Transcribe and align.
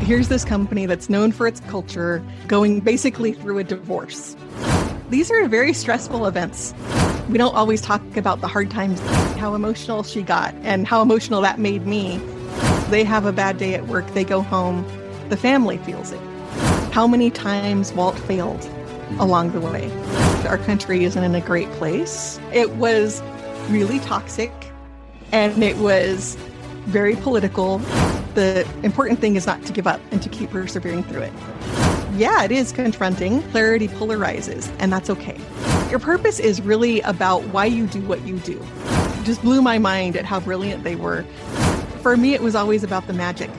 Here's 0.00 0.28
this 0.28 0.44
company 0.44 0.86
that's 0.86 1.08
known 1.08 1.32
for 1.32 1.46
its 1.46 1.60
culture 1.60 2.22
going 2.46 2.80
basically 2.80 3.32
through 3.32 3.58
a 3.58 3.64
divorce. 3.64 4.36
These 5.08 5.30
are 5.30 5.48
very 5.48 5.72
stressful 5.72 6.26
events. 6.26 6.74
We 7.30 7.38
don't 7.38 7.54
always 7.54 7.80
talk 7.80 8.02
about 8.16 8.40
the 8.42 8.48
hard 8.48 8.70
times, 8.70 9.00
how 9.38 9.54
emotional 9.54 10.02
she 10.02 10.22
got, 10.22 10.54
and 10.56 10.86
how 10.86 11.00
emotional 11.00 11.40
that 11.40 11.58
made 11.58 11.86
me. 11.86 12.18
They 12.90 13.02
have 13.04 13.24
a 13.24 13.32
bad 13.32 13.56
day 13.56 13.74
at 13.74 13.86
work, 13.86 14.06
they 14.08 14.24
go 14.24 14.42
home, 14.42 14.84
the 15.30 15.36
family 15.36 15.78
feels 15.78 16.12
it. 16.12 16.20
How 16.92 17.06
many 17.06 17.30
times 17.30 17.92
Walt 17.92 18.18
failed 18.18 18.68
along 19.18 19.52
the 19.52 19.60
way? 19.60 19.90
Our 20.46 20.58
country 20.58 21.04
isn't 21.04 21.24
in 21.24 21.34
a 21.34 21.40
great 21.40 21.70
place. 21.72 22.38
It 22.52 22.72
was 22.72 23.22
really 23.70 24.00
toxic 24.00 24.52
and 25.32 25.62
it 25.62 25.76
was 25.78 26.36
very 26.84 27.16
political. 27.16 27.80
The 28.34 28.68
important 28.82 29.20
thing 29.20 29.36
is 29.36 29.46
not 29.46 29.62
to 29.64 29.72
give 29.72 29.86
up 29.86 30.00
and 30.10 30.20
to 30.20 30.28
keep 30.28 30.50
persevering 30.50 31.04
through 31.04 31.22
it. 31.22 31.32
Yeah, 32.16 32.42
it 32.42 32.50
is 32.50 32.72
confronting. 32.72 33.42
Clarity 33.52 33.86
polarizes, 33.86 34.74
and 34.80 34.92
that's 34.92 35.08
okay. 35.08 35.38
Your 35.88 36.00
purpose 36.00 36.40
is 36.40 36.60
really 36.60 37.00
about 37.02 37.44
why 37.50 37.66
you 37.66 37.86
do 37.86 38.00
what 38.00 38.26
you 38.26 38.38
do. 38.40 38.60
It 38.60 39.24
just 39.24 39.40
blew 39.42 39.62
my 39.62 39.78
mind 39.78 40.16
at 40.16 40.24
how 40.24 40.40
brilliant 40.40 40.82
they 40.82 40.96
were. 40.96 41.22
For 42.02 42.16
me, 42.16 42.34
it 42.34 42.42
was 42.42 42.56
always 42.56 42.82
about 42.82 43.06
the 43.06 43.12
magic. 43.12 43.50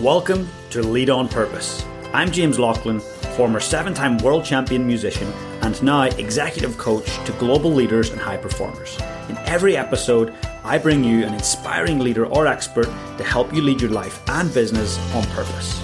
Welcome 0.00 0.48
to 0.70 0.82
Lead 0.82 1.10
on 1.10 1.28
Purpose. 1.28 1.84
I'm 2.14 2.32
James 2.32 2.58
Laughlin, 2.58 3.00
former 3.36 3.60
seven 3.60 3.92
time 3.92 4.16
world 4.16 4.46
champion 4.46 4.86
musician 4.86 5.30
and 5.68 5.82
now 5.82 6.04
executive 6.04 6.78
coach 6.78 7.04
to 7.26 7.32
global 7.32 7.70
leaders 7.70 8.10
and 8.10 8.18
high 8.18 8.38
performers. 8.38 8.98
In 9.28 9.36
every 9.38 9.76
episode, 9.76 10.32
I 10.64 10.78
bring 10.78 11.04
you 11.04 11.26
an 11.26 11.34
inspiring 11.34 11.98
leader 11.98 12.24
or 12.24 12.46
expert 12.46 12.86
to 13.18 13.24
help 13.24 13.52
you 13.52 13.60
lead 13.60 13.82
your 13.82 13.90
life 13.90 14.22
and 14.30 14.52
business 14.54 14.98
on 15.14 15.24
purpose. 15.24 15.78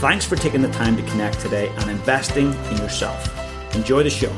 Thanks 0.00 0.24
for 0.24 0.34
taking 0.34 0.60
the 0.60 0.70
time 0.70 0.96
to 0.96 1.02
connect 1.04 1.38
today 1.38 1.68
and 1.68 1.88
investing 1.88 2.52
in 2.52 2.76
yourself. 2.78 3.32
Enjoy 3.76 4.02
the 4.02 4.10
show. 4.10 4.32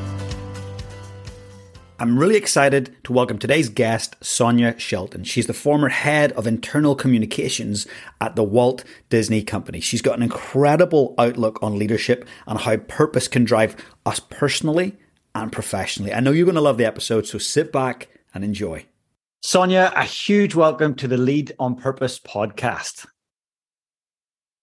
I'm 2.01 2.19
really 2.19 2.37
excited 2.37 2.97
to 3.05 3.13
welcome 3.13 3.39
today's 3.39 3.69
guest, 3.69 4.17
Sonya 4.23 4.79
Shelton. 4.79 5.23
She's 5.23 5.47
the 5.47 5.53
former 5.53 5.91
head 5.91 6.33
of 6.33 6.47
internal 6.47 6.95
communications 6.95 7.87
at 8.23 8.37
the 8.37 8.43
Walt 8.43 8.85
Disney 9.11 9.43
Company. 9.43 9.81
She's 9.81 10.01
got 10.01 10.17
an 10.17 10.23
incredible 10.23 11.15
outlook 11.19 11.63
on 11.63 11.79
leadership 11.79 12.27
and 12.47 12.59
how 12.59 12.79
purpose 12.79 13.29
can 13.29 13.45
drive 13.45 13.77
us 14.07 14.19
personally 14.19 14.97
and 15.35 15.53
professionally. 15.53 16.15
I 16.15 16.21
know 16.21 16.31
you're 16.31 16.47
going 16.47 16.55
to 16.55 16.63
love 16.63 16.79
the 16.79 16.87
episode, 16.87 17.27
so 17.27 17.37
sit 17.37 17.71
back 17.71 18.09
and 18.33 18.45
enjoy. 18.45 18.87
Sonya, 19.43 19.93
a 19.95 20.05
huge 20.05 20.55
welcome 20.55 20.95
to 20.95 21.07
the 21.07 21.19
Lead 21.19 21.53
on 21.59 21.77
Purpose 21.77 22.19
podcast. 22.19 23.07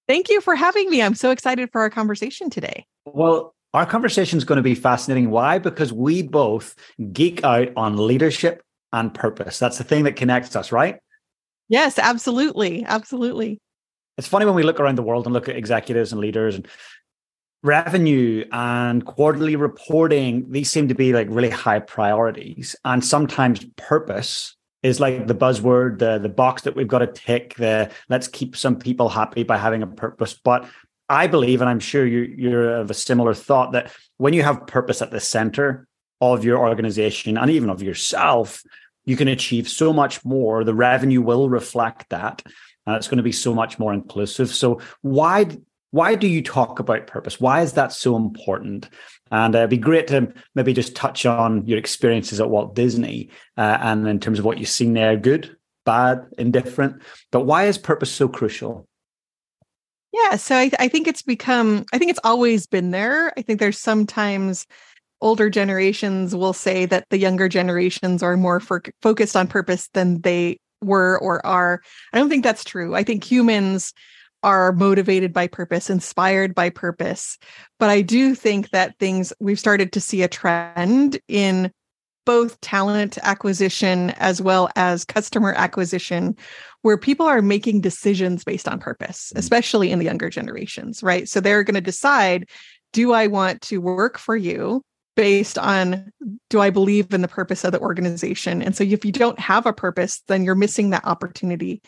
Thank 0.07 0.29
you 0.29 0.41
for 0.41 0.55
having 0.55 0.89
me. 0.89 1.03
I'm 1.03 1.13
so 1.13 1.29
excited 1.29 1.69
for 1.71 1.81
our 1.81 1.91
conversation 1.91 2.49
today. 2.49 2.87
Well, 3.05 3.53
our 3.73 3.85
conversation 3.85 4.37
is 4.37 4.45
going 4.45 4.57
to 4.57 4.63
be 4.63 4.75
fascinating. 4.75 5.29
Why? 5.29 5.59
Because 5.59 5.91
we 5.91 6.23
both 6.23 6.75
geek 7.11 7.43
out 7.43 7.69
on 7.75 7.97
leadership 7.97 8.63
and 8.93 9.13
purpose. 9.13 9.59
That's 9.59 9.77
the 9.77 9.83
thing 9.83 10.05
that 10.05 10.15
connects 10.15 10.55
us, 10.55 10.71
right? 10.71 10.99
Yes, 11.69 11.99
absolutely. 11.99 12.85
Absolutely. 12.85 13.59
It's 14.17 14.27
funny 14.27 14.45
when 14.45 14.55
we 14.55 14.63
look 14.63 14.79
around 14.79 14.95
the 14.95 15.03
world 15.03 15.25
and 15.25 15.33
look 15.33 15.49
at 15.49 15.55
executives 15.55 16.11
and 16.11 16.21
leaders 16.21 16.55
and 16.55 16.67
revenue 17.63 18.45
and 18.51 19.05
quarterly 19.05 19.55
reporting, 19.55 20.49
these 20.51 20.69
seem 20.69 20.87
to 20.87 20.95
be 20.95 21.13
like 21.13 21.27
really 21.29 21.49
high 21.49 21.79
priorities. 21.79 22.75
And 22.85 23.03
sometimes 23.03 23.65
purpose 23.75 24.55
is 24.83 24.99
like 24.99 25.27
the 25.27 25.35
buzzword, 25.35 25.99
the 25.99 26.17
the 26.17 26.29
box 26.29 26.63
that 26.63 26.75
we've 26.75 26.87
got 26.87 26.99
to 26.99 27.07
tick, 27.07 27.55
the 27.55 27.91
let's 28.09 28.27
keep 28.27 28.55
some 28.55 28.77
people 28.77 29.09
happy 29.09 29.43
by 29.43 29.57
having 29.57 29.83
a 29.83 29.87
purpose. 29.87 30.33
But 30.33 30.67
I 31.09 31.27
believe, 31.27 31.61
and 31.61 31.69
I'm 31.69 31.79
sure 31.79 32.05
you, 32.05 32.21
you're 32.37 32.75
of 32.75 32.91
a 32.91 32.93
similar 32.93 33.33
thought, 33.33 33.71
that 33.71 33.91
when 34.17 34.33
you 34.33 34.43
have 34.43 34.67
purpose 34.67 35.01
at 35.01 35.11
the 35.11 35.19
center 35.19 35.87
of 36.19 36.43
your 36.43 36.57
organization 36.59 37.37
and 37.37 37.51
even 37.51 37.69
of 37.69 37.81
yourself, 37.81 38.63
you 39.05 39.15
can 39.15 39.27
achieve 39.27 39.69
so 39.69 39.93
much 39.93 40.23
more. 40.25 40.63
The 40.63 40.73
revenue 40.73 41.21
will 41.21 41.49
reflect 41.49 42.09
that. 42.09 42.43
And 42.85 42.95
it's 42.95 43.07
going 43.07 43.17
to 43.17 43.23
be 43.23 43.31
so 43.31 43.53
much 43.53 43.79
more 43.79 43.93
inclusive. 43.93 44.49
So 44.49 44.81
why 45.01 45.47
why 45.91 46.15
do 46.15 46.27
you 46.27 46.43
talk 46.43 46.79
about 46.79 47.07
purpose? 47.07 47.39
Why 47.39 47.61
is 47.61 47.73
that 47.73 47.93
so 47.93 48.17
important? 48.17 48.89
And 49.31 49.55
uh, 49.55 49.59
it'd 49.59 49.69
be 49.69 49.77
great 49.77 50.07
to 50.07 50.33
maybe 50.53 50.73
just 50.73 50.95
touch 50.95 51.25
on 51.25 51.65
your 51.65 51.77
experiences 51.77 52.39
at 52.39 52.49
Walt 52.49 52.75
Disney 52.75 53.29
uh, 53.57 53.77
and 53.81 54.07
in 54.07 54.19
terms 54.19 54.39
of 54.39 54.45
what 54.45 54.57
you've 54.57 54.67
seen 54.67 54.93
there, 54.93 55.15
good, 55.15 55.55
bad, 55.85 56.27
indifferent. 56.37 57.01
But 57.31 57.45
why 57.45 57.65
is 57.65 57.77
purpose 57.77 58.11
so 58.11 58.27
crucial? 58.27 58.86
Yeah, 60.23 60.35
so 60.37 60.55
I, 60.55 60.71
I 60.79 60.87
think 60.87 61.07
it's 61.07 61.21
become, 61.21 61.85
I 61.93 61.97
think 61.97 62.09
it's 62.09 62.19
always 62.23 62.65
been 62.65 62.91
there. 62.91 63.33
I 63.37 63.41
think 63.41 63.59
there's 63.59 63.79
sometimes 63.79 64.65
older 65.21 65.49
generations 65.49 66.35
will 66.35 66.53
say 66.53 66.85
that 66.85 67.05
the 67.09 67.17
younger 67.17 67.47
generations 67.47 68.23
are 68.23 68.37
more 68.37 68.59
for, 68.59 68.81
focused 69.01 69.35
on 69.35 69.47
purpose 69.47 69.89
than 69.93 70.21
they 70.21 70.59
were 70.81 71.19
or 71.19 71.45
are. 71.45 71.81
I 72.13 72.17
don't 72.17 72.29
think 72.29 72.43
that's 72.43 72.63
true. 72.63 72.95
I 72.95 73.03
think 73.03 73.23
humans 73.23 73.93
are 74.43 74.71
motivated 74.71 75.33
by 75.33 75.47
purpose, 75.47 75.89
inspired 75.89 76.55
by 76.55 76.69
purpose. 76.69 77.37
But 77.79 77.89
I 77.89 78.01
do 78.01 78.33
think 78.35 78.69
that 78.69 78.97
things 78.99 79.33
we've 79.39 79.59
started 79.59 79.91
to 79.93 80.01
see 80.01 80.21
a 80.23 80.27
trend 80.27 81.19
in 81.27 81.71
both 82.27 82.59
talent 82.59 83.17
acquisition 83.23 84.09
as 84.17 84.41
well 84.41 84.69
as 84.75 85.05
customer 85.05 85.53
acquisition 85.53 86.35
where 86.81 86.97
people 86.97 87.25
are 87.25 87.41
making 87.41 87.79
decisions 87.79 88.43
based 88.43 88.67
on 88.67 88.79
purpose, 88.79 89.31
mm. 89.33 89.39
especially 89.39 89.91
in 89.91 89.97
the 89.97 90.05
younger 90.05 90.29
generations, 90.29 91.01
right? 91.01 91.29
So 91.29 91.39
they're 91.39 91.63
going 91.63 91.75
to 91.75 91.81
decide 91.81 92.49
do 92.91 93.13
I 93.13 93.27
want 93.27 93.61
to 93.63 93.79
work 93.79 94.17
for 94.17 94.35
you 94.35 94.83
based 95.15 95.57
on 95.57 96.11
do 96.49 96.59
I 96.59 96.69
believe 96.69 97.13
in 97.13 97.21
the 97.21 97.29
purpose 97.29 97.63
of 97.63 97.71
the 97.71 97.79
organization? 97.79 98.61
And 98.61 98.75
so 98.75 98.83
if 98.83 99.05
you 99.05 99.13
don't 99.13 99.39
have 99.39 99.65
a 99.65 99.71
purpose, 99.71 100.21
then 100.27 100.43
you're 100.43 100.55
missing 100.55 100.89
that 100.89 101.05
opportunity. 101.05 101.81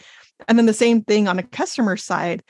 And 0.47 0.57
then 0.57 0.67
the 0.67 0.73
same 0.73 1.03
thing 1.03 1.27
on 1.27 1.37
a 1.37 1.43
customer 1.43 1.97
side, 1.97 2.43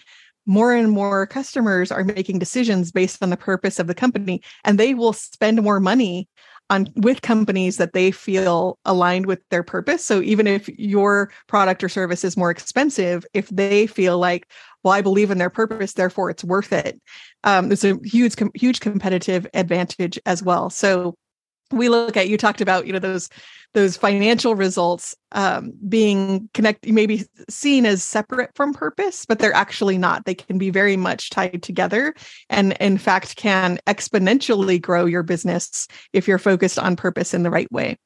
more 0.45 0.73
and 0.73 0.91
more 0.91 1.25
customers 1.25 1.91
are 1.91 2.03
making 2.03 2.37
decisions 2.37 2.91
based 2.91 3.23
on 3.23 3.31
the 3.31 3.37
purpose 3.37 3.79
of 3.79 3.87
the 3.87 3.95
company 3.95 4.43
and 4.63 4.77
they 4.77 4.93
will 4.93 5.13
spend 5.13 5.61
more 5.61 5.79
money 5.79 6.27
on 6.69 6.87
with 6.95 7.21
companies 7.21 7.77
that 7.77 7.93
they 7.93 8.11
feel 8.11 8.77
aligned 8.85 9.25
with 9.25 9.41
their 9.49 9.63
purpose. 9.63 10.05
So 10.05 10.21
even 10.21 10.47
if 10.47 10.69
your 10.69 11.31
product 11.47 11.83
or 11.83 11.89
service 11.89 12.23
is 12.23 12.37
more 12.37 12.51
expensive 12.51 13.25
if 13.33 13.49
they 13.49 13.87
feel 13.87 14.17
like 14.17 14.49
well 14.83 14.93
i 14.93 15.01
believe 15.01 15.29
in 15.29 15.37
their 15.37 15.49
purpose 15.49 15.93
therefore 15.93 16.29
it's 16.29 16.43
worth 16.43 16.71
it 16.71 17.01
um, 17.43 17.71
it's 17.71 17.83
a 17.83 17.97
huge 18.03 18.35
huge 18.55 18.79
competitive 18.79 19.47
advantage 19.53 20.19
as 20.25 20.43
well. 20.43 20.69
So 20.69 21.15
we 21.71 21.89
look 21.89 22.17
at 22.17 22.29
you 22.29 22.37
talked 22.37 22.61
about 22.61 22.87
you 22.87 22.93
know 22.93 22.99
those 22.99 23.29
those 23.73 23.95
financial 23.95 24.55
results 24.55 25.15
um, 25.33 25.73
being 25.87 26.49
connected 26.53 26.91
maybe 26.91 27.23
seen 27.49 27.85
as 27.85 28.01
separate 28.01 28.49
from 28.55 28.73
purpose 28.73 29.25
but 29.25 29.39
they're 29.39 29.53
actually 29.53 29.97
not. 29.97 30.25
They 30.25 30.35
can 30.35 30.57
be 30.57 30.69
very 30.69 30.97
much 30.97 31.29
tied 31.29 31.61
together 31.61 32.15
and 32.49 32.73
in 32.73 32.97
fact 32.97 33.35
can 33.35 33.79
exponentially 33.87 34.81
grow 34.81 35.05
your 35.05 35.23
business 35.23 35.87
if 36.13 36.27
you're 36.27 36.39
focused 36.39 36.79
on 36.79 36.95
purpose 36.95 37.33
in 37.33 37.43
the 37.43 37.51
right 37.51 37.71
way 37.71 37.97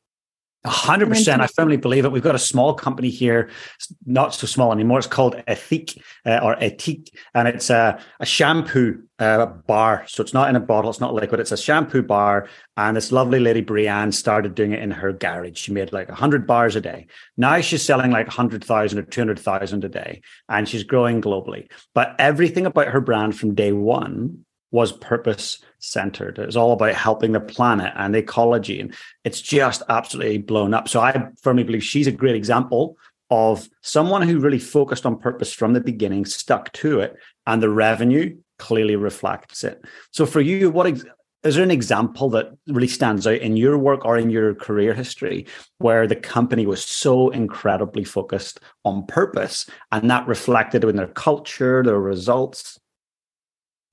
hundred 0.65 1.09
percent. 1.09 1.41
I 1.41 1.47
firmly 1.47 1.77
believe 1.77 2.05
it. 2.05 2.11
We've 2.11 2.23
got 2.23 2.35
a 2.35 2.39
small 2.39 2.73
company 2.73 3.09
here, 3.09 3.49
it's 3.75 3.93
not 4.05 4.33
so 4.33 4.47
small 4.47 4.71
anymore. 4.71 4.99
It's 4.99 5.07
called 5.07 5.35
Ethique 5.47 6.01
uh, 6.25 6.39
or 6.41 6.55
Ethique, 6.55 7.09
and 7.33 7.47
it's 7.47 7.69
a, 7.69 7.99
a 8.19 8.25
shampoo 8.25 9.03
uh, 9.19 9.45
bar. 9.45 10.05
So 10.07 10.23
it's 10.23 10.33
not 10.33 10.49
in 10.49 10.55
a 10.55 10.59
bottle. 10.59 10.89
It's 10.89 10.99
not 10.99 11.13
liquid. 11.13 11.39
It's 11.39 11.51
a 11.51 11.57
shampoo 11.57 12.01
bar. 12.01 12.47
And 12.77 12.95
this 12.95 13.11
lovely 13.11 13.39
lady 13.39 13.61
Brianne 13.61 14.13
started 14.13 14.55
doing 14.55 14.71
it 14.71 14.81
in 14.81 14.91
her 14.91 15.11
garage. 15.11 15.57
She 15.57 15.73
made 15.73 15.91
like 15.91 16.09
hundred 16.09 16.47
bars 16.47 16.75
a 16.75 16.81
day. 16.81 17.07
Now 17.37 17.59
she's 17.61 17.83
selling 17.83 18.11
like 18.11 18.27
hundred 18.27 18.63
thousand 18.63 18.99
or 18.99 19.03
two 19.03 19.21
hundred 19.21 19.39
thousand 19.39 19.83
a 19.83 19.89
day, 19.89 20.21
and 20.47 20.67
she's 20.67 20.83
growing 20.83 21.21
globally. 21.21 21.69
But 21.93 22.15
everything 22.19 22.65
about 22.65 22.87
her 22.87 23.01
brand 23.01 23.37
from 23.37 23.53
day 23.53 23.73
one 23.73 24.45
was 24.73 24.91
purpose 24.91 25.59
centered. 25.77 26.39
It 26.39 26.47
was 26.47 26.57
all 26.57 26.73
about 26.73 26.95
helping 26.95 27.31
the 27.31 27.39
planet 27.39 27.93
and 27.95 28.15
ecology. 28.15 28.79
And 28.79 28.93
it's 29.23 29.39
just 29.39 29.83
absolutely 29.87 30.39
blown 30.39 30.73
up. 30.73 30.89
So 30.89 30.99
I 30.99 31.29
firmly 31.41 31.63
believe 31.63 31.83
she's 31.83 32.07
a 32.07 32.11
great 32.11 32.35
example 32.35 32.97
of 33.29 33.69
someone 33.81 34.23
who 34.23 34.39
really 34.39 34.59
focused 34.59 35.05
on 35.05 35.19
purpose 35.19 35.53
from 35.53 35.73
the 35.73 35.79
beginning, 35.79 36.25
stuck 36.25 36.71
to 36.73 36.99
it, 36.99 37.15
and 37.45 37.61
the 37.61 37.69
revenue 37.69 38.35
clearly 38.57 38.95
reflects 38.95 39.63
it. 39.63 39.79
So 40.11 40.25
for 40.25 40.41
you, 40.41 40.71
what 40.71 40.87
ex- 40.87 41.05
is 41.43 41.55
there 41.55 41.63
an 41.63 41.71
example 41.71 42.29
that 42.31 42.51
really 42.67 42.87
stands 42.87 43.27
out 43.27 43.41
in 43.41 43.57
your 43.57 43.77
work 43.77 44.05
or 44.05 44.17
in 44.17 44.31
your 44.31 44.55
career 44.55 44.93
history 44.93 45.45
where 45.77 46.07
the 46.07 46.15
company 46.15 46.65
was 46.65 46.83
so 46.83 47.29
incredibly 47.29 48.03
focused 48.03 48.59
on 48.85 49.05
purpose 49.05 49.69
and 49.91 50.09
that 50.09 50.27
reflected 50.27 50.83
in 50.83 50.95
their 50.95 51.07
culture, 51.07 51.83
their 51.83 51.99
results? 51.99 52.79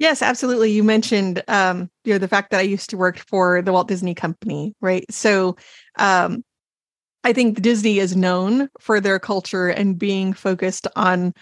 Yes, 0.01 0.23
absolutely. 0.23 0.73
You 0.73 0.83
mentioned 0.83 1.43
um, 1.49 1.91
you 2.05 2.15
know 2.15 2.19
the 2.19 2.29
fact 2.29 2.51
that 2.51 2.61
I 2.61 2.65
used 2.65 2.91
to 2.91 2.97
work 2.97 3.19
for 3.19 3.63
the 3.63 3.73
Walt 3.73 3.87
Disney 3.89 4.15
Company, 4.15 4.75
right? 4.81 5.05
So 5.13 5.57
um, 5.99 6.43
I 7.25 7.33
think 7.33 7.63
Disney 7.63 7.99
is 8.01 8.17
known 8.17 8.69
for 8.81 9.01
their 9.01 9.19
culture 9.19 9.69
and 9.69 9.99
being 9.99 10.33
focused 10.35 10.87
on 10.97 11.35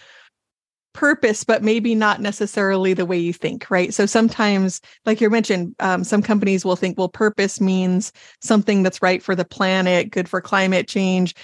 purpose, 0.95 1.45
but 1.45 1.63
maybe 1.63 1.95
not 1.95 2.21
necessarily 2.21 2.93
the 2.93 3.07
way 3.07 3.19
you 3.19 3.33
think, 3.33 3.71
right? 3.71 3.95
So 3.95 4.05
sometimes, 4.07 4.81
like 5.07 5.21
you 5.21 5.31
mentioned, 5.31 5.75
um, 5.79 6.03
some 6.03 6.23
companies 6.23 6.65
will 6.65 6.77
think, 6.77 6.99
well, 6.99 7.09
purpose 7.09 7.61
means 7.61 8.13
something 8.43 8.83
that's 8.83 9.03
right 9.03 9.23
for 9.23 9.37
the 9.37 9.45
planet, 9.45 10.11
good 10.11 10.29
for 10.29 10.41
climate 10.41 10.89
change, 10.89 11.35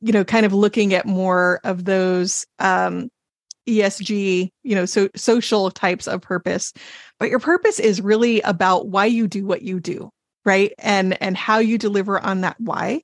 you 0.00 0.12
know, 0.12 0.24
kind 0.24 0.44
of 0.44 0.52
looking 0.52 0.94
at 0.94 1.06
more 1.06 1.60
of 1.64 1.84
those 1.84 2.44
um, 2.58 3.08
ESG, 3.68 4.50
you 4.62 4.74
know, 4.74 4.84
so 4.84 5.08
social 5.16 5.70
types 5.70 6.06
of 6.06 6.20
purpose. 6.20 6.72
But 7.18 7.30
your 7.30 7.38
purpose 7.38 7.78
is 7.78 8.00
really 8.00 8.40
about 8.42 8.88
why 8.88 9.06
you 9.06 9.26
do 9.26 9.46
what 9.46 9.62
you 9.62 9.80
do, 9.80 10.10
right? 10.44 10.72
And 10.78 11.20
and 11.22 11.36
how 11.36 11.58
you 11.58 11.78
deliver 11.78 12.18
on 12.18 12.42
that 12.42 12.56
why, 12.58 13.02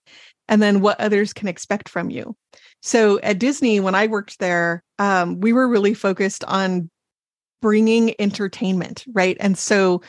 and 0.49 0.61
then 0.61 0.81
what 0.81 1.01
others 1.01 1.33
can 1.33 1.49
expect 1.49 1.89
from 1.89 2.11
you. 2.11 2.37
So 2.83 3.21
at 3.21 3.39
Disney, 3.39 3.81
when 3.81 3.95
I 3.95 4.07
worked 4.07 4.39
there, 4.39 4.83
um, 4.99 5.41
we 5.41 5.53
were 5.53 5.69
really 5.69 5.95
focused 5.95 6.45
on 6.45 6.91
bringing 7.61 8.15
entertainment, 8.19 9.05
right? 9.13 9.37
And 9.39 9.57
so 9.57 10.03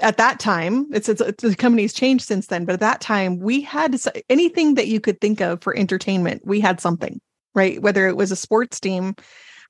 at 0.00 0.16
that 0.16 0.38
time, 0.38 0.86
it's, 0.92 1.08
it's, 1.08 1.20
it's, 1.20 1.42
the 1.42 1.56
company's 1.56 1.92
changed 1.92 2.24
since 2.24 2.46
then, 2.46 2.64
but 2.64 2.74
at 2.74 2.80
that 2.80 3.00
time, 3.00 3.38
we 3.38 3.60
had 3.60 3.98
anything 4.28 4.74
that 4.74 4.88
you 4.88 5.00
could 5.00 5.20
think 5.20 5.40
of 5.40 5.62
for 5.62 5.76
entertainment. 5.76 6.42
We 6.44 6.60
had 6.60 6.80
something, 6.80 7.20
right? 7.54 7.80
Whether 7.80 8.06
it 8.08 8.16
was 8.16 8.30
a 8.30 8.36
sports 8.36 8.78
team, 8.78 9.14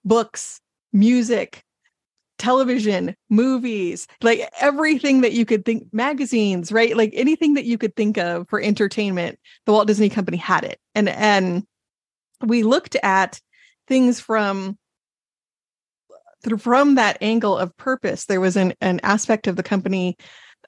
books, 0.05 0.61
music, 0.93 1.63
television, 2.39 3.15
movies, 3.31 4.09
like 4.21 4.49
everything 4.61 5.21
that 5.21 5.33
you 5.33 5.45
could 5.45 5.65
think, 5.65 5.87
magazines, 5.93 6.73
right? 6.73 6.97
Like 6.97 7.13
anything 7.15 7.55
that 7.55 7.65
you 7.65 7.79
could 7.79 7.95
think 7.95 8.19
of 8.19 8.49
for 8.49 8.61
entertainment, 8.61 9.39
the 9.65 9.73
Walt 9.73 9.87
Disney 9.87 10.09
Company 10.09 10.39
had 10.39 10.65
it. 10.65 10.79
And 10.95 11.09
and 11.09 11.65
we 12.45 12.65
looked 12.65 12.97
at 13.03 13.41
things 13.87 14.19
from 14.19 14.77
from 16.59 16.97
that 16.97 17.19
angle 17.21 17.57
of 17.57 17.77
purpose. 17.77 18.27
There 18.27 18.41
was 18.41 18.57
an 18.57 18.75
an 18.81 18.99
aspect 19.05 19.47
of 19.47 19.55
the 19.55 19.63
company 19.63 20.17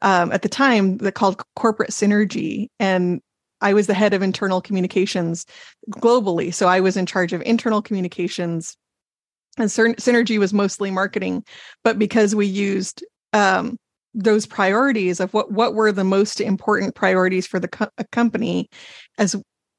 um, 0.01 0.31
at 0.33 0.43
the 0.43 0.49
time 0.49 0.99
that 0.99 1.15
called 1.15 1.43
corporate 1.57 1.91
synergy, 1.91 2.69
and 2.79 3.21
I 3.61 3.73
was 3.73 3.87
the 3.89 3.95
head 3.95 4.15
of 4.15 4.23
internal 4.23 4.61
communications 4.61 5.47
globally. 5.91 6.53
So 6.55 6.69
I 6.69 6.81
was 6.81 6.97
in 6.97 7.07
charge 7.07 7.33
of 7.33 7.43
internal 7.43 7.83
communications 7.83 8.77
and 9.59 9.69
synergy 9.69 10.39
was 10.39 10.53
mostly 10.53 10.91
marketing 10.91 11.45
but 11.83 11.99
because 11.99 12.35
we 12.35 12.47
used 12.47 13.05
um, 13.33 13.79
those 14.15 14.47
priorities 14.47 15.21
of 15.21 15.35
what 15.35 15.51
what 15.51 15.75
were 15.75 15.93
the 15.93 16.05
most 16.05 16.41
important 16.41 16.95
priorities 16.95 17.47
for 17.47 17.59
the 17.59 17.69
co- 17.69 17.91
company 18.13 18.69
as 19.19 19.37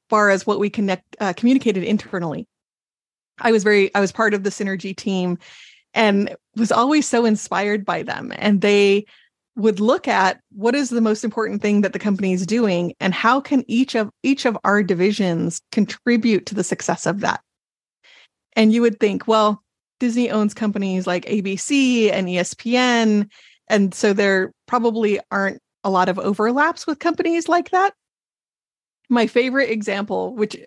far 0.09 0.29
as 0.29 0.45
what 0.45 0.59
we 0.59 0.69
connect 0.69 1.03
uh, 1.19 1.33
communicated 1.33 1.83
internally. 1.83 2.47
I 3.39 3.51
was 3.51 3.63
very 3.63 3.93
i 3.95 3.99
was 3.99 4.11
part 4.11 4.33
of 4.33 4.43
the 4.43 4.49
synergy 4.49 4.95
team 4.95 5.37
and 5.93 6.35
was 6.57 6.71
always 6.71 7.07
so 7.07 7.25
inspired 7.25 7.85
by 7.85 8.03
them. 8.03 8.33
And 8.35 8.61
they 8.61 9.05
would 9.55 9.79
look 9.79 10.07
at 10.07 10.41
what 10.51 10.75
is 10.75 10.89
the 10.89 10.99
most 10.99 11.23
important 11.23 11.61
thing 11.61 11.79
that 11.81 11.93
the 11.93 11.99
company 11.99 12.33
is 12.33 12.45
doing 12.45 12.93
and 12.99 13.13
how 13.13 13.39
can 13.39 13.63
each 13.69 13.95
of 13.95 14.11
each 14.21 14.45
of 14.45 14.57
our 14.65 14.83
divisions 14.83 15.61
contribute 15.71 16.45
to 16.47 16.55
the 16.55 16.63
success 16.63 17.05
of 17.05 17.21
that. 17.21 17.41
And 18.57 18.73
you 18.73 18.81
would 18.81 18.99
think 18.99 19.27
well 19.27 19.63
Disney 19.99 20.29
owns 20.29 20.53
companies 20.53 21.07
like 21.07 21.25
ABC 21.25 22.11
and 22.11 22.27
ESPN. 22.27 23.29
And 23.67 23.93
so 23.93 24.13
there 24.13 24.53
probably 24.67 25.19
aren't 25.31 25.61
a 25.83 25.89
lot 25.89 26.09
of 26.09 26.19
overlaps 26.19 26.85
with 26.85 26.99
companies 26.99 27.47
like 27.47 27.71
that. 27.71 27.93
My 29.09 29.27
favorite 29.27 29.69
example, 29.69 30.35
which 30.35 30.57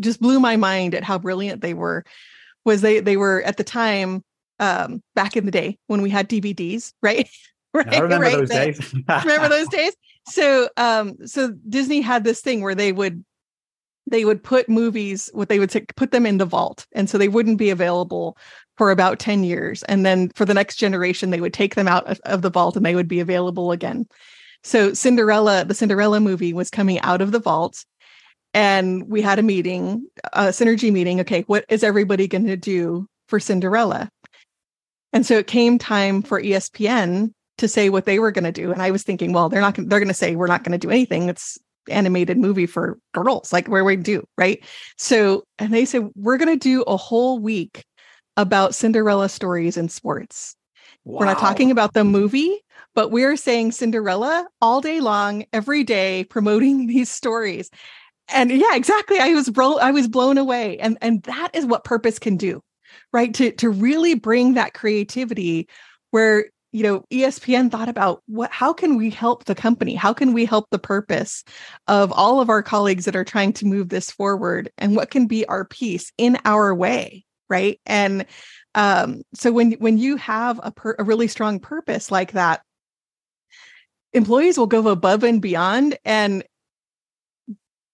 just 0.00 0.20
blew 0.20 0.40
my 0.40 0.56
mind 0.56 0.94
at 0.94 1.04
how 1.04 1.18
brilliant 1.18 1.60
they 1.60 1.74
were, 1.74 2.04
was 2.64 2.80
they 2.80 3.00
they 3.00 3.16
were 3.16 3.42
at 3.42 3.56
the 3.56 3.64
time 3.64 4.22
um, 4.60 5.02
back 5.14 5.36
in 5.36 5.44
the 5.44 5.50
day 5.50 5.78
when 5.88 6.00
we 6.02 6.10
had 6.10 6.28
DVDs, 6.28 6.92
right? 7.02 7.28
right. 7.74 7.92
I 7.92 7.98
remember 7.98 8.26
right? 8.26 8.36
those 8.38 8.48
days. 8.48 8.94
remember 9.08 9.48
those 9.48 9.68
days? 9.68 9.94
So 10.28 10.68
um, 10.76 11.26
so 11.26 11.52
Disney 11.68 12.00
had 12.00 12.24
this 12.24 12.40
thing 12.40 12.62
where 12.62 12.74
they 12.74 12.92
would 12.92 13.24
they 14.06 14.24
would 14.24 14.42
put 14.42 14.68
movies 14.68 15.30
what 15.32 15.48
they 15.48 15.58
would 15.58 15.70
say, 15.70 15.84
put 15.96 16.10
them 16.10 16.26
in 16.26 16.38
the 16.38 16.44
vault 16.44 16.86
and 16.92 17.08
so 17.08 17.16
they 17.16 17.28
wouldn't 17.28 17.58
be 17.58 17.70
available 17.70 18.36
for 18.76 18.90
about 18.90 19.18
10 19.18 19.44
years 19.44 19.82
and 19.84 20.04
then 20.04 20.30
for 20.30 20.44
the 20.44 20.54
next 20.54 20.76
generation 20.76 21.30
they 21.30 21.40
would 21.40 21.54
take 21.54 21.74
them 21.74 21.88
out 21.88 22.06
of, 22.06 22.20
of 22.24 22.42
the 22.42 22.50
vault 22.50 22.76
and 22.76 22.84
they 22.84 22.94
would 22.94 23.08
be 23.08 23.20
available 23.20 23.72
again. 23.72 24.06
So 24.62 24.92
cinderella 24.92 25.64
the 25.64 25.74
cinderella 25.74 26.20
movie 26.20 26.52
was 26.52 26.70
coming 26.70 27.00
out 27.00 27.22
of 27.22 27.32
the 27.32 27.38
vault 27.38 27.84
and 28.52 29.08
we 29.08 29.22
had 29.22 29.38
a 29.38 29.42
meeting 29.42 30.06
a 30.32 30.46
synergy 30.46 30.92
meeting 30.92 31.20
okay 31.20 31.42
what 31.42 31.64
is 31.68 31.82
everybody 31.82 32.28
going 32.28 32.46
to 32.46 32.56
do 32.56 33.06
for 33.28 33.40
cinderella? 33.40 34.10
And 35.12 35.24
so 35.24 35.38
it 35.38 35.46
came 35.46 35.78
time 35.78 36.22
for 36.22 36.40
espn 36.42 37.32
to 37.58 37.68
say 37.68 37.88
what 37.88 38.04
they 38.04 38.18
were 38.18 38.32
going 38.32 38.44
to 38.44 38.52
do 38.52 38.72
and 38.72 38.82
i 38.82 38.90
was 38.90 39.04
thinking 39.04 39.32
well 39.32 39.48
they're 39.48 39.60
not 39.60 39.76
they're 39.76 40.00
going 40.00 40.08
to 40.08 40.14
say 40.14 40.34
we're 40.34 40.48
not 40.48 40.64
going 40.64 40.72
to 40.72 40.78
do 40.78 40.90
anything 40.90 41.28
it's 41.28 41.56
animated 41.90 42.38
movie 42.38 42.66
for 42.66 42.98
girls 43.12 43.52
like 43.52 43.68
where 43.68 43.84
we 43.84 43.96
do 43.96 44.24
right? 44.38 44.64
So 44.98 45.44
and 45.58 45.72
they 45.72 45.84
said 45.84 46.10
we're 46.14 46.38
going 46.38 46.58
to 46.58 46.62
do 46.62 46.82
a 46.82 46.96
whole 46.96 47.38
week 47.38 47.84
about 48.36 48.74
cinderella 48.74 49.28
stories 49.28 49.76
in 49.76 49.88
sports. 49.88 50.56
Wow. 51.04 51.20
we're 51.20 51.26
not 51.26 51.38
talking 51.38 51.70
about 51.70 51.92
the 51.92 52.04
movie 52.04 52.60
but 52.94 53.10
we're 53.10 53.36
saying 53.36 53.72
cinderella 53.72 54.46
all 54.62 54.80
day 54.80 55.00
long 55.00 55.44
every 55.52 55.84
day 55.84 56.24
promoting 56.24 56.86
these 56.88 57.10
stories. 57.10 57.70
And 58.28 58.50
yeah 58.50 58.74
exactly 58.74 59.18
i 59.18 59.34
was 59.34 59.50
bro- 59.50 59.78
i 59.78 59.90
was 59.90 60.08
blown 60.08 60.38
away 60.38 60.78
and 60.78 60.96
and 61.02 61.22
that 61.24 61.50
is 61.52 61.66
what 61.66 61.84
purpose 61.84 62.18
can 62.18 62.36
do 62.36 62.62
right? 63.12 63.32
To 63.34 63.52
to 63.52 63.70
really 63.70 64.14
bring 64.14 64.54
that 64.54 64.74
creativity 64.74 65.68
where 66.10 66.46
you 66.74 66.82
know 66.82 67.04
espn 67.10 67.70
thought 67.70 67.88
about 67.88 68.22
what 68.26 68.50
how 68.50 68.72
can 68.72 68.96
we 68.96 69.08
help 69.08 69.44
the 69.44 69.54
company? 69.54 69.94
How 69.94 70.12
can 70.12 70.32
we 70.32 70.44
help 70.44 70.68
the 70.70 70.78
purpose 70.78 71.44
of 71.88 72.12
all 72.12 72.40
of 72.40 72.50
our 72.50 72.62
colleagues 72.62 73.06
that 73.06 73.16
are 73.16 73.24
trying 73.24 73.52
to 73.54 73.66
move 73.66 73.88
this 73.88 74.10
forward? 74.10 74.70
And 74.76 74.96
what 74.96 75.10
can 75.10 75.26
be 75.26 75.46
our 75.46 75.64
piece 75.64 76.12
in 76.18 76.38
our 76.44 76.74
way 76.74 77.24
right? 77.48 77.78
And 77.86 78.26
um, 78.74 79.22
so 79.34 79.52
when 79.52 79.72
when 79.72 79.98
you 79.98 80.16
have 80.16 80.60
a, 80.62 80.72
per, 80.72 80.96
a 80.98 81.04
really 81.04 81.28
strong 81.28 81.60
purpose 81.60 82.10
like 82.10 82.32
that 82.32 82.62
employees 84.12 84.58
will 84.58 84.66
go 84.66 84.88
above 84.88 85.24
and 85.24 85.42
beyond 85.42 85.98
and 86.04 86.44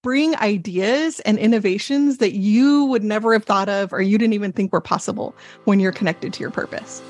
bring 0.02 0.34
ideas 0.36 1.20
and 1.20 1.38
innovations 1.38 2.18
that 2.18 2.32
you 2.32 2.86
would 2.86 3.04
never 3.04 3.34
have 3.34 3.44
thought 3.44 3.68
of 3.68 3.92
or 3.92 4.00
you 4.00 4.16
didn't 4.16 4.32
even 4.32 4.52
think 4.52 4.72
were 4.72 4.80
possible 4.80 5.34
when 5.64 5.78
you're 5.78 5.92
connected 5.92 6.32
to 6.32 6.40
your 6.40 6.50
purpose 6.50 7.02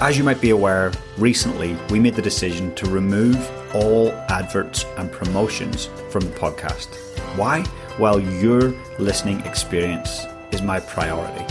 as 0.00 0.16
you 0.16 0.22
might 0.22 0.40
be 0.40 0.50
aware, 0.50 0.92
recently 1.16 1.76
we 1.90 1.98
made 1.98 2.14
the 2.14 2.22
decision 2.22 2.74
to 2.76 2.88
remove 2.88 3.36
all 3.74 4.12
adverts 4.28 4.84
and 4.96 5.10
promotions 5.10 5.90
from 6.10 6.22
the 6.22 6.36
podcast. 6.36 6.86
Why? 7.36 7.64
Well, 7.98 8.20
your 8.20 8.74
listening 8.98 9.40
experience 9.40 10.24
is 10.52 10.62
my 10.62 10.78
priority. 10.80 11.44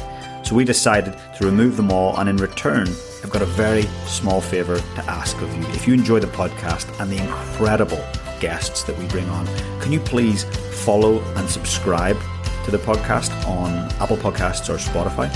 So 0.44 0.56
we 0.56 0.64
decided 0.64 1.14
to 1.38 1.46
remove 1.46 1.76
them 1.76 1.92
all, 1.92 2.16
and 2.18 2.30
in 2.30 2.38
return, 2.38 2.88
I've 2.88 3.30
got 3.30 3.42
a 3.42 3.46
very 3.46 3.84
small 4.06 4.40
favour 4.40 4.78
to 4.78 5.04
ask 5.10 5.36
of 5.42 5.54
you. 5.54 5.62
If 5.74 5.86
you 5.86 5.94
enjoy 5.94 6.22
the 6.22 6.28
podcast 6.28 6.88
and 7.02 7.12
the 7.12 7.18
incredible 7.18 8.02
guests 8.40 8.84
that 8.84 8.98
we 8.98 9.06
bring 9.08 9.28
on, 9.30 9.46
can 9.82 9.92
you 9.92 10.00
please 10.00 10.46
follow 10.86 11.20
and 11.36 11.50
subscribe 11.50 12.18
to 12.64 12.72
the 12.72 12.78
podcast 12.78 13.32
on 13.46 13.74
Apple 14.02 14.18
Podcasts 14.18 14.70
or 14.70 14.78
Spotify? 14.78 15.30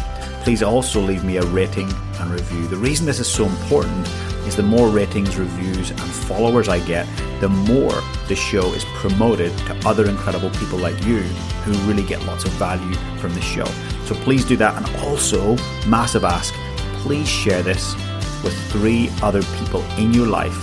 Please 0.44 0.64
also 0.64 1.00
leave 1.00 1.24
me 1.24 1.38
a 1.38 1.44
rating 1.44 1.92
and 2.20 2.32
review. 2.32 2.68
The 2.68 2.78
reason 2.78 3.06
this 3.06 3.20
is 3.20 3.28
so 3.28 3.46
important 3.46 4.08
is 4.48 4.56
the 4.56 4.64
more 4.64 4.90
ratings, 4.90 5.38
reviews, 5.38 5.92
and 5.92 6.00
followers 6.00 6.68
I 6.68 6.80
get, 6.80 7.08
the 7.40 7.50
more 7.50 7.94
the 8.28 8.36
show 8.36 8.74
is 8.74 8.84
promoted 8.96 9.56
to 9.60 9.88
other 9.88 10.10
incredible 10.10 10.50
people 10.52 10.80
like 10.80 11.04
you 11.06 11.20
who 11.64 11.74
really 11.88 12.04
get 12.04 12.24
lots 12.26 12.44
of 12.44 12.52
value 12.54 12.96
from 13.20 13.34
the 13.36 13.42
show. 13.42 13.66
So 14.06 14.16
please 14.16 14.44
do 14.44 14.58
that. 14.58 14.76
And 14.76 15.04
also, 15.04 15.56
massive 15.88 16.24
ask 16.24 16.54
please 17.02 17.28
share 17.28 17.64
this 17.64 17.96
with 18.44 18.56
three 18.72 19.10
other 19.22 19.42
people 19.58 19.82
in 19.98 20.14
your 20.14 20.28
life. 20.28 20.56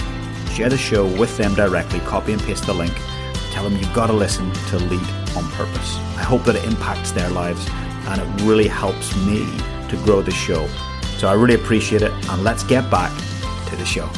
Share 0.54 0.68
the 0.68 0.78
show 0.78 1.06
with 1.18 1.36
them 1.36 1.54
directly, 1.54 2.00
copy 2.00 2.32
and 2.32 2.42
paste 2.42 2.66
the 2.66 2.72
link. 2.72 2.94
Tell 3.50 3.64
them 3.64 3.76
you've 3.76 3.94
got 3.94 4.06
to 4.06 4.12
listen 4.12 4.52
to 4.52 4.78
Lead 4.78 5.08
on 5.36 5.48
Purpose. 5.52 5.96
I 6.16 6.22
hope 6.22 6.44
that 6.44 6.56
it 6.56 6.64
impacts 6.64 7.10
their 7.10 7.28
lives 7.30 7.68
and 8.08 8.20
it 8.20 8.44
really 8.44 8.68
helps 8.68 9.14
me 9.26 9.46
to 9.88 9.96
grow 10.04 10.22
the 10.22 10.30
show. 10.30 10.66
So 11.18 11.28
I 11.28 11.34
really 11.34 11.54
appreciate 11.54 12.02
it, 12.02 12.12
and 12.30 12.42
let's 12.42 12.62
get 12.62 12.90
back 12.90 13.12
to 13.68 13.76
the 13.76 13.84
show. 13.84 14.08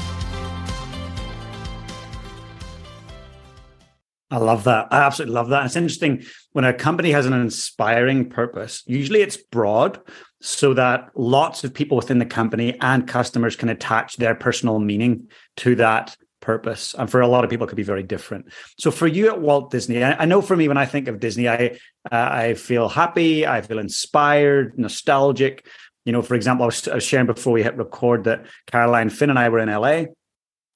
I 4.33 4.37
love 4.37 4.63
that. 4.65 4.87
I 4.93 4.99
absolutely 4.99 5.35
love 5.35 5.49
that. 5.49 5.67
It's 5.67 5.75
interesting 5.75 6.23
when 6.53 6.65
a 6.65 6.73
company 6.73 7.11
has 7.11 7.27
an 7.27 7.33
inspiring 7.33 8.31
purpose. 8.31 8.85
Usually 8.87 9.23
it's 9.23 9.37
broad, 9.37 10.01
so 10.41 10.73
that 10.75 11.11
lots 11.17 11.65
of 11.65 11.75
people 11.75 11.97
within 11.97 12.19
the 12.19 12.27
company 12.27 12.79
and 12.81 13.09
customers 13.09 13.57
can 13.57 13.69
attach 13.69 14.17
their 14.17 14.37
personal 14.37 14.79
meaning 14.79 15.29
to 15.57 15.75
that 15.77 16.17
purpose. 16.41 16.95
And 16.99 17.11
for 17.11 17.21
a 17.21 17.29
lot 17.29 17.45
of 17.45 17.51
people, 17.51 17.67
it 17.67 17.69
could 17.69 17.77
be 17.77 17.83
very 17.83 18.03
different. 18.03 18.47
So 18.79 18.91
for 18.91 19.07
you 19.07 19.29
at 19.29 19.41
Walt 19.41 19.71
Disney, 19.71 20.03
I, 20.03 20.25
know 20.25 20.43
for 20.43 20.57
me, 20.57 20.69
when 20.69 20.77
I 20.77 20.87
think 20.87 21.09
of 21.09 21.21
Disney, 21.21 21.49
I 21.49 21.79
uh, 22.11 22.29
I 22.33 22.55
feel 22.55 22.89
happy, 22.89 23.47
I 23.47 23.61
feel 23.61 23.79
inspired, 23.79 24.79
nostalgic. 24.79 25.67
You 26.05 26.13
know, 26.13 26.23
for 26.23 26.35
example, 26.35 26.65
I 26.65 26.67
was, 26.67 26.89
I 26.89 26.95
was 26.97 27.05
sharing 27.05 27.27
before 27.27 27.53
we 27.53 27.63
hit 27.63 27.77
record 27.77 28.25
that 28.25 28.47
Caroline 28.67 29.11
Finn 29.11 29.31
and 29.31 29.39
I 29.39 29.49
were 29.49 29.59
in 29.59 29.69
LA. 29.69 30.05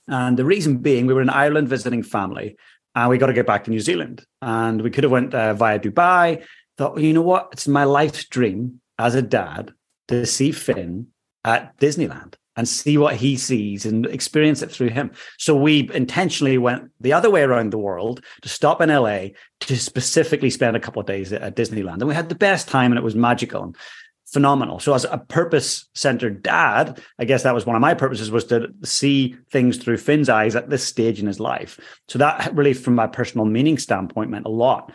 And 0.06 0.37
the 0.37 0.44
reason 0.44 0.78
being, 0.78 1.06
we 1.06 1.14
were 1.14 1.23
in 1.23 1.30
Ireland 1.30 1.68
visiting 1.68 2.02
family 2.02 2.56
and 2.94 3.09
we 3.09 3.18
got 3.18 3.26
to 3.26 3.33
get 3.33 3.47
back 3.47 3.64
to 3.64 3.71
New 3.71 3.80
Zealand. 3.80 4.25
And 4.42 4.83
we 4.83 4.90
could 4.90 5.04
have 5.04 5.11
went 5.11 5.35
uh, 5.35 5.54
via 5.54 5.78
Dubai. 5.78 6.44
Thought, 6.76 6.94
well, 6.94 7.04
you 7.04 7.14
know 7.14 7.23
what? 7.23 7.49
It's 7.52 7.66
my 7.66 7.85
life's 7.85 8.26
dream 8.26 8.80
as 8.99 9.14
a 9.14 9.23
dad 9.23 9.73
to 10.09 10.26
see 10.26 10.52
Finn 10.52 11.09
at 11.44 11.76
Disneyland 11.78 12.35
and 12.56 12.68
see 12.68 12.96
what 12.99 13.16
he 13.16 13.37
sees 13.37 13.84
and 13.84 14.06
experience 14.06 14.62
it 14.62 14.70
through 14.70 14.90
him. 14.90 15.11
So 15.38 15.56
we 15.56 15.90
intentionally 15.92 16.58
went 16.58 16.90
the 17.00 17.12
other 17.12 17.30
way 17.30 17.42
around 17.42 17.70
the 17.70 17.78
world 17.78 18.25
to 18.42 18.49
stop 18.49 18.80
in 18.80 18.90
LA 18.90 19.28
to 19.61 19.76
specifically 19.76 20.50
spend 20.50 20.76
a 20.76 20.80
couple 20.80 21.00
of 21.00 21.06
days 21.06 21.32
at 21.32 21.56
Disneyland. 21.56 21.94
And 21.94 22.08
we 22.08 22.14
had 22.14 22.28
the 22.28 22.34
best 22.34 22.68
time 22.68 22.92
and 22.92 22.99
it 22.99 23.04
was 23.04 23.14
magical 23.14 23.62
and 23.62 23.76
phenomenal. 24.26 24.80
So 24.80 24.94
as 24.94 25.04
a 25.04 25.18
purpose 25.18 25.87
centered 25.94 26.42
dad, 26.42 27.00
I 27.18 27.25
guess 27.25 27.42
that 27.42 27.54
was 27.54 27.66
one 27.66 27.76
of 27.76 27.82
my 27.82 27.94
purposes 27.94 28.30
was 28.30 28.44
to 28.46 28.68
see 28.82 29.37
things 29.50 29.78
through 29.78 29.99
Finn's 29.99 30.28
eyes 30.28 30.56
at 30.56 30.70
this 30.70 30.84
stage 30.84 31.20
in 31.20 31.26
his 31.26 31.40
life. 31.40 31.78
So 32.08 32.18
that 32.18 32.54
really 32.54 32.75
from 32.75 32.94
my 32.94 33.06
personal 33.06 33.46
meaning 33.46 33.78
standpoint 33.78 34.30
meant 34.30 34.46
a 34.46 34.50
lot. 34.50 34.92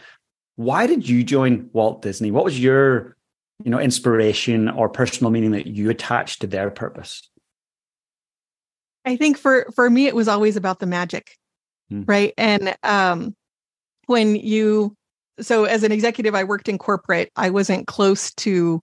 Why 0.55 0.87
did 0.87 1.07
you 1.07 1.23
join 1.23 1.69
Walt 1.71 2.01
Disney? 2.01 2.31
What 2.31 2.43
was 2.43 2.59
your 2.59 3.15
you 3.63 3.71
know 3.71 3.79
inspiration 3.79 4.69
or 4.69 4.87
personal 4.89 5.31
meaning 5.31 5.51
that 5.51 5.67
you 5.67 5.89
attached 5.89 6.41
to 6.41 6.47
their 6.47 6.69
purpose 6.69 7.29
i 9.05 9.15
think 9.15 9.37
for 9.37 9.67
for 9.75 9.89
me 9.89 10.07
it 10.07 10.15
was 10.15 10.27
always 10.27 10.55
about 10.55 10.79
the 10.79 10.85
magic 10.85 11.37
mm. 11.91 12.03
right 12.07 12.33
and 12.37 12.75
um 12.83 13.35
when 14.05 14.35
you 14.35 14.95
so 15.39 15.65
as 15.65 15.83
an 15.83 15.91
executive 15.91 16.35
i 16.35 16.43
worked 16.43 16.69
in 16.69 16.77
corporate 16.77 17.31
i 17.35 17.49
wasn't 17.49 17.87
close 17.87 18.33
to 18.33 18.81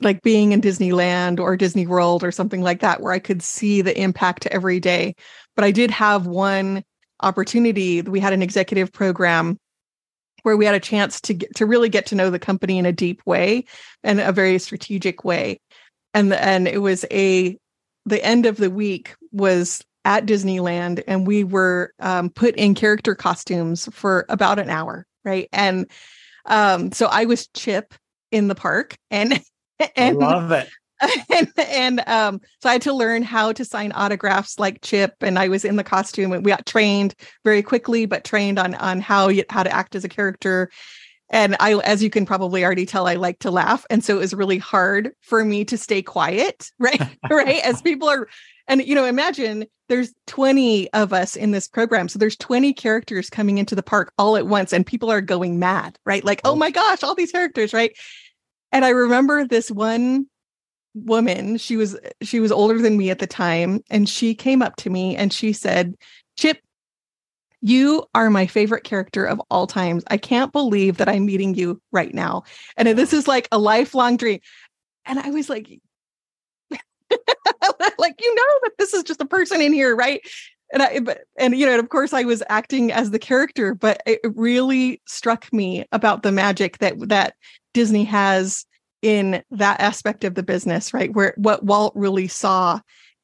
like 0.00 0.22
being 0.22 0.52
in 0.52 0.60
disneyland 0.60 1.38
or 1.38 1.56
disney 1.56 1.86
world 1.86 2.24
or 2.24 2.32
something 2.32 2.62
like 2.62 2.80
that 2.80 3.00
where 3.00 3.12
i 3.12 3.18
could 3.18 3.42
see 3.42 3.82
the 3.82 3.98
impact 4.00 4.46
every 4.46 4.80
day 4.80 5.14
but 5.54 5.64
i 5.64 5.70
did 5.70 5.90
have 5.90 6.26
one 6.26 6.82
opportunity 7.22 8.02
we 8.02 8.20
had 8.20 8.32
an 8.32 8.42
executive 8.42 8.92
program 8.92 9.58
where 10.46 10.56
we 10.56 10.64
had 10.64 10.76
a 10.76 10.80
chance 10.80 11.20
to 11.20 11.34
get, 11.34 11.52
to 11.56 11.66
really 11.66 11.88
get 11.88 12.06
to 12.06 12.14
know 12.14 12.30
the 12.30 12.38
company 12.38 12.78
in 12.78 12.86
a 12.86 12.92
deep 12.92 13.20
way 13.26 13.64
and 14.04 14.20
a 14.20 14.30
very 14.30 14.60
strategic 14.60 15.24
way. 15.24 15.60
And 16.14 16.32
and 16.32 16.68
it 16.68 16.78
was 16.78 17.04
a 17.10 17.58
the 18.06 18.24
end 18.24 18.46
of 18.46 18.56
the 18.56 18.70
week 18.70 19.14
was 19.32 19.84
at 20.04 20.24
Disneyland 20.24 21.02
and 21.08 21.26
we 21.26 21.42
were 21.44 21.92
um, 21.98 22.30
put 22.30 22.54
in 22.54 22.74
character 22.74 23.14
costumes 23.14 23.88
for 23.92 24.24
about 24.28 24.60
an 24.60 24.70
hour, 24.70 25.04
right? 25.24 25.48
And 25.52 25.90
um, 26.46 26.92
so 26.92 27.06
I 27.06 27.24
was 27.24 27.48
Chip 27.48 27.92
in 28.30 28.48
the 28.48 28.54
park 28.54 28.96
and 29.10 29.42
and 29.96 30.22
I 30.22 30.26
love 30.26 30.52
it. 30.52 30.68
and, 31.34 31.52
and 31.58 32.08
um, 32.08 32.40
so 32.62 32.68
I 32.68 32.74
had 32.74 32.82
to 32.82 32.92
learn 32.92 33.24
how 33.24 33.52
to 33.52 33.64
sign 33.64 33.92
autographs 33.92 34.58
like 34.58 34.80
Chip, 34.80 35.14
and 35.20 35.38
I 35.38 35.48
was 35.48 35.64
in 35.64 35.76
the 35.76 35.84
costume, 35.84 36.32
and 36.32 36.44
we 36.44 36.50
got 36.50 36.64
trained 36.64 37.14
very 37.44 37.62
quickly, 37.62 38.06
but 38.06 38.24
trained 38.24 38.58
on 38.58 38.74
on 38.76 39.00
how 39.00 39.28
you, 39.28 39.44
how 39.50 39.62
to 39.62 39.74
act 39.74 39.94
as 39.94 40.04
a 40.04 40.08
character. 40.08 40.70
And 41.30 41.56
I, 41.58 41.74
as 41.78 42.02
you 42.02 42.10
can 42.10 42.24
probably 42.24 42.64
already 42.64 42.86
tell, 42.86 43.06
I 43.06 43.14
like 43.14 43.40
to 43.40 43.50
laugh, 43.50 43.84
and 43.90 44.04
so 44.04 44.16
it 44.16 44.20
was 44.20 44.34
really 44.34 44.58
hard 44.58 45.12
for 45.22 45.44
me 45.44 45.64
to 45.64 45.76
stay 45.76 46.02
quiet, 46.02 46.70
right? 46.78 47.00
right, 47.30 47.64
as 47.64 47.82
people 47.82 48.08
are, 48.08 48.28
and 48.68 48.84
you 48.86 48.94
know, 48.94 49.04
imagine 49.04 49.66
there's 49.88 50.12
20 50.26 50.92
of 50.92 51.12
us 51.12 51.36
in 51.36 51.50
this 51.50 51.68
program, 51.68 52.08
so 52.08 52.18
there's 52.18 52.36
20 52.36 52.72
characters 52.72 53.30
coming 53.30 53.58
into 53.58 53.74
the 53.74 53.82
park 53.82 54.12
all 54.18 54.36
at 54.36 54.46
once, 54.46 54.72
and 54.72 54.86
people 54.86 55.10
are 55.10 55.20
going 55.20 55.58
mad, 55.58 55.98
right? 56.04 56.24
Like, 56.24 56.40
oh, 56.44 56.52
oh 56.52 56.56
my 56.56 56.70
gosh, 56.70 57.02
all 57.02 57.14
these 57.14 57.32
characters, 57.32 57.74
right? 57.74 57.96
And 58.72 58.84
I 58.84 58.90
remember 58.90 59.46
this 59.46 59.70
one 59.70 60.26
woman 61.04 61.58
she 61.58 61.76
was 61.76 61.96
she 62.22 62.40
was 62.40 62.50
older 62.50 62.80
than 62.80 62.96
me 62.96 63.10
at 63.10 63.18
the 63.18 63.26
time 63.26 63.82
and 63.90 64.08
she 64.08 64.34
came 64.34 64.62
up 64.62 64.76
to 64.76 64.88
me 64.88 65.14
and 65.14 65.30
she 65.30 65.52
said 65.52 65.94
chip 66.38 66.58
you 67.62 68.04
are 68.14 68.30
my 68.30 68.46
favorite 68.46 68.84
character 68.84 69.24
of 69.24 69.40
all 69.50 69.66
times. 69.66 70.04
I 70.10 70.16
can't 70.16 70.52
believe 70.52 70.98
that 70.98 71.08
i'm 71.08 71.26
meeting 71.26 71.54
you 71.54 71.80
right 71.92 72.14
now. 72.14 72.44
And 72.76 72.88
this 72.96 73.12
is 73.12 73.26
like 73.26 73.48
a 73.50 73.58
lifelong 73.58 74.16
dream. 74.16 74.40
And 75.04 75.18
i 75.18 75.30
was 75.30 75.48
like 75.48 75.68
like 77.98 78.20
you 78.20 78.34
know 78.34 78.58
that 78.62 78.72
this 78.78 78.92
is 78.92 79.02
just 79.02 79.20
a 79.20 79.26
person 79.26 79.60
in 79.60 79.72
here 79.72 79.94
right? 79.94 80.20
And 80.72 80.82
I, 80.82 80.98
but, 81.00 81.20
and 81.38 81.56
you 81.56 81.64
know, 81.64 81.72
and 81.72 81.80
of 81.80 81.90
course, 81.90 82.12
I 82.12 82.24
was 82.24 82.42
acting 82.48 82.90
as 82.90 83.10
the 83.10 83.18
character, 83.18 83.74
but 83.74 84.02
it 84.06 84.20
really 84.24 85.00
struck 85.06 85.52
me 85.52 85.84
about 85.92 86.22
the 86.22 86.32
magic 86.32 86.78
that 86.78 86.94
that 87.08 87.34
Disney 87.72 88.04
has 88.04 88.66
in 89.02 89.42
that 89.52 89.80
aspect 89.80 90.24
of 90.24 90.34
the 90.34 90.42
business, 90.42 90.92
right? 90.92 91.14
Where 91.14 91.34
what 91.36 91.62
Walt 91.62 91.92
really 91.94 92.28
saw 92.28 92.80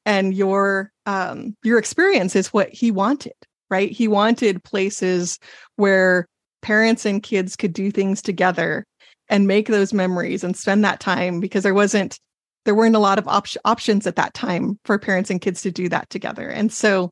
and 0.06 0.34
your 0.34 0.92
um 1.06 1.56
your 1.64 1.78
experience 1.78 2.36
is 2.36 2.52
what 2.52 2.68
he 2.72 2.90
wanted, 2.90 3.34
right? 3.72 3.90
He 3.90 4.06
wanted 4.06 4.62
places 4.62 5.38
where 5.76 6.28
parents 6.60 7.06
and 7.06 7.22
kids 7.22 7.56
could 7.56 7.72
do 7.72 7.90
things 7.90 8.20
together 8.20 8.84
and 9.30 9.46
make 9.46 9.66
those 9.66 9.94
memories 9.94 10.44
and 10.44 10.54
spend 10.54 10.84
that 10.84 11.00
time 11.00 11.40
because 11.40 11.62
there 11.62 11.72
wasn't 11.74 12.20
there 12.66 12.74
weren't 12.74 12.94
a 12.94 13.00
lot 13.00 13.18
of 13.18 13.26
op- 13.26 13.48
options 13.64 14.06
at 14.06 14.14
that 14.16 14.34
time 14.34 14.78
for 14.84 14.98
parents 14.98 15.30
and 15.30 15.40
kids 15.40 15.62
to 15.62 15.70
do 15.72 15.88
that 15.88 16.08
together. 16.10 16.48
And 16.48 16.70
so 16.70 17.10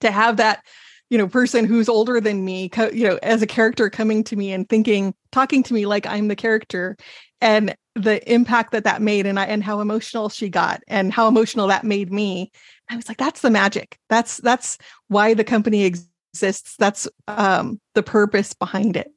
to 0.00 0.12
have 0.12 0.36
that 0.36 0.64
you 1.10 1.18
know 1.18 1.26
person 1.26 1.66
who's 1.66 1.88
older 1.88 2.20
than 2.20 2.44
me 2.44 2.68
co- 2.68 2.90
you 2.90 3.08
know 3.08 3.18
as 3.24 3.42
a 3.42 3.46
character 3.46 3.90
coming 3.90 4.22
to 4.24 4.36
me 4.36 4.52
and 4.52 4.68
thinking 4.68 5.12
talking 5.30 5.62
to 5.62 5.74
me 5.74 5.84
like 5.84 6.06
i'm 6.06 6.28
the 6.28 6.36
character 6.36 6.96
and 7.42 7.74
the 7.94 8.32
impact 8.32 8.72
that 8.72 8.84
that 8.84 9.02
made 9.02 9.26
and 9.26 9.38
I, 9.38 9.44
and 9.44 9.62
how 9.62 9.80
emotional 9.80 10.30
she 10.30 10.48
got 10.48 10.80
and 10.88 11.12
how 11.12 11.28
emotional 11.28 11.66
that 11.66 11.84
made 11.84 12.10
me 12.10 12.50
i 12.92 12.96
was 12.96 13.08
like 13.08 13.18
that's 13.18 13.40
the 13.40 13.50
magic 13.50 13.98
that's 14.08 14.38
that's 14.38 14.78
why 15.08 15.34
the 15.34 15.44
company 15.44 15.84
exists 15.84 16.76
that's 16.78 17.08
um 17.28 17.80
the 17.94 18.02
purpose 18.02 18.52
behind 18.54 18.96
it 18.96 19.12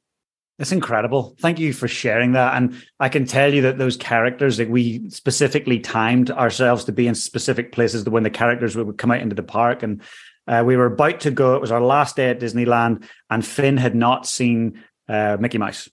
that's 0.57 0.71
incredible. 0.71 1.35
Thank 1.41 1.59
you 1.59 1.73
for 1.73 1.89
sharing 1.89 2.31
that. 2.31 2.55
And 2.55 2.81
I 3.01 3.09
can 3.09 3.25
tell 3.25 3.53
you 3.53 3.63
that 3.63 3.77
those 3.77 3.97
characters 3.97 4.55
that 4.55 4.69
we 4.69 5.09
specifically 5.09 5.81
timed 5.81 6.31
ourselves 6.31 6.85
to 6.85 6.93
be 6.93 7.07
in 7.07 7.15
specific 7.15 7.73
places 7.73 8.05
when 8.05 8.23
the 8.23 8.29
characters 8.29 8.73
would 8.73 8.97
come 8.97 9.11
out 9.11 9.19
into 9.19 9.35
the 9.35 9.43
park. 9.43 9.83
And 9.83 10.01
uh, 10.47 10.63
we 10.65 10.77
were 10.77 10.85
about 10.85 11.19
to 11.19 11.31
go. 11.31 11.55
It 11.55 11.61
was 11.61 11.73
our 11.73 11.81
last 11.81 12.15
day 12.15 12.29
at 12.29 12.39
Disneyland, 12.39 13.03
and 13.29 13.45
Finn 13.45 13.75
had 13.75 13.95
not 13.95 14.25
seen 14.25 14.81
uh, 15.09 15.35
Mickey 15.37 15.57
Mouse 15.57 15.89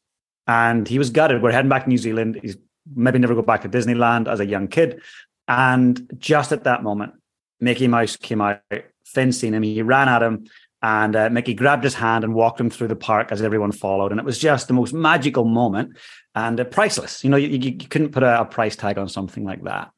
and 0.47 0.89
he 0.89 0.99
was 0.99 1.11
gutted. 1.11 1.43
We're 1.43 1.53
heading 1.53 1.69
back 1.69 1.85
to 1.85 1.89
New 1.89 1.99
Zealand. 1.99 2.39
He's 2.43 2.57
maybe 2.95 3.19
never 3.19 3.35
go 3.35 3.43
back 3.43 3.62
to 3.62 3.69
Disneyland 3.69 4.29
as 4.29 4.41
a 4.41 4.47
young 4.47 4.69
kid. 4.69 5.01
And 5.49 6.11
just 6.19 6.53
at 6.53 6.65
that 6.65 6.83
moment, 6.83 7.15
Mickey 7.62 7.87
Mouse 7.87 8.16
came 8.16 8.40
out. 8.40 8.61
Finn 9.07 9.33
seen 9.33 9.54
him. 9.54 9.62
He 9.62 9.81
ran 9.83 10.09
at 10.09 10.23
him, 10.23 10.47
and 10.83 11.14
uh, 11.14 11.31
Mickey 11.31 11.54
grabbed 11.54 11.85
his 11.85 11.95
hand 11.95 12.25
and 12.25 12.35
walked 12.35 12.61
him 12.61 12.71
through 12.71 12.88
the 12.88 12.97
park 12.97 13.31
as 13.31 13.40
everyone 13.40 13.73
followed. 13.73 14.11
And 14.11 14.19
it 14.19 14.26
was 14.26 14.38
just 14.38 14.69
the 14.69 14.75
most 14.75 14.92
magical 14.92 15.45
moment 15.45 15.97
and 16.35 16.59
uh, 16.59 16.64
priceless. 16.64 17.23
You 17.23 17.31
know, 17.31 17.37
you, 17.37 17.49
you, 17.49 17.88
couldn't 17.88 18.11
put 18.11 18.23
a, 18.23 18.40
a, 18.40 18.45
price 18.45 18.75
tag 18.75 18.99
on 18.99 19.09
something 19.09 19.45
like 19.45 19.62
that. 19.62 19.90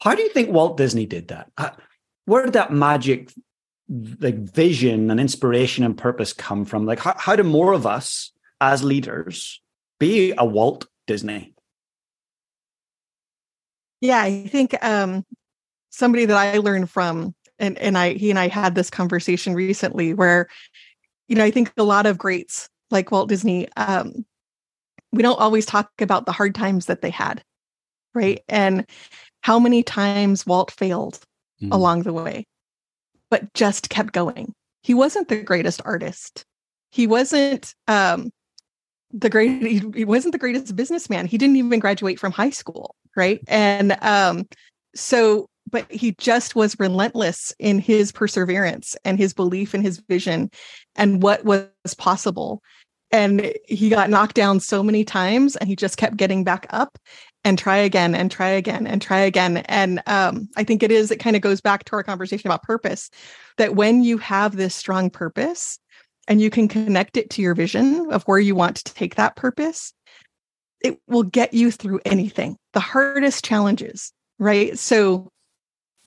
How 0.00 0.14
do 0.14 0.22
you 0.22 0.28
think 0.28 0.50
Walt 0.50 0.76
Disney 0.76 1.06
did 1.06 1.28
that? 1.28 1.50
Uh, 1.58 1.70
where 2.26 2.44
did 2.44 2.52
that 2.54 2.72
magic, 2.72 3.32
like 3.88 4.36
vision 4.36 5.10
and 5.10 5.18
inspiration 5.18 5.84
and 5.84 5.98
purpose 5.98 6.32
come 6.32 6.64
from? 6.64 6.86
Like, 6.86 7.00
how, 7.00 7.14
how 7.18 7.34
do 7.34 7.42
more 7.42 7.72
of 7.72 7.86
us 7.86 8.30
as 8.60 8.84
leaders 8.84 9.60
be 9.98 10.34
a 10.38 10.44
Walt 10.44 10.86
Disney? 11.06 11.54
Yeah, 14.00 14.20
I 14.20 14.46
think 14.48 14.74
um, 14.84 15.24
somebody 15.92 16.24
that 16.24 16.36
I 16.36 16.58
learned 16.58 16.90
from, 16.90 17.34
and 17.58 17.78
and 17.78 17.96
I 17.96 18.14
he 18.14 18.30
and 18.30 18.38
I 18.38 18.48
had 18.48 18.74
this 18.74 18.90
conversation 18.90 19.54
recently 19.54 20.14
where, 20.14 20.48
you 21.28 21.36
know, 21.36 21.44
I 21.44 21.50
think 21.50 21.72
a 21.76 21.84
lot 21.84 22.06
of 22.06 22.18
greats 22.18 22.68
like 22.90 23.10
Walt 23.10 23.28
Disney, 23.28 23.68
um, 23.76 24.24
we 25.12 25.22
don't 25.22 25.38
always 25.38 25.64
talk 25.64 25.90
about 26.00 26.26
the 26.26 26.32
hard 26.32 26.54
times 26.54 26.86
that 26.86 27.00
they 27.00 27.10
had, 27.10 27.42
right? 28.14 28.42
And 28.48 28.86
how 29.42 29.58
many 29.58 29.82
times 29.82 30.46
Walt 30.46 30.70
failed 30.70 31.20
mm. 31.62 31.72
along 31.72 32.02
the 32.02 32.12
way, 32.12 32.46
but 33.30 33.54
just 33.54 33.88
kept 33.88 34.12
going. 34.12 34.52
He 34.82 34.94
wasn't 34.94 35.28
the 35.28 35.42
greatest 35.42 35.80
artist. 35.84 36.44
He 36.90 37.06
wasn't 37.06 37.74
um, 37.88 38.30
the 39.12 39.30
great 39.30 39.62
he, 39.66 39.82
he 39.94 40.04
wasn't 40.04 40.32
the 40.32 40.38
greatest 40.38 40.74
businessman 40.74 41.26
he 41.26 41.38
didn't 41.38 41.56
even 41.56 41.78
graduate 41.78 42.18
from 42.18 42.32
high 42.32 42.50
school 42.50 42.94
right 43.16 43.40
and 43.46 43.96
um 44.02 44.46
so 44.94 45.48
but 45.72 45.90
he 45.90 46.14
just 46.18 46.54
was 46.54 46.78
relentless 46.78 47.52
in 47.58 47.78
his 47.78 48.12
perseverance 48.12 48.94
and 49.04 49.18
his 49.18 49.34
belief 49.34 49.74
in 49.74 49.82
his 49.82 49.98
vision 50.08 50.50
and 50.94 51.22
what 51.22 51.44
was 51.44 51.68
possible 51.98 52.62
and 53.12 53.52
he 53.66 53.90
got 53.90 54.08
knocked 54.08 54.34
down 54.34 54.58
so 54.58 54.82
many 54.82 55.04
times 55.04 55.54
and 55.56 55.68
he 55.68 55.76
just 55.76 55.98
kept 55.98 56.16
getting 56.16 56.44
back 56.44 56.66
up 56.70 56.98
and 57.44 57.58
try 57.58 57.76
again 57.76 58.14
and 58.14 58.30
try 58.30 58.48
again 58.48 58.86
and 58.86 59.02
try 59.02 59.18
again. 59.20 59.58
And 59.58 60.02
um, 60.06 60.48
I 60.56 60.64
think 60.64 60.82
it 60.82 60.90
is, 60.90 61.10
it 61.10 61.20
kind 61.20 61.36
of 61.36 61.42
goes 61.42 61.60
back 61.60 61.84
to 61.84 61.96
our 61.96 62.02
conversation 62.02 62.48
about 62.48 62.62
purpose 62.62 63.10
that 63.58 63.76
when 63.76 64.02
you 64.02 64.16
have 64.18 64.56
this 64.56 64.74
strong 64.74 65.10
purpose 65.10 65.78
and 66.26 66.40
you 66.40 66.48
can 66.48 66.68
connect 66.68 67.16
it 67.18 67.28
to 67.30 67.42
your 67.42 67.54
vision 67.54 68.10
of 68.10 68.22
where 68.24 68.38
you 68.38 68.54
want 68.54 68.76
to 68.76 68.94
take 68.94 69.16
that 69.16 69.36
purpose, 69.36 69.92
it 70.82 70.98
will 71.06 71.24
get 71.24 71.52
you 71.52 71.70
through 71.70 72.00
anything, 72.06 72.56
the 72.72 72.80
hardest 72.80 73.44
challenges, 73.44 74.12
right? 74.38 74.78
So 74.78 75.28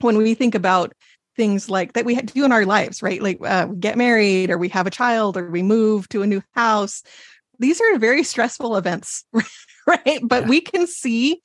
when 0.00 0.16
we 0.16 0.34
think 0.34 0.54
about 0.54 0.92
things 1.36 1.68
like 1.68 1.92
that 1.92 2.04
we 2.04 2.14
do 2.16 2.44
in 2.44 2.52
our 2.52 2.64
lives, 2.64 3.02
right? 3.02 3.22
Like 3.22 3.38
uh, 3.44 3.68
we 3.70 3.76
get 3.76 3.98
married 3.98 4.50
or 4.50 4.58
we 4.58 4.68
have 4.70 4.86
a 4.86 4.90
child 4.90 5.36
or 5.36 5.50
we 5.50 5.62
move 5.62 6.08
to 6.10 6.22
a 6.22 6.26
new 6.26 6.42
house. 6.54 7.02
These 7.58 7.80
are 7.80 7.98
very 7.98 8.22
stressful 8.22 8.76
events, 8.76 9.24
right? 9.86 10.20
But 10.22 10.44
yeah. 10.44 10.48
we 10.48 10.60
can 10.60 10.86
see 10.86 11.42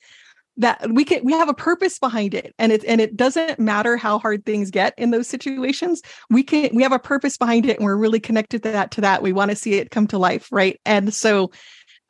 that 0.58 0.90
we 0.90 1.04
can 1.04 1.24
we 1.24 1.32
have 1.32 1.48
a 1.48 1.54
purpose 1.54 1.98
behind 1.98 2.34
it 2.34 2.54
and 2.58 2.72
it 2.72 2.84
and 2.84 3.00
it 3.00 3.16
doesn't 3.16 3.58
matter 3.58 3.96
how 3.96 4.18
hard 4.18 4.44
things 4.44 4.70
get 4.70 4.92
in 4.98 5.10
those 5.10 5.26
situations 5.26 6.02
we 6.28 6.42
can 6.42 6.68
we 6.74 6.82
have 6.82 6.92
a 6.92 6.98
purpose 6.98 7.38
behind 7.38 7.64
it 7.64 7.78
and 7.78 7.86
we're 7.86 7.96
really 7.96 8.20
connected 8.20 8.62
to 8.62 8.70
that 8.70 8.90
to 8.90 9.00
that 9.00 9.22
we 9.22 9.32
want 9.32 9.50
to 9.50 9.56
see 9.56 9.74
it 9.74 9.90
come 9.90 10.06
to 10.06 10.18
life 10.18 10.48
right 10.52 10.78
and 10.84 11.14
so 11.14 11.50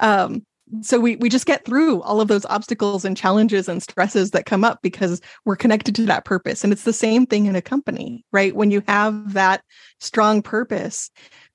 um 0.01 0.45
so 0.81 0.99
we 0.99 1.17
we 1.17 1.29
just 1.29 1.47
get 1.47 1.65
through 1.65 2.03
all 2.03 2.21
of 2.21 2.29
those 2.29 2.47
obstacles 2.47 3.05
and 3.05 3.17
challenges 3.17 3.69
and 3.69 3.83
stresses 3.83 4.31
that 4.31 4.47
come 4.47 4.65
up 4.65 4.81
because 4.83 5.21
we're 5.45 5.57
connected 5.57 5.95
to 5.97 6.07
that 6.07 6.25
purpose. 6.25 6.65
And 6.65 6.73
it's 6.73 6.85
the 6.85 6.93
same 6.93 7.27
thing 7.27 7.47
in 7.47 7.57
a 7.57 7.63
company 7.63 8.25
right? 8.33 8.55
When 8.55 8.71
you 8.71 8.83
have 8.89 9.35
that 9.35 9.63
strong 10.01 10.43
purpose 10.43 11.11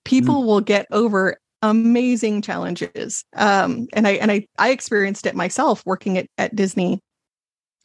people 0.06 0.44
mm. 0.44 0.46
will 0.46 0.62
get 0.62 0.88
over 0.92 1.38
amazing 1.62 2.42
challenges. 2.42 3.26
Um 3.36 3.88
and 3.94 4.08
i 4.08 4.12
and 4.12 4.32
i 4.32 4.48
i 4.58 4.70
experienced 4.70 5.26
it 5.26 5.36
myself 5.36 5.84
working 5.86 6.18
at, 6.18 6.28
at 6.38 6.56
disney 6.56 7.02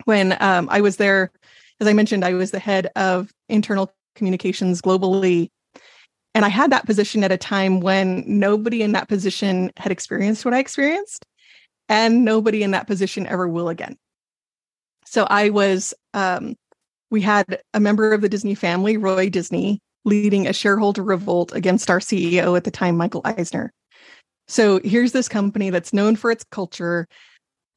when 0.05 0.37
um 0.41 0.69
i 0.71 0.81
was 0.81 0.97
there 0.97 1.33
as 1.81 1.87
i 1.87 1.93
mentioned 1.93 2.25
i 2.25 2.35
was 2.35 2.51
the 2.51 2.59
head 2.59 2.91
of 2.97 3.33
internal 3.49 3.93
communications 4.15 4.83
globally 4.83 5.49
and 6.35 6.45
I 6.45 6.49
had 6.49 6.73
that 6.73 6.87
position 6.87 7.25
at 7.25 7.33
a 7.33 7.37
time 7.37 7.81
when 7.81 8.25
nobody 8.27 8.83
in 8.83 8.93
that 8.93 9.09
position 9.09 9.71
had 9.77 9.93
experienced 9.93 10.45
what 10.45 10.55
I 10.55 10.59
experienced, 10.59 11.27
and 11.89 12.25
nobody 12.25 12.63
in 12.63 12.71
that 12.71 12.87
position 12.87 13.27
ever 13.27 13.47
will 13.49 13.69
again. 13.69 13.97
So 15.05 15.27
I 15.29 15.51
was, 15.51 15.93
um, 16.15 16.55
we 17.11 17.21
had 17.21 17.61
a 17.75 17.81
member 17.81 18.13
of 18.13 18.23
the 18.23 18.29
Disney 18.29 18.55
family, 18.55 18.97
Roy 18.97 19.29
Disney, 19.29 19.81
leading 20.05 20.47
a 20.47 20.53
shareholder 20.53 21.03
revolt 21.03 21.53
against 21.55 21.91
our 21.91 22.01
CEO 22.01 22.57
at 22.57 22.65
the 22.65 22.71
time, 22.71 22.97
Michael 22.97 23.21
Eisner. 23.25 23.73
So 24.49 24.81
here's 24.83 25.13
this 25.13 25.29
company 25.29 25.71
that's 25.71 25.93
known 25.93 26.17
for 26.17 26.31
its 26.31 26.45
culture, 26.45 27.07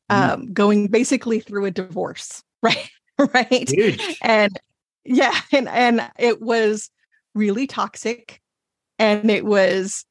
mm-hmm. 0.09 0.31
um, 0.31 0.47
mm. 0.47 0.53
going 0.53 0.87
basically 0.87 1.39
through 1.41 1.65
a 1.65 1.71
divorce, 1.71 2.41
right? 2.61 2.89
right. 3.33 3.69
Huge. 3.69 4.17
And 4.21 4.57
yeah, 5.03 5.39
and 5.51 5.67
and 5.69 6.09
it 6.17 6.41
was 6.41 6.89
really 7.35 7.67
toxic 7.67 8.41
and 8.99 9.29
it 9.29 9.45
was 9.45 10.05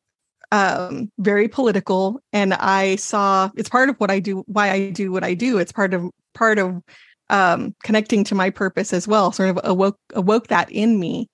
um, 0.53 1.11
very 1.19 1.49
political. 1.49 2.21
And 2.33 2.55
I 2.55 2.97
saw 2.97 3.51
it's 3.57 3.69
part 3.69 3.89
of 3.89 3.97
what 3.97 4.11
I 4.11 4.21
do, 4.21 4.45
why 4.47 4.71
I 4.71 4.91
do 4.91 5.11
what 5.11 5.25
I 5.25 5.35
do. 5.35 5.59
It's 5.59 5.73
part 5.73 5.95
of 5.95 6.11
part 6.35 6.59
of 6.59 6.83
um, 7.31 7.75
connecting 7.83 8.25
to 8.25 8.35
my 8.35 8.51
purpose 8.51 8.93
as 8.93 9.09
well. 9.09 9.33
Sort 9.33 9.51
of 9.51 9.61
awoke 9.65 9.99
awoke 10.15 10.49
that 10.49 10.71
in 10.71 10.99
me 11.01 11.29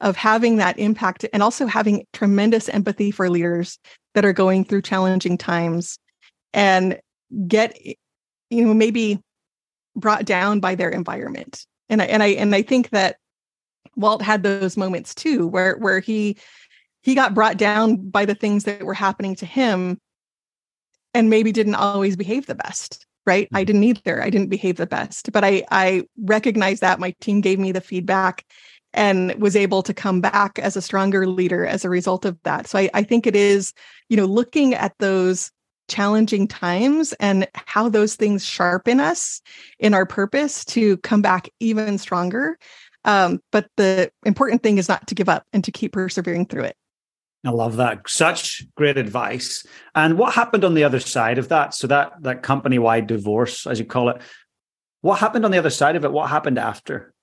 of 0.00 0.16
having 0.16 0.56
that 0.56 0.78
impact 0.78 1.24
and 1.32 1.42
also 1.42 1.66
having 1.66 2.04
tremendous 2.12 2.68
empathy 2.68 3.10
for 3.10 3.30
leaders 3.30 3.78
that 4.14 4.24
are 4.24 4.32
going 4.32 4.64
through 4.64 4.82
challenging 4.82 5.38
times 5.38 5.98
and 6.52 6.98
get 7.48 7.78
you 8.50 8.64
know 8.64 8.74
maybe 8.74 9.22
brought 9.94 10.24
down 10.24 10.60
by 10.60 10.74
their 10.74 10.90
environment 10.90 11.66
and 11.88 12.02
I, 12.02 12.04
and 12.06 12.22
I 12.22 12.26
and 12.28 12.54
I 12.54 12.62
think 12.62 12.90
that 12.90 13.16
Walt 13.96 14.20
had 14.20 14.42
those 14.42 14.76
moments 14.76 15.14
too 15.14 15.46
where 15.46 15.76
where 15.76 16.00
he 16.00 16.36
he 17.06 17.14
got 17.14 17.34
brought 17.34 17.56
down 17.56 17.96
by 18.10 18.24
the 18.24 18.34
things 18.34 18.64
that 18.64 18.82
were 18.82 18.92
happening 18.92 19.36
to 19.36 19.46
him 19.46 19.96
and 21.14 21.30
maybe 21.30 21.52
didn't 21.52 21.76
always 21.76 22.16
behave 22.16 22.46
the 22.46 22.54
best 22.54 23.06
right? 23.24 23.48
I 23.52 23.60
mm-hmm. 23.60 23.66
didn't 23.66 23.82
either. 23.82 24.22
I 24.22 24.30
didn't 24.30 24.50
behave 24.50 24.76
the 24.76 24.86
best 24.86 25.32
but 25.32 25.44
i 25.44 25.64
i 25.70 26.04
recognized 26.18 26.80
that. 26.82 27.00
My 27.00 27.14
team 27.20 27.40
gave 27.40 27.58
me 27.58 27.72
the 27.72 27.80
feedback 27.80 28.44
and 28.92 29.34
was 29.40 29.56
able 29.56 29.82
to 29.82 29.94
come 29.94 30.20
back 30.20 30.58
as 30.58 30.76
a 30.76 30.82
stronger 30.82 31.26
leader 31.26 31.66
as 31.66 31.84
a 31.84 31.90
result 31.90 32.24
of 32.24 32.38
that. 32.42 32.66
So 32.66 32.78
i, 32.78 32.90
I 32.92 33.02
think 33.04 33.26
it 33.26 33.36
is 33.36 33.72
you 34.08 34.16
know 34.16 34.26
looking 34.26 34.74
at 34.74 34.94
those 34.98 35.52
challenging 35.88 36.48
times 36.48 37.12
and 37.20 37.46
how 37.54 37.88
those 37.88 38.16
things 38.16 38.44
sharpen 38.44 38.98
us 38.98 39.40
in 39.78 39.94
our 39.94 40.06
purpose 40.06 40.64
to 40.64 40.96
come 40.98 41.22
back 41.22 41.48
even 41.60 41.98
stronger. 41.98 42.58
Um, 43.04 43.40
but 43.52 43.68
the 43.76 44.10
important 44.24 44.64
thing 44.64 44.78
is 44.78 44.88
not 44.88 45.06
to 45.06 45.14
give 45.14 45.28
up 45.28 45.44
and 45.52 45.62
to 45.62 45.70
keep 45.70 45.92
persevering 45.92 46.46
through 46.46 46.64
it 46.64 46.76
I 47.46 47.50
love 47.50 47.76
that. 47.76 48.08
Such 48.08 48.66
great 48.76 48.98
advice. 48.98 49.64
And 49.94 50.18
what 50.18 50.34
happened 50.34 50.64
on 50.64 50.74
the 50.74 50.82
other 50.82 50.98
side 50.98 51.38
of 51.38 51.48
that? 51.48 51.74
So 51.74 51.86
that 51.86 52.12
that 52.22 52.42
company 52.42 52.78
wide 52.78 53.06
divorce, 53.06 53.66
as 53.66 53.78
you 53.78 53.84
call 53.84 54.08
it, 54.08 54.20
what 55.02 55.20
happened 55.20 55.44
on 55.44 55.52
the 55.52 55.58
other 55.58 55.70
side 55.70 55.94
of 55.94 56.04
it? 56.04 56.10
What 56.10 56.28
happened 56.28 56.58
after? 56.58 57.14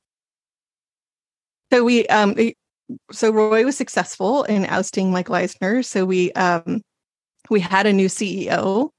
So 1.73 1.83
we 1.83 2.07
um 2.07 2.36
so 3.12 3.31
Roy 3.31 3.65
was 3.65 3.75
successful 3.75 4.43
in 4.43 4.65
ousting 4.65 5.12
Michael 5.12 5.36
Eisner. 5.36 5.83
So 5.83 6.05
we 6.05 6.31
um 6.33 6.81
we 7.49 7.59
had 7.59 7.86
a 7.86 7.93
new 7.93 8.07
CEO. 8.07 8.89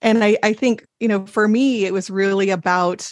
And 0.00 0.22
I, 0.22 0.36
I 0.42 0.52
think, 0.52 0.84
you 1.00 1.08
know, 1.08 1.26
for 1.26 1.48
me, 1.48 1.84
it 1.86 1.92
was 1.92 2.10
really 2.10 2.50
about 2.50 3.08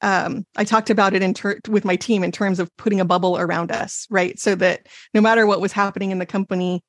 um, 0.00 0.46
I 0.56 0.64
talked 0.64 0.90
about 0.90 1.14
it 1.14 1.22
in 1.22 1.34
ter- 1.34 1.60
with 1.68 1.84
my 1.84 1.96
team 1.96 2.22
in 2.22 2.32
terms 2.32 2.60
of 2.60 2.74
putting 2.76 3.00
a 3.00 3.04
bubble 3.04 3.38
around 3.38 3.72
us, 3.72 4.06
right? 4.10 4.38
So 4.38 4.54
that 4.56 4.86
no 5.14 5.20
matter 5.20 5.46
what 5.46 5.60
was 5.60 5.72
happening 5.72 6.10
in 6.10 6.18
the 6.18 6.26
company, 6.26 6.82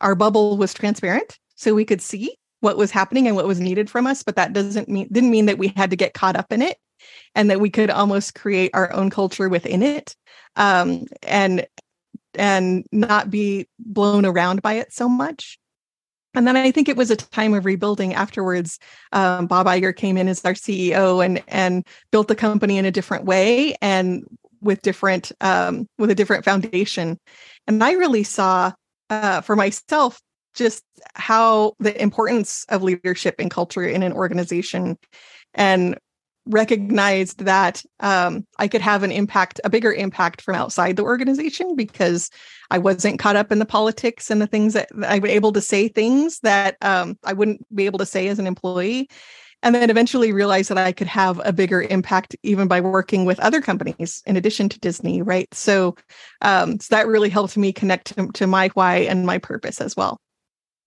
our 0.00 0.14
bubble 0.14 0.56
was 0.56 0.74
transparent, 0.74 1.38
so 1.54 1.74
we 1.74 1.84
could 1.84 2.02
see 2.02 2.36
what 2.60 2.76
was 2.76 2.90
happening 2.90 3.26
and 3.26 3.36
what 3.36 3.46
was 3.46 3.60
needed 3.60 3.88
from 3.88 4.06
us. 4.06 4.22
But 4.22 4.36
that 4.36 4.52
doesn't 4.52 4.88
mean 4.88 5.08
didn't 5.12 5.30
mean 5.30 5.46
that 5.46 5.58
we 5.58 5.68
had 5.76 5.90
to 5.90 5.96
get 5.96 6.14
caught 6.14 6.36
up 6.36 6.52
in 6.52 6.62
it, 6.62 6.78
and 7.34 7.50
that 7.50 7.60
we 7.60 7.70
could 7.70 7.90
almost 7.90 8.34
create 8.34 8.70
our 8.74 8.92
own 8.92 9.10
culture 9.10 9.48
within 9.48 9.82
it, 9.82 10.16
um, 10.56 11.04
and 11.22 11.66
and 12.34 12.84
not 12.90 13.30
be 13.30 13.68
blown 13.78 14.24
around 14.24 14.62
by 14.62 14.74
it 14.74 14.92
so 14.92 15.08
much. 15.08 15.59
And 16.34 16.46
then 16.46 16.56
I 16.56 16.70
think 16.70 16.88
it 16.88 16.96
was 16.96 17.10
a 17.10 17.16
time 17.16 17.54
of 17.54 17.64
rebuilding 17.64 18.14
afterwards. 18.14 18.78
Um, 19.12 19.46
Bob 19.46 19.66
Iger 19.66 19.94
came 19.94 20.16
in 20.16 20.28
as 20.28 20.44
our 20.44 20.54
CEO 20.54 21.24
and 21.24 21.42
and 21.48 21.86
built 22.12 22.28
the 22.28 22.36
company 22.36 22.78
in 22.78 22.84
a 22.84 22.92
different 22.92 23.24
way 23.24 23.74
and 23.82 24.24
with 24.60 24.82
different 24.82 25.32
um, 25.40 25.88
with 25.98 26.10
a 26.10 26.14
different 26.14 26.44
foundation. 26.44 27.18
And 27.66 27.82
I 27.82 27.92
really 27.92 28.22
saw 28.22 28.72
uh, 29.08 29.40
for 29.40 29.56
myself 29.56 30.20
just 30.54 30.84
how 31.14 31.74
the 31.78 32.00
importance 32.00 32.64
of 32.68 32.82
leadership 32.82 33.36
and 33.38 33.50
culture 33.50 33.84
in 33.84 34.02
an 34.02 34.12
organization 34.12 34.98
and 35.54 35.98
recognized 36.46 37.44
that 37.44 37.82
um, 38.00 38.46
I 38.58 38.68
could 38.68 38.80
have 38.80 39.02
an 39.02 39.12
impact, 39.12 39.60
a 39.64 39.70
bigger 39.70 39.92
impact 39.92 40.42
from 40.42 40.54
outside 40.54 40.96
the 40.96 41.02
organization 41.02 41.76
because 41.76 42.30
I 42.70 42.78
wasn't 42.78 43.18
caught 43.18 43.36
up 43.36 43.52
in 43.52 43.58
the 43.58 43.66
politics 43.66 44.30
and 44.30 44.40
the 44.40 44.46
things 44.46 44.74
that, 44.74 44.88
I 45.06 45.18
was 45.18 45.30
able 45.30 45.52
to 45.52 45.60
say 45.60 45.88
things 45.88 46.40
that 46.40 46.76
um, 46.82 47.18
I 47.24 47.32
wouldn't 47.32 47.64
be 47.74 47.86
able 47.86 47.98
to 47.98 48.06
say 48.06 48.28
as 48.28 48.38
an 48.38 48.46
employee. 48.46 49.08
And 49.62 49.74
then 49.74 49.90
eventually 49.90 50.32
realized 50.32 50.70
that 50.70 50.78
I 50.78 50.90
could 50.90 51.06
have 51.06 51.38
a 51.44 51.52
bigger 51.52 51.82
impact 51.82 52.34
even 52.42 52.66
by 52.66 52.80
working 52.80 53.26
with 53.26 53.38
other 53.40 53.60
companies 53.60 54.22
in 54.24 54.36
addition 54.38 54.70
to 54.70 54.80
Disney, 54.80 55.20
right? 55.20 55.52
So, 55.52 55.96
um, 56.40 56.80
so 56.80 56.94
that 56.94 57.06
really 57.06 57.28
helped 57.28 57.58
me 57.58 57.70
connect 57.70 58.16
to, 58.16 58.28
to 58.32 58.46
my 58.46 58.68
why 58.68 59.00
and 59.00 59.26
my 59.26 59.36
purpose 59.36 59.78
as 59.82 59.94
well. 59.94 60.18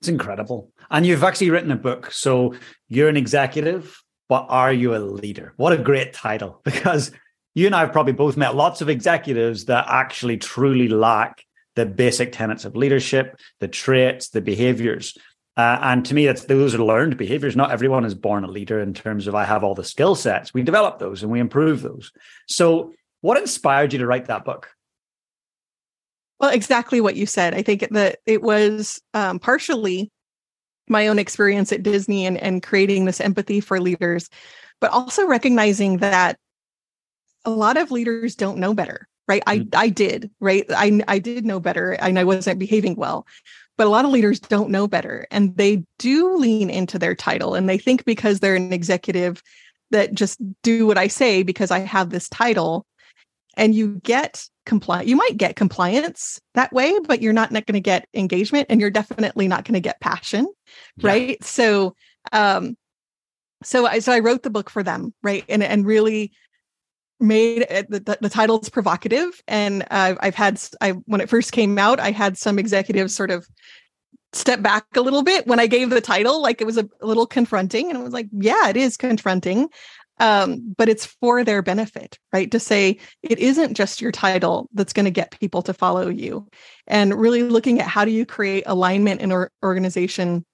It's 0.02 0.10
incredible. 0.10 0.72
And 0.90 1.06
you've 1.06 1.24
actually 1.24 1.52
written 1.52 1.72
a 1.72 1.76
book. 1.76 2.12
So 2.12 2.56
you're 2.90 3.10
an 3.10 3.16
executive 3.16 4.03
but 4.30 4.46
are 4.50 4.74
you 4.74 4.96
a 4.96 4.98
leader? 4.98 5.54
What 5.58 5.74
a 5.74 5.78
great 5.78 6.14
title 6.14 6.62
because 6.66 7.12
you 7.56 7.66
and 7.66 7.76
I 7.76 7.82
have 7.82 7.92
probably 7.92 8.14
both 8.14 8.38
met 8.38 8.56
lots 8.56 8.82
of 8.82 8.90
executives 8.90 9.66
that 9.66 9.86
actually 9.88 10.38
truly 10.38 10.88
lack 10.88 11.44
the 11.76 11.86
basic 11.86 12.32
tenets 12.32 12.66
of 12.66 12.76
leadership, 12.76 13.40
the 13.60 13.68
traits, 13.68 14.30
the 14.30 14.42
behaviors. 14.42 15.18
Uh, 15.56 15.78
and 15.82 16.06
to 16.06 16.16
me, 16.16 16.26
that's 16.26 16.46
those 16.46 16.74
are 16.74 16.84
learned 16.84 17.18
behaviors. 17.18 17.56
Not 17.56 17.72
everyone 17.72 18.06
is 18.06 18.16
born 18.16 18.44
a 18.44 18.48
leader 18.48 18.80
in 18.80 18.94
terms 18.94 19.28
of 19.28 19.36
I 19.36 19.46
have 19.46 19.64
all 19.64 19.76
the 19.76 19.84
skill 19.84 20.16
sets. 20.16 20.54
We 20.54 20.64
develop 20.64 20.98
those 20.98 21.22
and 21.22 21.32
we 21.32 21.40
improve 21.40 21.82
those. 21.82 22.12
So, 22.48 22.94
what 23.22 23.38
inspired 23.38 23.94
you 23.94 24.00
to 24.00 24.08
write 24.08 24.26
that 24.26 24.46
book? 24.46 24.70
Well, 26.40 26.50
exactly 26.50 27.02
what 27.02 27.16
you 27.16 27.26
said. 27.26 27.54
I 27.54 27.62
think 27.62 27.88
that 27.92 28.20
it 28.26 28.42
was 28.42 29.00
um, 29.14 29.40
partially 29.40 30.12
my 30.88 31.08
own 31.08 31.20
experience 31.20 31.72
at 31.72 31.84
Disney 31.84 32.26
and, 32.26 32.38
and 32.38 32.64
creating 32.64 33.06
this 33.06 33.22
empathy 33.22 33.60
for 33.60 33.80
leaders, 33.80 34.30
but 34.82 34.92
also 34.92 35.28
recognizing 35.28 35.98
that 35.98 36.38
a 37.46 37.50
lot 37.50 37.78
of 37.78 37.92
leaders 37.92 38.36
don't 38.36 38.58
know 38.58 38.74
better, 38.74 39.08
right? 39.28 39.44
I, 39.48 39.60
mm-hmm. 39.60 39.70
I 39.74 39.90
did, 39.90 40.32
right? 40.40 40.66
I, 40.70 41.02
I 41.08 41.20
did 41.20 41.46
know 41.46 41.60
better 41.60 41.92
and 41.92 42.18
I 42.18 42.24
wasn't 42.24 42.60
behaving 42.60 42.96
well. 42.96 43.26
But 43.76 43.88
a 43.88 43.90
lot 43.90 44.06
of 44.06 44.12
leaders 44.12 44.40
don't 44.40 44.70
know 44.70 44.88
better 44.88 45.26
and 45.32 45.58
they 45.58 45.84
do 45.98 46.38
lean 46.38 46.70
into 46.70 47.00
their 47.00 47.16
title 47.16 47.56
and 47.56 47.68
they 47.68 47.80
think 47.80 48.06
because 48.06 48.40
they're 48.40 48.56
an 48.56 48.72
executive 48.72 49.42
that 49.90 50.14
just 50.14 50.40
do 50.62 50.86
what 50.86 50.98
I 50.98 51.08
say 51.08 51.44
because 51.44 51.72
I 51.72 51.80
have 51.80 52.10
this 52.10 52.30
title. 52.30 52.86
And 53.56 53.76
you 53.76 54.00
get 54.04 54.48
compliant. 54.66 55.08
You 55.08 55.16
might 55.16 55.38
get 55.38 55.56
compliance 55.56 56.42
that 56.56 56.74
way, 56.74 56.98
but 57.08 57.22
you're 57.22 57.34
not, 57.34 57.52
not 57.52 57.66
going 57.66 57.74
to 57.74 57.80
get 57.80 58.08
engagement 58.14 58.68
and 58.70 58.82
you're 58.82 58.90
definitely 58.90 59.48
not 59.48 59.66
going 59.66 59.76
to 59.76 59.80
get 59.80 60.02
passion. 60.02 60.48
Yeah. 60.98 61.08
Right. 61.08 61.44
So, 61.44 61.96
um, 62.32 62.76
so 63.64 63.86
I, 63.86 64.00
so 64.00 64.12
I 64.12 64.20
wrote 64.20 64.44
the 64.44 64.50
book 64.50 64.70
for 64.70 64.84
them. 64.84 65.14
Right. 65.22 65.46
And, 65.48 65.64
and 65.64 65.86
really 65.86 66.32
made 67.20 67.66
it, 67.70 67.90
the, 67.90 68.18
the 68.20 68.30
title's 68.30 68.70
provocative. 68.70 69.40
And 69.48 69.84
uh, 69.92 70.16
I've 70.20 70.36
had, 70.36 70.60
I, 70.82 70.92
when 71.06 71.22
it 71.22 71.30
first 71.30 71.52
came 71.52 71.78
out, 71.78 72.00
I 72.00 72.12
had 72.12 72.38
some 72.38 72.58
executives 72.58 73.16
sort 73.16 73.32
of 73.32 73.48
step 74.34 74.64
back 74.64 74.86
a 74.96 75.02
little 75.02 75.22
bit 75.22 75.46
when 75.46 75.60
I 75.60 75.68
gave 75.68 75.92
the 75.92 76.02
title. 76.02 76.42
Like 76.42 76.60
it 76.60 76.66
was 76.66 76.78
a, 76.78 76.90
a 77.02 77.06
little 77.06 77.28
confronting, 77.28 77.90
and 77.90 78.00
I 78.00 78.02
was 78.02 78.14
like, 78.14 78.28
yeah, 78.32 78.68
it 78.68 78.76
is 78.76 78.98
confronting. 78.98 79.70
Um, 80.20 80.74
but 80.78 80.90
it's 80.90 81.06
for 81.06 81.44
their 81.44 81.62
benefit, 81.62 82.20
right? 82.32 82.52
To 82.52 82.60
say 82.60 83.00
it 83.24 83.40
isn't 83.40 83.74
just 83.74 84.00
your 84.00 84.12
title 84.12 84.70
that's 84.74 84.94
going 84.94 85.06
to 85.06 85.12
get 85.12 85.38
people 85.40 85.62
to 85.64 85.74
follow 85.74 86.08
you, 86.08 86.48
and 86.88 87.14
really 87.14 87.44
looking 87.44 87.80
at 87.80 87.88
how 87.88 88.06
do 88.06 88.12
you 88.12 88.26
create 88.26 88.64
alignment 88.68 89.22
in 89.22 89.32
our 89.32 89.52
organization 89.64 90.46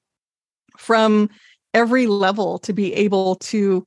from 0.78 1.30
every 1.74 2.08
level 2.08 2.58
to 2.60 2.74
be 2.74 2.94
able 2.94 3.36
to 3.36 3.86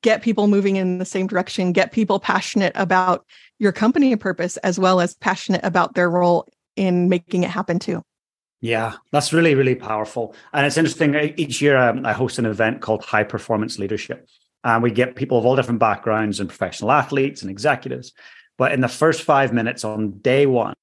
get 0.00 0.22
people 0.22 0.48
moving 0.48 0.76
in 0.76 0.98
the 0.98 1.04
same 1.04 1.26
direction, 1.26 1.72
get 1.72 1.92
people 1.92 2.18
passionate 2.18 2.72
about 2.74 3.24
your 3.58 3.72
company 3.72 4.16
purpose, 4.16 4.56
as 4.58 4.78
well 4.78 5.00
as 5.00 5.14
passionate 5.14 5.64
about 5.64 5.94
their 5.94 6.10
role 6.10 6.48
in 6.76 7.08
making 7.08 7.42
it 7.44 7.50
happen 7.50 7.78
too. 7.78 8.02
Yeah, 8.60 8.94
that's 9.10 9.32
really, 9.32 9.54
really 9.54 9.74
powerful. 9.74 10.34
And 10.52 10.64
it's 10.66 10.76
interesting. 10.76 11.14
Each 11.36 11.60
year, 11.60 11.76
um, 11.76 12.06
I 12.06 12.12
host 12.12 12.38
an 12.38 12.46
event 12.46 12.80
called 12.80 13.04
High 13.04 13.24
Performance 13.24 13.78
Leadership. 13.78 14.28
And 14.64 14.82
we 14.82 14.90
get 14.90 15.16
people 15.16 15.38
of 15.38 15.46
all 15.46 15.56
different 15.56 15.80
backgrounds 15.80 16.40
and 16.40 16.48
professional 16.48 16.92
athletes 16.92 17.42
and 17.42 17.50
executives. 17.50 18.12
But 18.58 18.72
in 18.72 18.80
the 18.80 18.88
first 18.88 19.22
five 19.22 19.52
minutes 19.52 19.84
on 19.84 20.18
day 20.18 20.46
one, 20.46 20.74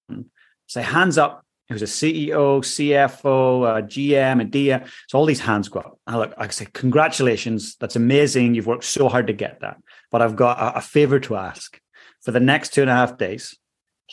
say 0.67 0.81
hands 0.81 1.17
up 1.17 1.45
who's 1.69 1.81
a 1.83 1.85
CEO, 1.85 2.61
CFO, 2.61 3.63
uh, 3.63 3.77
a 3.77 3.81
GM, 3.83 4.41
a 4.41 4.45
DA. 4.45 4.83
So 5.07 5.19
all 5.19 5.25
these 5.25 5.39
hands 5.39 5.69
go 5.69 5.79
up. 5.79 5.99
I 6.07 6.17
look, 6.17 6.33
I 6.37 6.47
say, 6.47 6.67
congratulations. 6.73 7.75
That's 7.79 7.95
amazing. 7.95 8.55
You've 8.55 8.67
worked 8.67 8.83
so 8.83 9.07
hard 9.07 9.27
to 9.27 9.33
get 9.33 9.59
that. 9.61 9.77
But 10.11 10.21
I've 10.21 10.35
got 10.35 10.57
a, 10.59 10.77
a 10.77 10.81
favor 10.81 11.19
to 11.21 11.35
ask. 11.35 11.79
For 12.23 12.31
the 12.31 12.39
next 12.39 12.73
two 12.73 12.81
and 12.81 12.89
a 12.89 12.95
half 12.95 13.17
days, 13.17 13.55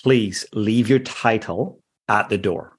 please 0.02 0.46
leave 0.52 0.88
your 0.88 0.98
title 0.98 1.80
at 2.08 2.28
the 2.28 2.38
door. 2.38 2.75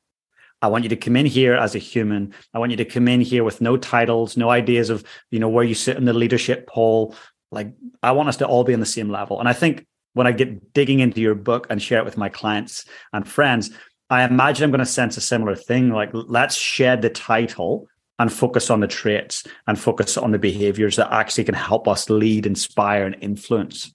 I 0.61 0.67
want 0.67 0.83
you 0.83 0.89
to 0.89 0.95
come 0.95 1.15
in 1.15 1.25
here 1.25 1.55
as 1.55 1.75
a 1.75 1.79
human. 1.79 2.33
I 2.53 2.59
want 2.59 2.71
you 2.71 2.77
to 2.77 2.85
come 2.85 3.07
in 3.07 3.21
here 3.21 3.43
with 3.43 3.61
no 3.61 3.77
titles, 3.77 4.37
no 4.37 4.49
ideas 4.49 4.89
of, 4.89 5.03
you 5.29 5.39
know, 5.39 5.49
where 5.49 5.63
you 5.63 5.75
sit 5.75 5.97
in 5.97 6.05
the 6.05 6.13
leadership 6.13 6.67
pole. 6.67 7.15
Like 7.51 7.73
I 8.01 8.11
want 8.11 8.29
us 8.29 8.37
to 8.37 8.47
all 8.47 8.63
be 8.63 8.73
on 8.73 8.79
the 8.79 8.85
same 8.85 9.09
level. 9.09 9.39
And 9.39 9.47
I 9.47 9.53
think 9.53 9.85
when 10.13 10.25
I 10.25 10.31
get 10.31 10.73
digging 10.73 10.99
into 10.99 11.21
your 11.21 11.35
book 11.35 11.67
and 11.69 11.81
share 11.81 11.99
it 11.99 12.05
with 12.05 12.17
my 12.17 12.29
clients 12.29 12.85
and 13.13 13.27
friends, 13.27 13.69
I 14.09 14.23
imagine 14.23 14.63
I'm 14.63 14.71
going 14.71 14.79
to 14.79 14.85
sense 14.85 15.15
a 15.17 15.21
similar 15.21 15.55
thing. 15.55 15.89
Like 15.91 16.09
let's 16.13 16.55
shed 16.55 17.01
the 17.01 17.09
title 17.09 17.87
and 18.19 18.33
focus 18.33 18.71
on 18.71 18.79
the 18.79 18.87
traits 18.87 19.45
and 19.67 19.79
focus 19.79 20.17
on 20.17 20.31
the 20.31 20.39
behaviors 20.39 20.95
that 20.95 21.13
actually 21.13 21.43
can 21.43 21.53
help 21.53 21.87
us 21.87 22.09
lead, 22.09 22.47
inspire, 22.47 23.05
and 23.05 23.15
influence. 23.21 23.93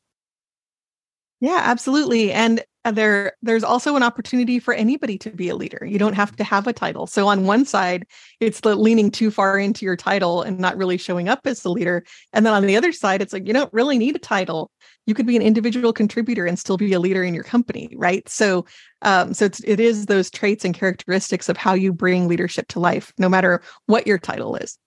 Yeah, 1.40 1.60
absolutely. 1.64 2.30
And 2.30 2.62
there 2.84 3.36
there's 3.42 3.62
also 3.62 3.94
an 3.94 4.02
opportunity 4.02 4.58
for 4.58 4.74
anybody 4.74 5.16
to 5.18 5.30
be 5.30 5.48
a 5.48 5.56
leader. 5.56 5.84
You 5.84 5.98
don't 5.98 6.14
have 6.14 6.34
to 6.36 6.44
have 6.44 6.66
a 6.66 6.72
title. 6.72 7.06
So 7.06 7.28
on 7.28 7.46
one 7.46 7.64
side, 7.64 8.06
it's 8.40 8.60
the 8.60 8.74
leaning 8.74 9.10
too 9.10 9.30
far 9.30 9.58
into 9.58 9.84
your 9.84 9.96
title 9.96 10.42
and 10.42 10.58
not 10.58 10.76
really 10.76 10.96
showing 10.96 11.28
up 11.28 11.46
as 11.46 11.62
the 11.62 11.70
leader. 11.70 12.04
And 12.32 12.44
then 12.44 12.52
on 12.52 12.66
the 12.66 12.76
other 12.76 12.92
side, 12.92 13.22
it's 13.22 13.32
like 13.32 13.46
you 13.46 13.52
don't 13.52 13.72
really 13.72 13.98
need 13.98 14.16
a 14.16 14.20
title. 14.20 14.70
You 15.06 15.14
could 15.14 15.26
be 15.26 15.36
an 15.36 15.42
individual 15.42 15.92
contributor 15.92 16.44
and 16.44 16.58
still 16.58 16.76
be 16.76 16.92
a 16.92 17.00
leader 17.00 17.22
in 17.22 17.34
your 17.34 17.44
company, 17.44 17.88
right? 17.94 18.28
So 18.28 18.66
um, 19.02 19.34
so 19.34 19.44
it's, 19.44 19.60
it 19.64 19.80
is 19.80 20.06
those 20.06 20.30
traits 20.30 20.64
and 20.64 20.74
characteristics 20.74 21.48
of 21.48 21.56
how 21.56 21.74
you 21.74 21.92
bring 21.92 22.28
leadership 22.28 22.68
to 22.68 22.80
life, 22.80 23.12
no 23.18 23.28
matter 23.28 23.62
what 23.86 24.06
your 24.06 24.18
title 24.18 24.56
is. 24.56 24.78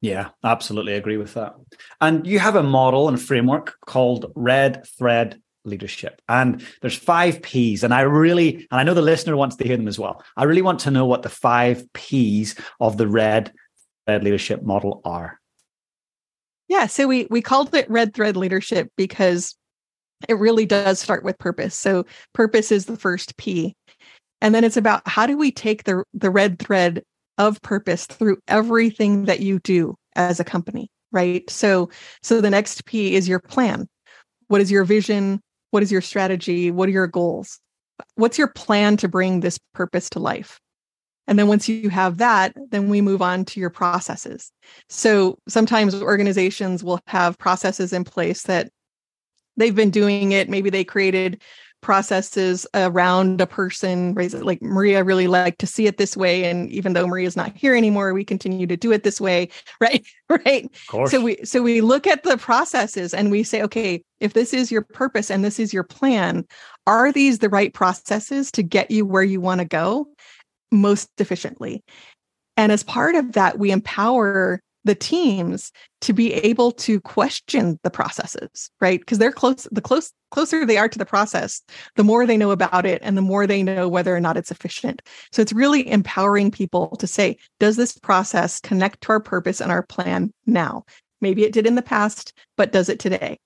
Yeah, 0.00 0.28
absolutely 0.44 0.92
agree 0.92 1.16
with 1.16 1.32
that. 1.32 1.54
And 1.98 2.26
you 2.26 2.38
have 2.38 2.56
a 2.56 2.62
model 2.62 3.08
and 3.08 3.20
framework 3.20 3.76
called 3.86 4.30
Red 4.34 4.86
Thread 4.98 5.40
leadership. 5.64 6.20
And 6.28 6.64
there's 6.80 6.96
five 6.96 7.42
P's. 7.42 7.82
And 7.82 7.94
I 7.94 8.02
really, 8.02 8.66
and 8.70 8.80
I 8.80 8.82
know 8.82 8.94
the 8.94 9.02
listener 9.02 9.36
wants 9.36 9.56
to 9.56 9.64
hear 9.64 9.76
them 9.76 9.88
as 9.88 9.98
well. 9.98 10.22
I 10.36 10.44
really 10.44 10.62
want 10.62 10.80
to 10.80 10.90
know 10.90 11.06
what 11.06 11.22
the 11.22 11.28
five 11.28 11.84
P's 11.92 12.54
of 12.80 12.96
the 12.96 13.08
red 13.08 13.52
thread 14.06 14.24
leadership 14.24 14.62
model 14.62 15.00
are. 15.04 15.40
Yeah. 16.68 16.86
So 16.86 17.06
we 17.06 17.26
we 17.30 17.42
called 17.42 17.74
it 17.74 17.90
red 17.90 18.14
thread 18.14 18.36
leadership 18.36 18.90
because 18.96 19.54
it 20.28 20.38
really 20.38 20.66
does 20.66 20.98
start 20.98 21.24
with 21.24 21.38
purpose. 21.38 21.74
So 21.74 22.06
purpose 22.32 22.72
is 22.72 22.86
the 22.86 22.96
first 22.96 23.36
P. 23.36 23.76
And 24.40 24.54
then 24.54 24.64
it's 24.64 24.76
about 24.76 25.06
how 25.06 25.26
do 25.26 25.36
we 25.36 25.50
take 25.50 25.84
the 25.84 26.04
the 26.14 26.30
red 26.30 26.58
thread 26.58 27.02
of 27.38 27.60
purpose 27.62 28.06
through 28.06 28.38
everything 28.48 29.24
that 29.24 29.40
you 29.40 29.58
do 29.60 29.96
as 30.16 30.40
a 30.40 30.44
company, 30.44 30.88
right? 31.12 31.48
So 31.50 31.90
so 32.22 32.40
the 32.40 32.50
next 32.50 32.84
P 32.84 33.14
is 33.14 33.28
your 33.28 33.40
plan. 33.40 33.88
What 34.48 34.60
is 34.60 34.70
your 34.70 34.84
vision? 34.84 35.40
What 35.74 35.82
is 35.82 35.90
your 35.90 36.02
strategy? 36.02 36.70
What 36.70 36.88
are 36.88 36.92
your 36.92 37.08
goals? 37.08 37.58
What's 38.14 38.38
your 38.38 38.46
plan 38.46 38.96
to 38.98 39.08
bring 39.08 39.40
this 39.40 39.58
purpose 39.72 40.08
to 40.10 40.20
life? 40.20 40.60
And 41.26 41.36
then 41.36 41.48
once 41.48 41.68
you 41.68 41.88
have 41.88 42.18
that, 42.18 42.54
then 42.70 42.88
we 42.88 43.00
move 43.00 43.20
on 43.20 43.44
to 43.46 43.58
your 43.58 43.70
processes. 43.70 44.52
So 44.88 45.36
sometimes 45.48 46.00
organizations 46.00 46.84
will 46.84 47.00
have 47.08 47.38
processes 47.38 47.92
in 47.92 48.04
place 48.04 48.44
that 48.44 48.70
they've 49.56 49.74
been 49.74 49.90
doing 49.90 50.30
it. 50.30 50.48
Maybe 50.48 50.70
they 50.70 50.84
created 50.84 51.42
processes 51.84 52.66
around 52.72 53.42
a 53.42 53.46
person 53.46 54.14
like 54.14 54.62
maria 54.62 55.04
really 55.04 55.26
liked 55.26 55.58
to 55.58 55.66
see 55.66 55.86
it 55.86 55.98
this 55.98 56.16
way 56.16 56.44
and 56.44 56.70
even 56.70 56.94
though 56.94 57.06
maria's 57.06 57.36
not 57.36 57.54
here 57.54 57.76
anymore 57.76 58.14
we 58.14 58.24
continue 58.24 58.66
to 58.66 58.76
do 58.76 58.90
it 58.90 59.04
this 59.04 59.20
way. 59.20 59.48
Right 59.80 60.06
right? 60.30 60.70
So 61.10 61.20
we 61.20 61.44
so 61.44 61.60
we 61.60 61.82
look 61.82 62.06
at 62.06 62.22
the 62.22 62.38
processes 62.38 63.12
and 63.12 63.30
we 63.30 63.42
say 63.42 63.60
okay 63.62 64.02
if 64.18 64.32
this 64.32 64.54
is 64.54 64.72
your 64.72 64.80
purpose 64.80 65.30
and 65.30 65.44
this 65.44 65.60
is 65.60 65.74
your 65.74 65.82
plan 65.82 66.46
are 66.86 67.12
these 67.12 67.40
the 67.40 67.50
right 67.50 67.74
processes 67.74 68.50
to 68.52 68.62
get 68.62 68.90
you 68.90 69.04
where 69.04 69.22
you 69.22 69.42
want 69.42 69.58
to 69.58 69.66
go 69.66 70.08
most 70.72 71.10
efficiently? 71.18 71.84
And 72.56 72.72
as 72.72 72.82
part 72.82 73.14
of 73.14 73.32
that 73.32 73.58
we 73.58 73.70
empower 73.70 74.62
the 74.84 74.94
teams 74.94 75.72
to 76.02 76.12
be 76.12 76.32
able 76.34 76.70
to 76.70 77.00
question 77.00 77.78
the 77.82 77.90
processes 77.90 78.70
right? 78.80 79.00
Because 79.00 79.18
they're 79.18 79.32
close 79.32 79.66
the 79.72 79.80
close 79.80 80.12
closer 80.30 80.66
they 80.66 80.76
are 80.76 80.88
to 80.88 80.98
the 80.98 81.06
process 81.06 81.62
the 81.96 82.04
more 82.04 82.26
they 82.26 82.36
know 82.36 82.50
about 82.50 82.84
it 82.84 83.00
and 83.02 83.16
the 83.16 83.22
more 83.22 83.46
they 83.46 83.62
know 83.62 83.88
whether 83.88 84.14
or 84.14 84.20
not 84.20 84.36
it's 84.36 84.50
efficient. 84.50 85.02
So 85.32 85.42
it's 85.42 85.52
really 85.52 85.88
empowering 85.88 86.50
people 86.50 86.96
to 86.96 87.06
say 87.06 87.38
does 87.60 87.76
this 87.76 87.96
process 87.98 88.60
connect 88.60 89.02
to 89.02 89.10
our 89.10 89.20
purpose 89.20 89.60
and 89.60 89.72
our 89.72 89.82
plan 89.82 90.32
now? 90.46 90.84
Maybe 91.20 91.44
it 91.44 91.52
did 91.52 91.66
in 91.66 91.74
the 91.74 91.82
past 91.82 92.32
but 92.56 92.72
does 92.72 92.88
it 92.88 93.00
today? 93.00 93.38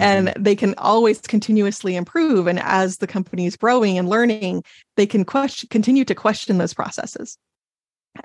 And 0.00 0.28
mm-hmm. 0.28 0.42
they 0.42 0.54
can 0.54 0.74
always 0.78 1.20
continuously 1.20 1.96
improve 1.96 2.46
and 2.46 2.60
as 2.60 2.98
the 2.98 3.08
company 3.08 3.46
is 3.46 3.56
growing 3.56 3.98
and 3.98 4.08
learning 4.08 4.62
they 4.96 5.06
can 5.06 5.24
question 5.24 5.68
continue 5.70 6.04
to 6.04 6.14
question 6.14 6.58
those 6.58 6.74
processes 6.74 7.36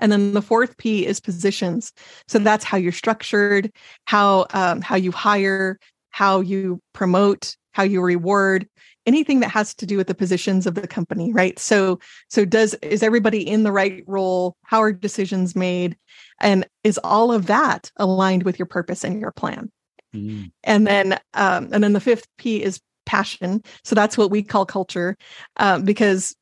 and 0.00 0.10
then 0.10 0.32
the 0.32 0.42
fourth 0.42 0.76
P 0.76 1.06
is 1.06 1.20
positions. 1.20 1.92
So 2.28 2.38
that's 2.38 2.64
how 2.64 2.76
you're 2.76 2.92
structured, 2.92 3.72
how 4.06 4.46
um, 4.54 4.80
how 4.80 4.96
you 4.96 5.12
hire, 5.12 5.78
how 6.10 6.40
you 6.40 6.80
promote, 6.92 7.56
how 7.72 7.82
you 7.82 8.00
reward, 8.00 8.68
anything 9.06 9.40
that 9.40 9.50
has 9.50 9.74
to 9.74 9.86
do 9.86 9.96
with 9.96 10.06
the 10.06 10.14
positions 10.14 10.66
of 10.66 10.74
the 10.74 10.86
company, 10.86 11.32
right? 11.32 11.58
So 11.58 11.98
so 12.28 12.44
does 12.44 12.74
is 12.74 13.02
everybody 13.02 13.46
in 13.46 13.62
the 13.62 13.72
right 13.72 14.02
role? 14.06 14.56
How 14.62 14.80
are 14.82 14.92
decisions 14.92 15.54
made? 15.54 15.96
And 16.40 16.66
is 16.82 16.98
all 17.04 17.32
of 17.32 17.46
that 17.46 17.90
aligned 17.96 18.44
with 18.44 18.58
your 18.58 18.66
purpose 18.66 19.04
and 19.04 19.20
your 19.20 19.32
plan? 19.32 19.70
Mm. 20.14 20.52
And 20.62 20.86
then 20.86 21.12
um, 21.34 21.68
and 21.72 21.82
then 21.82 21.92
the 21.92 22.00
fifth 22.00 22.26
P 22.38 22.62
is 22.62 22.80
passion. 23.06 23.62
So 23.82 23.94
that's 23.94 24.16
what 24.16 24.30
we 24.30 24.42
call 24.42 24.64
culture, 24.64 25.16
um, 25.58 25.84
because 25.84 26.34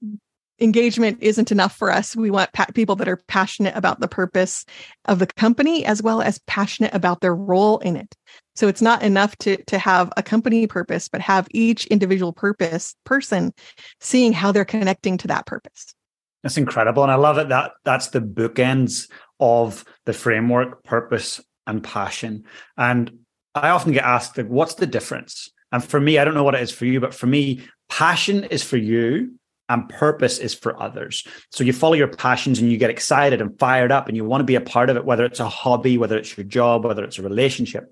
engagement 0.61 1.19
isn't 1.21 1.51
enough 1.51 1.77
for 1.77 1.91
us. 1.91 2.15
We 2.15 2.31
want 2.31 2.53
pa- 2.53 2.67
people 2.75 2.97
that 2.97 3.09
are 3.09 3.21
passionate 3.29 3.77
about 3.77 4.01
the 4.01 4.09
purpose 4.09 4.65
of 5.07 5.19
the 5.19 5.27
company 5.27 5.85
as 5.85 6.03
well 6.03 6.23
as 6.23 6.41
passionate 6.47 6.95
about 6.95 7.21
their 7.21 7.35
role 7.35 7.79
in 7.79 7.97
it. 7.97 8.15
So 8.55 8.69
it's 8.69 8.83
not 8.83 9.03
enough 9.03 9.37
to 9.39 9.63
to 9.65 9.79
have 9.79 10.13
a 10.17 10.23
company 10.23 10.67
purpose, 10.67 11.09
but 11.09 11.21
have 11.21 11.49
each 11.53 11.87
individual 11.87 12.33
purpose 12.33 12.95
person 13.05 13.53
seeing 14.01 14.33
how 14.33 14.53
they're 14.53 14.65
connecting 14.65 15.19
to 15.19 15.29
that 15.29 15.47
purpose. 15.47 15.95
That's 16.43 16.59
incredible, 16.59 17.03
and 17.03 17.13
I 17.13 17.17
love 17.17 17.39
it. 17.39 17.49
That 17.49 17.73
that's 17.85 18.09
the 18.09 18.21
bookends 18.21 19.09
of 19.41 19.85
the 20.05 20.13
framework, 20.13 20.85
purpose, 20.85 21.41
and 21.67 21.83
passion. 21.83 22.45
And 22.77 23.21
I 23.55 23.71
often 23.71 23.93
get 23.93 24.05
asked, 24.05 24.37
like, 24.37 24.49
"What's 24.49 24.75
the 24.75 24.87
difference?" 24.87 25.51
And 25.71 25.83
for 25.83 26.01
me, 26.01 26.19
I 26.19 26.25
don't 26.25 26.35
know 26.35 26.45
what 26.45 26.55
it 26.55 26.63
is 26.63 26.73
for 26.73 26.85
you, 26.85 27.01
but 27.01 27.15
for 27.15 27.27
me, 27.27 27.63
passion 27.89 28.45
is 28.45 28.63
for 28.63 28.77
you 28.77 29.39
and 29.73 29.89
purpose 29.89 30.39
is 30.39 30.55
for 30.55 30.81
others. 30.81 31.27
So 31.51 31.65
you 31.65 31.73
follow 31.73 31.95
your 31.95 32.09
passions 32.09 32.61
and 32.61 32.71
you 32.71 32.77
get 32.79 32.91
excited 32.91 33.41
and 33.41 33.59
fired 33.59 33.91
up 33.91 34.07
and 34.09 34.17
you 34.17 34.25
want 34.25 34.41
to 34.41 34.45
be 34.45 34.55
a 34.55 34.61
part 34.61 34.91
of 34.91 34.97
it, 34.97 35.05
whether 35.05 35.25
it's 35.25 35.41
a 35.41 35.49
hobby, 35.49 35.99
whether 35.99 36.19
it's 36.19 36.37
your 36.37 36.45
job, 36.45 36.85
whether 36.85 37.05
it's 37.05 37.19
a 37.19 37.23
relationship. 37.23 37.85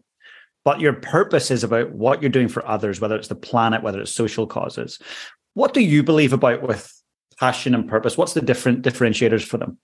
but 0.64 0.81
your 0.81 0.93
purpose 0.93 1.51
is 1.51 1.64
about 1.64 1.93
what 1.93 2.21
you're 2.21 2.31
doing 2.31 2.49
for 2.49 2.66
others, 2.66 3.01
whether 3.01 3.16
it's 3.16 3.29
the 3.29 3.35
planet, 3.35 3.83
whether 3.83 4.01
it's 4.01 4.14
social 4.14 4.47
causes. 4.47 4.99
What 5.55 5.75
do 5.75 5.81
you 5.81 6.03
believe 6.03 6.33
about 6.33 6.62
with 6.62 6.93
passion 7.38 7.75
and 7.75 7.88
purpose? 7.88 8.16
What's 8.16 8.35
the 8.35 8.43
different 8.43 8.83
differentiators 8.83 9.43
for 9.43 9.57
them? 9.57 9.79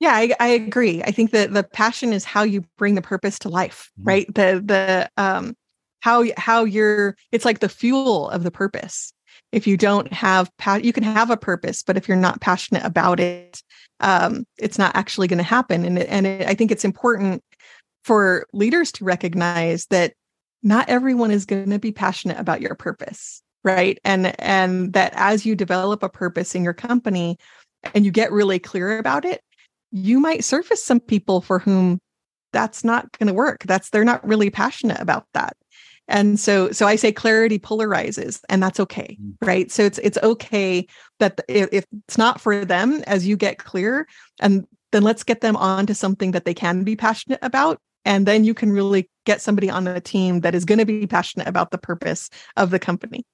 Yeah, 0.00 0.14
I, 0.14 0.34
I, 0.40 0.48
agree. 0.48 1.02
I 1.02 1.12
think 1.12 1.30
that 1.30 1.52
the 1.52 1.62
passion 1.62 2.12
is 2.12 2.24
how 2.24 2.42
you 2.42 2.64
bring 2.76 2.96
the 2.96 3.02
purpose 3.02 3.38
to 3.40 3.48
life, 3.48 3.90
mm-hmm. 3.98 4.08
right? 4.08 4.34
The 4.34 4.62
the 4.64 5.10
um 5.16 5.54
how 6.00 6.24
how 6.36 6.64
you're 6.64 7.16
it's 7.30 7.44
like 7.44 7.60
the 7.60 7.68
fuel 7.68 8.28
of 8.30 8.42
the 8.42 8.50
purpose. 8.50 9.12
If 9.52 9.66
you 9.66 9.76
don't 9.76 10.12
have 10.12 10.50
you 10.80 10.92
can 10.92 11.02
have 11.02 11.30
a 11.30 11.36
purpose, 11.36 11.82
but 11.82 11.96
if 11.96 12.08
you're 12.08 12.16
not 12.16 12.40
passionate 12.40 12.84
about 12.84 13.20
it, 13.20 13.62
um, 14.00 14.44
it's 14.58 14.78
not 14.78 14.96
actually 14.96 15.28
going 15.28 15.38
to 15.38 15.44
happen. 15.44 15.84
And 15.84 15.98
and 15.98 16.26
it, 16.26 16.48
I 16.48 16.54
think 16.54 16.70
it's 16.70 16.84
important 16.84 17.42
for 18.04 18.46
leaders 18.52 18.90
to 18.92 19.04
recognize 19.04 19.86
that 19.86 20.14
not 20.62 20.88
everyone 20.88 21.30
is 21.30 21.44
going 21.44 21.70
to 21.70 21.78
be 21.78 21.92
passionate 21.92 22.38
about 22.38 22.60
your 22.60 22.74
purpose 22.74 23.42
right? 23.64 24.00
And 24.04 24.34
and 24.40 24.92
that 24.94 25.12
as 25.14 25.46
you 25.46 25.54
develop 25.54 26.02
a 26.02 26.08
purpose 26.08 26.56
in 26.56 26.64
your 26.64 26.72
company 26.72 27.38
and 27.94 28.04
you 28.04 28.10
get 28.10 28.32
really 28.32 28.58
clear 28.58 28.98
about 28.98 29.24
it 29.24 29.40
you 29.92 30.18
might 30.18 30.42
surface 30.42 30.82
some 30.82 30.98
people 30.98 31.42
for 31.42 31.58
whom 31.58 32.00
that's 32.52 32.82
not 32.82 33.16
going 33.18 33.28
to 33.28 33.34
work. 33.34 33.62
That's 33.64 33.90
they're 33.90 34.04
not 34.04 34.26
really 34.26 34.50
passionate 34.50 35.00
about 35.00 35.26
that 35.34 35.56
and 36.08 36.38
so 36.38 36.70
so 36.72 36.86
i 36.86 36.96
say 36.96 37.12
clarity 37.12 37.58
polarizes 37.58 38.40
and 38.48 38.62
that's 38.62 38.80
okay 38.80 39.18
mm. 39.20 39.32
right? 39.46 39.70
So 39.70 39.84
it's 39.84 39.98
it's 39.98 40.18
okay 40.22 40.86
that 41.18 41.40
if, 41.48 41.68
if 41.72 41.86
it's 42.06 42.18
not 42.18 42.40
for 42.40 42.64
them 42.64 43.02
as 43.06 43.26
you 43.26 43.36
get 43.36 43.58
clear 43.58 44.06
and 44.40 44.66
then 44.92 45.02
let's 45.02 45.24
get 45.24 45.40
them 45.40 45.56
on 45.56 45.86
to 45.86 45.94
something 45.94 46.32
that 46.32 46.44
they 46.44 46.54
can 46.54 46.84
be 46.84 46.96
passionate 46.96 47.40
about 47.42 47.80
and 48.04 48.26
then 48.26 48.44
you 48.44 48.54
can 48.54 48.72
really 48.72 49.08
get 49.24 49.40
somebody 49.40 49.70
on 49.70 49.84
the 49.84 50.00
team 50.00 50.40
that 50.40 50.54
is 50.54 50.64
going 50.64 50.78
to 50.78 50.84
be 50.84 51.06
passionate 51.06 51.48
about 51.48 51.70
the 51.70 51.78
purpose 51.78 52.28
of 52.56 52.70
the 52.70 52.78
company. 52.78 53.24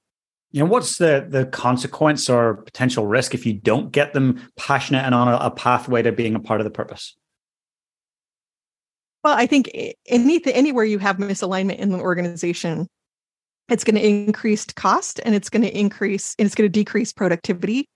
You 0.51 0.65
know 0.65 0.71
what's 0.71 0.97
the 0.97 1.27
the 1.29 1.45
consequence 1.45 2.31
or 2.31 2.55
potential 2.55 3.07
risk 3.07 3.35
if 3.35 3.45
you 3.45 3.53
don't 3.53 3.93
get 3.93 4.15
them 4.15 4.49
passionate 4.57 5.05
and 5.05 5.15
on 5.15 5.29
a, 5.29 5.37
a 5.37 5.51
pathway 5.51 6.03
to 6.03 6.13
being 6.13 6.35
a 6.35 6.41
part 6.41 6.61
of 6.61 6.65
the 6.65 6.71
purpose 6.71 7.18
well 9.29 9.37
i 9.39 9.47
think 9.47 9.71
anything 10.07 10.55
anywhere 10.55 10.85
you 10.85 10.99
have 10.99 11.19
misalignment 11.19 11.77
in 11.77 11.91
the 11.91 11.99
organization 11.99 12.87
it's 13.69 13.85
going 13.85 13.97
to 13.97 14.07
increase 14.07 14.65
cost 14.65 15.21
and 15.25 15.35
it's 15.35 15.51
going 15.51 15.63
to 15.63 15.79
increase 15.79 16.35
and 16.39 16.47
it's 16.47 16.55
going 16.55 16.65
to 16.65 16.73
decrease 16.81 17.13
productivity 17.13 17.89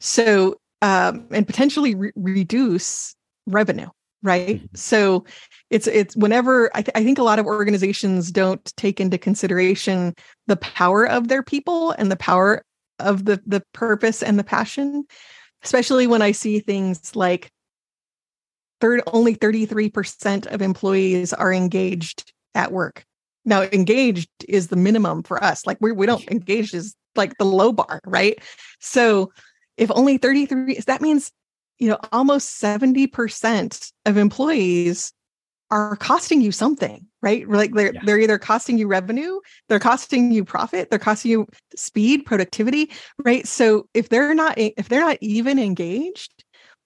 so 0.00 0.56
um, 0.82 1.26
and 1.30 1.46
potentially 1.46 1.94
re- 1.94 2.12
reduce 2.16 3.14
revenue 3.46 3.88
right 4.22 4.56
mm-hmm. 4.56 4.66
so 4.74 5.24
it's 5.70 5.86
it's 5.86 6.16
whenever 6.16 6.70
I, 6.74 6.82
th- 6.82 6.92
I 6.94 7.04
think 7.04 7.18
a 7.18 7.22
lot 7.22 7.38
of 7.38 7.46
organizations 7.46 8.32
don't 8.32 8.64
take 8.76 9.00
into 9.00 9.18
consideration 9.18 10.14
the 10.46 10.56
power 10.56 11.08
of 11.08 11.28
their 11.28 11.42
people 11.42 11.92
and 11.92 12.10
the 12.10 12.16
power 12.16 12.62
of 12.98 13.24
the 13.24 13.40
the 13.46 13.62
purpose 13.72 14.22
and 14.22 14.38
the 14.38 14.44
passion 14.44 15.04
especially 15.62 16.06
when 16.06 16.22
i 16.22 16.32
see 16.32 16.58
things 16.58 17.14
like 17.14 17.50
third 18.80 19.02
only 19.08 19.36
33% 19.36 20.46
of 20.46 20.62
employees 20.62 21.32
are 21.32 21.52
engaged 21.52 22.32
at 22.54 22.72
work. 22.72 23.04
Now 23.44 23.62
engaged 23.62 24.28
is 24.48 24.68
the 24.68 24.76
minimum 24.76 25.22
for 25.22 25.42
us 25.42 25.66
like 25.66 25.78
we, 25.80 25.92
we 25.92 26.06
don't 26.06 26.28
engaged 26.30 26.74
is 26.74 26.94
like 27.16 27.36
the 27.38 27.44
low 27.44 27.72
bar 27.72 28.00
right? 28.06 28.38
So 28.80 29.32
if 29.76 29.90
only 29.92 30.18
33 30.18 30.80
that 30.86 31.00
means 31.00 31.32
you 31.78 31.88
know 31.88 31.98
almost 32.12 32.62
70% 32.62 33.92
of 34.06 34.16
employees 34.16 35.12
are 35.70 35.96
costing 35.96 36.40
you 36.40 36.52
something 36.52 37.06
right? 37.22 37.48
Like 37.48 37.72
they're 37.74 37.94
yeah. 37.94 38.00
they're 38.04 38.18
either 38.18 38.38
costing 38.38 38.76
you 38.76 38.88
revenue 38.88 39.40
they're 39.68 39.78
costing 39.78 40.32
you 40.32 40.44
profit 40.44 40.90
they're 40.90 40.98
costing 40.98 41.30
you 41.30 41.46
speed 41.76 42.26
productivity 42.26 42.90
right? 43.24 43.46
So 43.46 43.88
if 43.94 44.10
they're 44.10 44.34
not 44.34 44.54
if 44.58 44.88
they're 44.88 45.00
not 45.00 45.18
even 45.20 45.58
engaged 45.58 46.39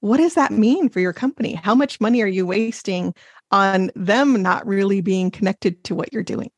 what 0.05 0.19
does 0.19 0.35
that 0.35 0.53
mean 0.53 0.89
for 0.89 1.01
your 1.01 1.13
company 1.13 1.55
how 1.55 1.75
much 1.75 2.01
money 2.01 2.21
are 2.21 2.27
you 2.27 2.47
wasting 2.47 3.15
on 3.51 3.91
them 3.95 4.43
not 4.43 4.67
really 4.67 5.01
being 5.01 5.31
connected 5.31 5.83
to 5.85 5.95
what 5.95 6.13
you're 6.13 6.23
doing 6.23 6.51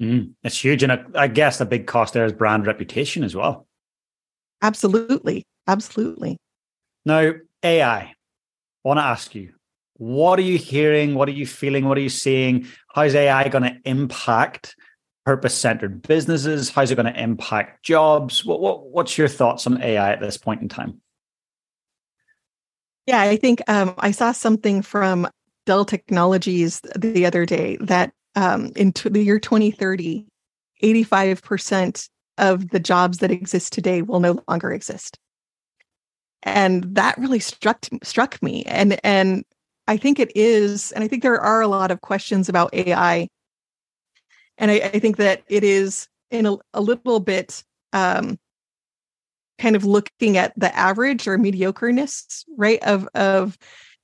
mm, 0.00 0.30
it's 0.42 0.62
huge 0.62 0.82
and 0.82 0.92
I, 0.92 1.04
I 1.14 1.28
guess 1.28 1.58
the 1.58 1.66
big 1.66 1.86
cost 1.86 2.14
there 2.14 2.24
is 2.24 2.32
brand 2.32 2.66
reputation 2.66 3.24
as 3.24 3.34
well 3.34 3.66
absolutely 4.62 5.46
absolutely 5.66 6.38
now 7.04 7.32
ai 7.62 7.98
I 7.98 8.14
want 8.84 8.98
to 8.98 9.04
ask 9.04 9.34
you 9.34 9.52
what 10.02 10.38
are 10.40 10.42
you 10.42 10.58
hearing? 10.58 11.14
What 11.14 11.28
are 11.28 11.32
you 11.32 11.46
feeling? 11.46 11.84
What 11.84 11.96
are 11.96 12.00
you 12.00 12.08
seeing? 12.08 12.66
How's 12.92 13.14
AI 13.14 13.46
going 13.48 13.62
to 13.62 13.76
impact 13.84 14.74
purpose 15.24 15.56
centered 15.56 16.02
businesses? 16.02 16.70
How's 16.70 16.90
it 16.90 16.96
going 16.96 17.12
to 17.12 17.22
impact 17.22 17.84
jobs? 17.84 18.44
What, 18.44 18.60
what, 18.60 18.86
what's 18.86 19.16
your 19.16 19.28
thoughts 19.28 19.64
on 19.68 19.80
AI 19.80 20.12
at 20.12 20.20
this 20.20 20.38
point 20.38 20.60
in 20.60 20.68
time? 20.68 21.00
Yeah, 23.06 23.20
I 23.20 23.36
think 23.36 23.62
um, 23.68 23.94
I 23.98 24.10
saw 24.12 24.32
something 24.32 24.82
from 24.82 25.28
Dell 25.66 25.84
Technologies 25.84 26.80
the 26.96 27.26
other 27.26 27.44
day 27.44 27.76
that 27.80 28.12
um, 28.36 28.72
in 28.76 28.92
t- 28.92 29.08
the 29.08 29.22
year 29.22 29.38
2030, 29.38 30.26
85% 30.82 32.08
of 32.38 32.70
the 32.70 32.80
jobs 32.80 33.18
that 33.18 33.30
exist 33.30 33.72
today 33.72 34.02
will 34.02 34.20
no 34.20 34.42
longer 34.48 34.72
exist. 34.72 35.18
And 36.44 36.82
that 36.94 37.18
really 37.18 37.38
struck 37.38 37.86
struck 38.02 38.42
me. 38.42 38.64
And 38.64 38.98
and 39.04 39.44
I 39.88 39.96
think 39.96 40.18
it 40.18 40.32
is, 40.34 40.92
and 40.92 41.04
I 41.04 41.08
think 41.08 41.22
there 41.22 41.40
are 41.40 41.60
a 41.60 41.68
lot 41.68 41.90
of 41.90 42.00
questions 42.00 42.48
about 42.48 42.72
AI. 42.74 43.28
And 44.58 44.70
I, 44.70 44.74
I 44.74 44.98
think 44.98 45.16
that 45.16 45.42
it 45.48 45.64
is 45.64 46.08
in 46.30 46.46
a, 46.46 46.56
a 46.74 46.80
little 46.80 47.20
bit 47.20 47.62
um, 47.92 48.38
kind 49.62 49.76
of 49.76 49.84
looking 49.84 50.36
at 50.36 50.52
the 50.58 50.76
average 50.76 51.28
or 51.28 51.38
mediocreness, 51.38 52.44
right, 52.58 52.82
of 52.82 53.08
of 53.14 53.56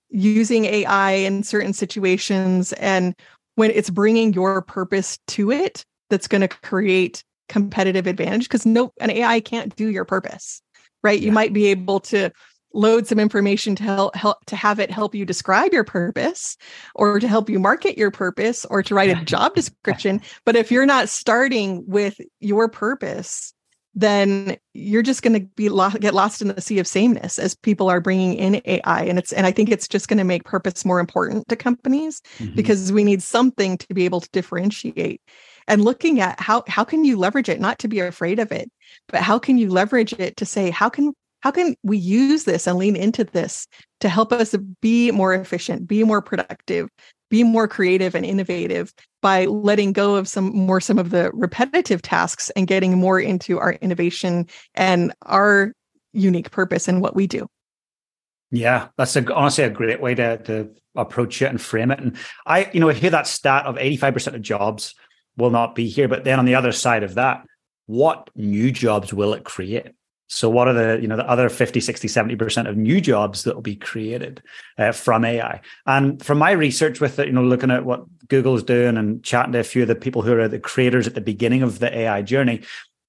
using 0.09 0.65
AI 0.65 1.11
in 1.11 1.43
certain 1.43 1.73
situations, 1.73 2.73
and 2.75 3.15
when 3.57 3.73
it's 3.73 3.91
bringing 3.91 4.33
your 4.33 4.63
purpose 4.63 5.19
to 5.27 5.51
it, 5.51 5.85
that's 6.11 6.29
going 6.29 6.43
to 6.43 6.49
create 6.49 7.25
competitive 7.49 8.07
advantage 8.07 8.45
because 8.45 8.65
no, 8.65 8.93
an 9.01 9.11
AI 9.11 9.41
can't 9.41 9.75
do 9.75 9.89
your 9.89 10.05
purpose, 10.05 10.63
right? 11.03 11.19
Yeah. 11.19 11.27
You 11.27 11.33
might 11.33 11.53
be 11.53 11.67
able 11.67 11.99
to 12.01 12.31
load 12.73 13.09
some 13.09 13.19
information 13.19 13.75
to 13.75 13.83
help, 13.83 14.15
help 14.15 14.45
to 14.45 14.55
have 14.55 14.79
it 14.79 14.91
help 14.91 15.15
you 15.15 15.25
describe 15.25 15.73
your 15.73 15.85
purpose 15.85 16.57
or 16.95 17.19
to 17.19 17.27
help 17.27 17.51
you 17.51 17.59
market 17.59 17.99
your 17.99 18.11
purpose 18.11 18.65
or 18.67 18.83
to 18.83 18.95
write 18.95 19.09
a 19.11 19.25
job 19.25 19.55
description 19.55 20.21
but 20.45 20.55
if 20.55 20.71
you're 20.71 20.85
not 20.85 21.09
starting 21.09 21.83
with 21.87 22.21
your 22.41 22.69
purpose 22.69 23.55
then 23.95 24.57
you're 24.75 25.03
just 25.03 25.23
going 25.23 25.33
to 25.33 25.47
be 25.57 25.69
lo- 25.69 25.91
get 25.91 26.15
lost 26.15 26.41
in 26.41 26.49
the 26.49 26.61
sea 26.61 26.79
of 26.79 26.87
sameness 26.87 27.39
as 27.39 27.55
people 27.55 27.89
are 27.89 28.01
bringing 28.01 28.35
in 28.35 28.61
AI 28.65 29.03
and 29.03 29.19
it's 29.19 29.33
and 29.33 29.47
I 29.47 29.51
think 29.51 29.71
it's 29.71 29.89
just 29.89 30.09
going 30.09 30.19
to 30.19 30.25
make 30.25 30.45
purpose 30.45 30.85
more 30.85 31.01
important 31.01 31.49
to 31.49 31.57
companies 31.57 32.21
mm-hmm. 32.39 32.55
because 32.55 32.93
we 32.93 33.03
need 33.03 33.23
something 33.23 33.79
to 33.79 33.95
be 33.95 34.05
able 34.05 34.21
to 34.21 34.29
differentiate. 34.33 35.21
And 35.67 35.85
looking 35.85 36.21
at 36.21 36.39
how 36.41 36.65
how 36.69 36.85
can 36.85 37.05
you 37.05 37.17
leverage 37.17 37.49
it? 37.49 37.61
Not 37.61 37.79
to 37.81 37.89
be 37.89 38.01
afraid 38.01 38.39
of 38.39 38.53
it 38.53 38.71
but 39.09 39.23
how 39.23 39.39
can 39.39 39.59
you 39.59 39.71
leverage 39.71 40.13
it 40.15 40.37
to 40.37 40.47
say 40.47 40.71
how 40.71 40.89
can 40.89 41.13
how 41.41 41.51
can 41.51 41.77
we 41.83 41.97
use 41.97 42.45
this 42.45 42.67
and 42.67 42.79
lean 42.79 42.97
into 42.97 43.25
this 43.25 43.67
to 44.01 44.09
help 44.09 44.33
us 44.33 44.55
be 44.81 45.11
more 45.11 45.35
efficient, 45.35 45.87
be 45.87 46.03
more 46.03 46.21
productive, 46.21 46.89
be 47.31 47.43
more 47.43 47.69
creative 47.69 48.15
and 48.15 48.25
innovative 48.25 48.93
by 49.21 49.47
letting 49.47 49.93
go 49.93 50.15
of 50.15 50.29
some 50.29 50.55
more 50.57 50.81
some 50.81 50.99
of 50.99 51.11
the 51.11 51.31
repetitive 51.33 52.03
tasks 52.03 52.51
and 52.51 52.67
getting 52.67 52.97
more 52.99 53.21
into 53.21 53.59
our 53.59 53.73
innovation 53.75 54.47
and 54.75 55.13
our 55.23 55.73
unique 56.13 56.51
purpose 56.51 56.89
and 56.89 57.01
what 57.01 57.15
we 57.15 57.27
do. 57.27 57.47
Yeah, 58.51 58.89
that's 58.97 59.15
a, 59.17 59.35
honestly 59.35 59.65
a 59.65 59.71
great 59.71 60.01
way 60.01 60.15
to, 60.15 60.39
to 60.45 60.71
approach 60.97 61.43
it 61.43 61.47
and 61.47 61.61
frame 61.61 61.91
it. 61.91 62.01
And 62.01 62.17
I, 62.47 62.71
you 62.73 62.81
know, 62.81 62.89
I 62.89 62.95
hear 62.95 63.11
that 63.11 63.27
stat 63.27 63.67
of 63.67 63.77
85% 63.77 64.35
of 64.35 64.43
jobs 64.43 64.95
will 65.37 65.51
not 65.51 65.75
be 65.75 65.89
here. 65.89 66.09
But 66.09 66.25
then 66.25 66.39
on 66.39 66.47
the 66.47 66.55
other 66.55 66.73
side 66.73 67.03
of 67.03 67.15
that, 67.15 67.45
what 67.87 68.31
new 68.35 68.71
jobs 68.71 69.13
will 69.13 69.35
it 69.35 69.45
create? 69.45 69.89
So 70.29 70.49
what 70.51 70.69
are 70.69 70.75
the, 70.75 71.01
you 71.01 71.09
know, 71.09 71.17
the 71.17 71.29
other 71.29 71.49
50, 71.49 71.81
60, 71.81 72.07
70% 72.07 72.69
of 72.69 72.77
new 72.77 73.01
jobs 73.01 73.45
that 73.45 73.55
will 73.55 73.63
be 73.63 73.77
created 73.77 74.43
uh, 74.77 74.93
from 74.93 75.25
AI? 75.25 75.61
And 75.87 76.23
from 76.23 76.39
my 76.39 76.53
research 76.53 77.01
with 77.01 77.19
it, 77.19 77.27
you 77.27 77.33
know, 77.33 77.43
looking 77.43 77.71
at 77.71 77.85
what 77.85 78.05
Google's 78.29 78.63
doing 78.63 78.97
and 78.97 79.23
chatting 79.25 79.53
to 79.53 79.61
a 79.61 79.65
few 79.65 79.83
of 79.83 79.89
the 79.89 79.95
people 79.95 80.23
who 80.23 80.39
are 80.39 80.49
the 80.49 80.61
creators 80.61 81.07
at 81.07 81.15
the 81.15 81.21
beginning 81.23 81.63
of 81.63 81.79
the 81.79 81.97
AI 81.97 82.23
journey, 82.23 82.63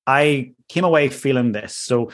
I 0.07 0.53
came 0.69 0.85
away 0.85 1.09
feeling 1.09 1.51
this. 1.51 1.75
So 1.75 2.11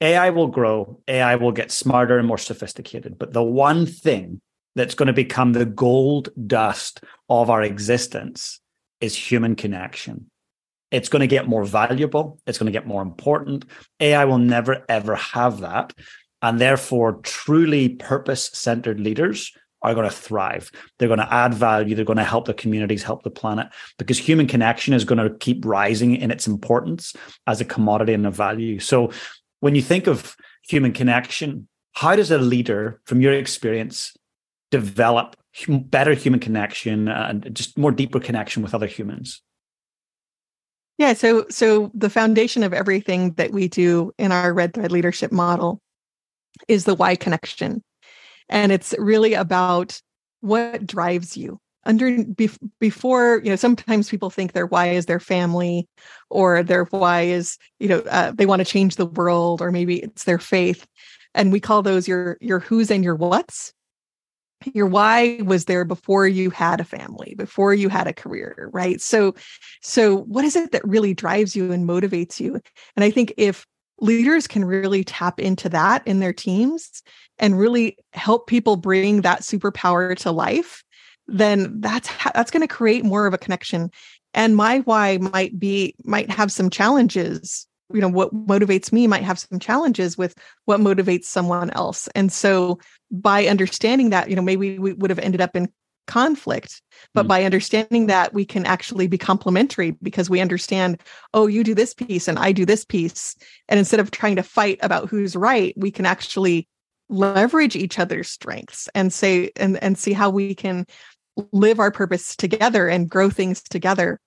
AI 0.00 0.30
will 0.30 0.48
grow, 0.48 1.00
AI 1.06 1.36
will 1.36 1.52
get 1.52 1.70
smarter 1.70 2.18
and 2.18 2.26
more 2.26 2.38
sophisticated. 2.38 3.18
But 3.18 3.32
the 3.32 3.42
one 3.42 3.86
thing 3.86 4.40
that's 4.74 4.94
going 4.94 5.06
to 5.06 5.12
become 5.12 5.52
the 5.52 5.64
gold 5.64 6.28
dust 6.46 7.02
of 7.28 7.50
our 7.50 7.62
existence 7.62 8.60
is 9.00 9.14
human 9.14 9.54
connection. 9.54 10.30
It's 10.90 11.08
going 11.08 11.20
to 11.20 11.26
get 11.26 11.48
more 11.48 11.64
valuable. 11.64 12.38
It's 12.46 12.58
going 12.58 12.72
to 12.72 12.78
get 12.78 12.86
more 12.86 13.02
important. 13.02 13.64
AI 14.00 14.24
will 14.24 14.38
never, 14.38 14.84
ever 14.88 15.16
have 15.16 15.60
that. 15.60 15.92
And 16.42 16.60
therefore, 16.60 17.20
truly 17.22 17.88
purpose 17.88 18.50
centered 18.52 19.00
leaders 19.00 19.50
are 19.84 19.94
going 19.94 20.08
to 20.08 20.14
thrive. 20.14 20.70
They're 20.98 21.08
going 21.08 21.20
to 21.20 21.32
add 21.32 21.54
value. 21.54 21.94
They're 21.94 22.04
going 22.04 22.16
to 22.16 22.24
help 22.24 22.46
the 22.46 22.54
communities, 22.54 23.02
help 23.02 23.22
the 23.22 23.30
planet, 23.30 23.68
because 23.98 24.18
human 24.18 24.46
connection 24.46 24.94
is 24.94 25.04
going 25.04 25.18
to 25.18 25.36
keep 25.38 25.64
rising 25.64 26.16
in 26.16 26.30
its 26.30 26.46
importance 26.46 27.14
as 27.46 27.60
a 27.60 27.64
commodity 27.66 28.14
and 28.14 28.26
a 28.26 28.30
value. 28.30 28.80
So 28.80 29.12
when 29.60 29.74
you 29.74 29.82
think 29.82 30.06
of 30.06 30.36
human 30.66 30.92
connection, 30.92 31.68
how 31.92 32.16
does 32.16 32.30
a 32.30 32.38
leader, 32.38 33.00
from 33.04 33.20
your 33.20 33.34
experience, 33.34 34.16
develop 34.70 35.36
better 35.68 36.14
human 36.14 36.40
connection 36.40 37.08
uh, 37.08 37.26
and 37.28 37.54
just 37.54 37.78
more 37.78 37.92
deeper 37.92 38.18
connection 38.18 38.62
with 38.62 38.74
other 38.74 38.86
humans? 38.86 39.42
Yeah, 40.98 41.12
so 41.14 41.46
so 41.50 41.90
the 41.94 42.10
foundation 42.10 42.62
of 42.62 42.72
everything 42.72 43.32
that 43.32 43.52
we 43.52 43.68
do 43.68 44.12
in 44.18 44.30
our 44.30 44.52
red 44.54 44.74
thread 44.74 44.92
leadership 44.92 45.32
model 45.32 45.80
is 46.68 46.84
the 46.84 46.94
why 46.94 47.16
connection. 47.16 47.82
And 48.48 48.72
it's 48.72 48.94
really 48.98 49.34
about 49.34 50.00
what 50.40 50.86
drives 50.86 51.36
you. 51.36 51.60
Under 51.86 52.24
before, 52.80 53.40
you 53.44 53.50
know, 53.50 53.56
sometimes 53.56 54.10
people 54.10 54.30
think 54.30 54.52
their 54.52 54.66
why 54.66 54.90
is 54.90 55.06
their 55.06 55.20
family, 55.20 55.88
or 56.30 56.62
their 56.62 56.84
why 56.86 57.22
is, 57.22 57.58
you 57.80 57.88
know, 57.88 58.00
uh, 58.10 58.32
they 58.32 58.46
want 58.46 58.60
to 58.60 58.64
change 58.66 58.96
the 58.96 59.06
world, 59.06 59.62
or 59.62 59.70
maybe 59.72 59.98
it's 60.00 60.24
their 60.24 60.38
faith, 60.38 60.86
and 61.34 61.52
we 61.52 61.60
call 61.60 61.82
those 61.82 62.08
your 62.08 62.38
your 62.40 62.60
who's 62.60 62.90
and 62.90 63.04
your 63.04 63.16
what's 63.16 63.72
your 64.72 64.86
why 64.86 65.38
was 65.44 65.66
there 65.66 65.84
before 65.84 66.26
you 66.26 66.50
had 66.50 66.80
a 66.80 66.84
family 66.84 67.34
before 67.36 67.74
you 67.74 67.88
had 67.88 68.06
a 68.06 68.12
career 68.12 68.70
right? 68.72 69.00
So 69.00 69.34
so 69.82 70.18
what 70.22 70.44
is 70.44 70.56
it 70.56 70.72
that 70.72 70.86
really 70.86 71.14
drives 71.14 71.54
you 71.54 71.72
and 71.72 71.88
motivates 71.88 72.40
you? 72.40 72.60
And 72.96 73.04
i 73.04 73.10
think 73.10 73.32
if 73.36 73.66
leaders 74.00 74.46
can 74.46 74.64
really 74.64 75.04
tap 75.04 75.38
into 75.38 75.68
that 75.68 76.06
in 76.06 76.18
their 76.18 76.32
teams 76.32 77.02
and 77.38 77.58
really 77.58 77.96
help 78.12 78.46
people 78.46 78.76
bring 78.76 79.20
that 79.20 79.42
superpower 79.42 80.16
to 80.18 80.32
life 80.32 80.82
then 81.26 81.80
that's 81.80 82.10
that's 82.34 82.50
going 82.50 82.66
to 82.66 82.74
create 82.74 83.04
more 83.04 83.26
of 83.26 83.34
a 83.34 83.38
connection. 83.38 83.90
And 84.34 84.56
my 84.56 84.80
why 84.80 85.18
might 85.18 85.58
be 85.58 85.94
might 86.04 86.30
have 86.30 86.52
some 86.52 86.70
challenges 86.70 87.66
you 87.92 88.00
know 88.00 88.08
what 88.08 88.34
motivates 88.34 88.92
me 88.92 89.06
might 89.06 89.22
have 89.22 89.38
some 89.38 89.58
challenges 89.58 90.16
with 90.16 90.34
what 90.64 90.80
motivates 90.80 91.24
someone 91.24 91.70
else. 91.70 92.08
And 92.14 92.32
so 92.32 92.78
by 93.10 93.46
understanding 93.46 94.10
that 94.10 94.30
you 94.30 94.36
know 94.36 94.42
maybe 94.42 94.78
we 94.78 94.92
would 94.92 95.10
have 95.10 95.18
ended 95.18 95.40
up 95.40 95.54
in 95.54 95.68
conflict 96.06 96.82
but 97.14 97.24
mm. 97.24 97.28
by 97.28 97.44
understanding 97.44 98.08
that 98.08 98.34
we 98.34 98.44
can 98.44 98.66
actually 98.66 99.06
be 99.06 99.16
complementary 99.16 99.92
because 100.02 100.28
we 100.28 100.38
understand 100.38 101.00
oh 101.32 101.46
you 101.46 101.64
do 101.64 101.74
this 101.74 101.94
piece 101.94 102.28
and 102.28 102.38
i 102.38 102.52
do 102.52 102.66
this 102.66 102.84
piece. 102.84 103.34
And 103.68 103.78
instead 103.78 104.00
of 104.00 104.10
trying 104.10 104.36
to 104.36 104.42
fight 104.42 104.78
about 104.82 105.08
who's 105.08 105.34
right 105.34 105.74
we 105.76 105.90
can 105.90 106.04
actually 106.04 106.68
leverage 107.08 107.76
each 107.76 107.98
other's 107.98 108.28
strengths 108.28 108.88
and 108.94 109.12
say 109.12 109.50
and 109.56 109.82
and 109.82 109.96
see 109.96 110.12
how 110.12 110.30
we 110.30 110.54
can 110.54 110.86
live 111.52 111.80
our 111.80 111.90
purpose 111.90 112.36
together 112.36 112.88
and 112.88 113.10
grow 113.10 113.28
things 113.28 113.62
together. 113.62 114.20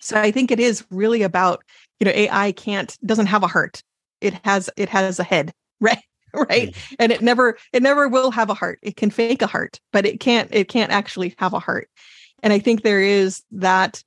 So 0.00 0.18
i 0.18 0.30
think 0.30 0.50
it 0.50 0.60
is 0.60 0.84
really 0.90 1.22
about 1.22 1.64
you 2.00 2.06
know 2.06 2.12
ai 2.12 2.52
can't 2.52 2.98
doesn't 3.04 3.26
have 3.26 3.42
a 3.42 3.46
heart. 3.48 3.82
It 4.20 4.34
has 4.44 4.68
it 4.76 4.88
has 4.88 5.18
a 5.18 5.24
head 5.24 5.52
right? 5.80 6.02
Right? 6.32 6.72
Mm. 6.72 6.96
and 7.00 7.12
it 7.12 7.22
never 7.22 7.58
it 7.72 7.82
never 7.82 8.08
will 8.08 8.30
have 8.30 8.50
a 8.50 8.54
heart. 8.54 8.78
It 8.82 8.96
can 8.96 9.10
fake 9.10 9.42
a 9.42 9.46
heart 9.46 9.80
but 9.92 10.06
it 10.06 10.20
can't 10.20 10.48
it 10.52 10.68
can't 10.68 10.92
actually 10.92 11.34
have 11.38 11.52
a 11.52 11.60
heart. 11.60 11.88
And 12.42 12.52
i 12.52 12.58
think 12.58 12.82
there 12.82 13.02
is 13.02 13.42
that 13.52 14.02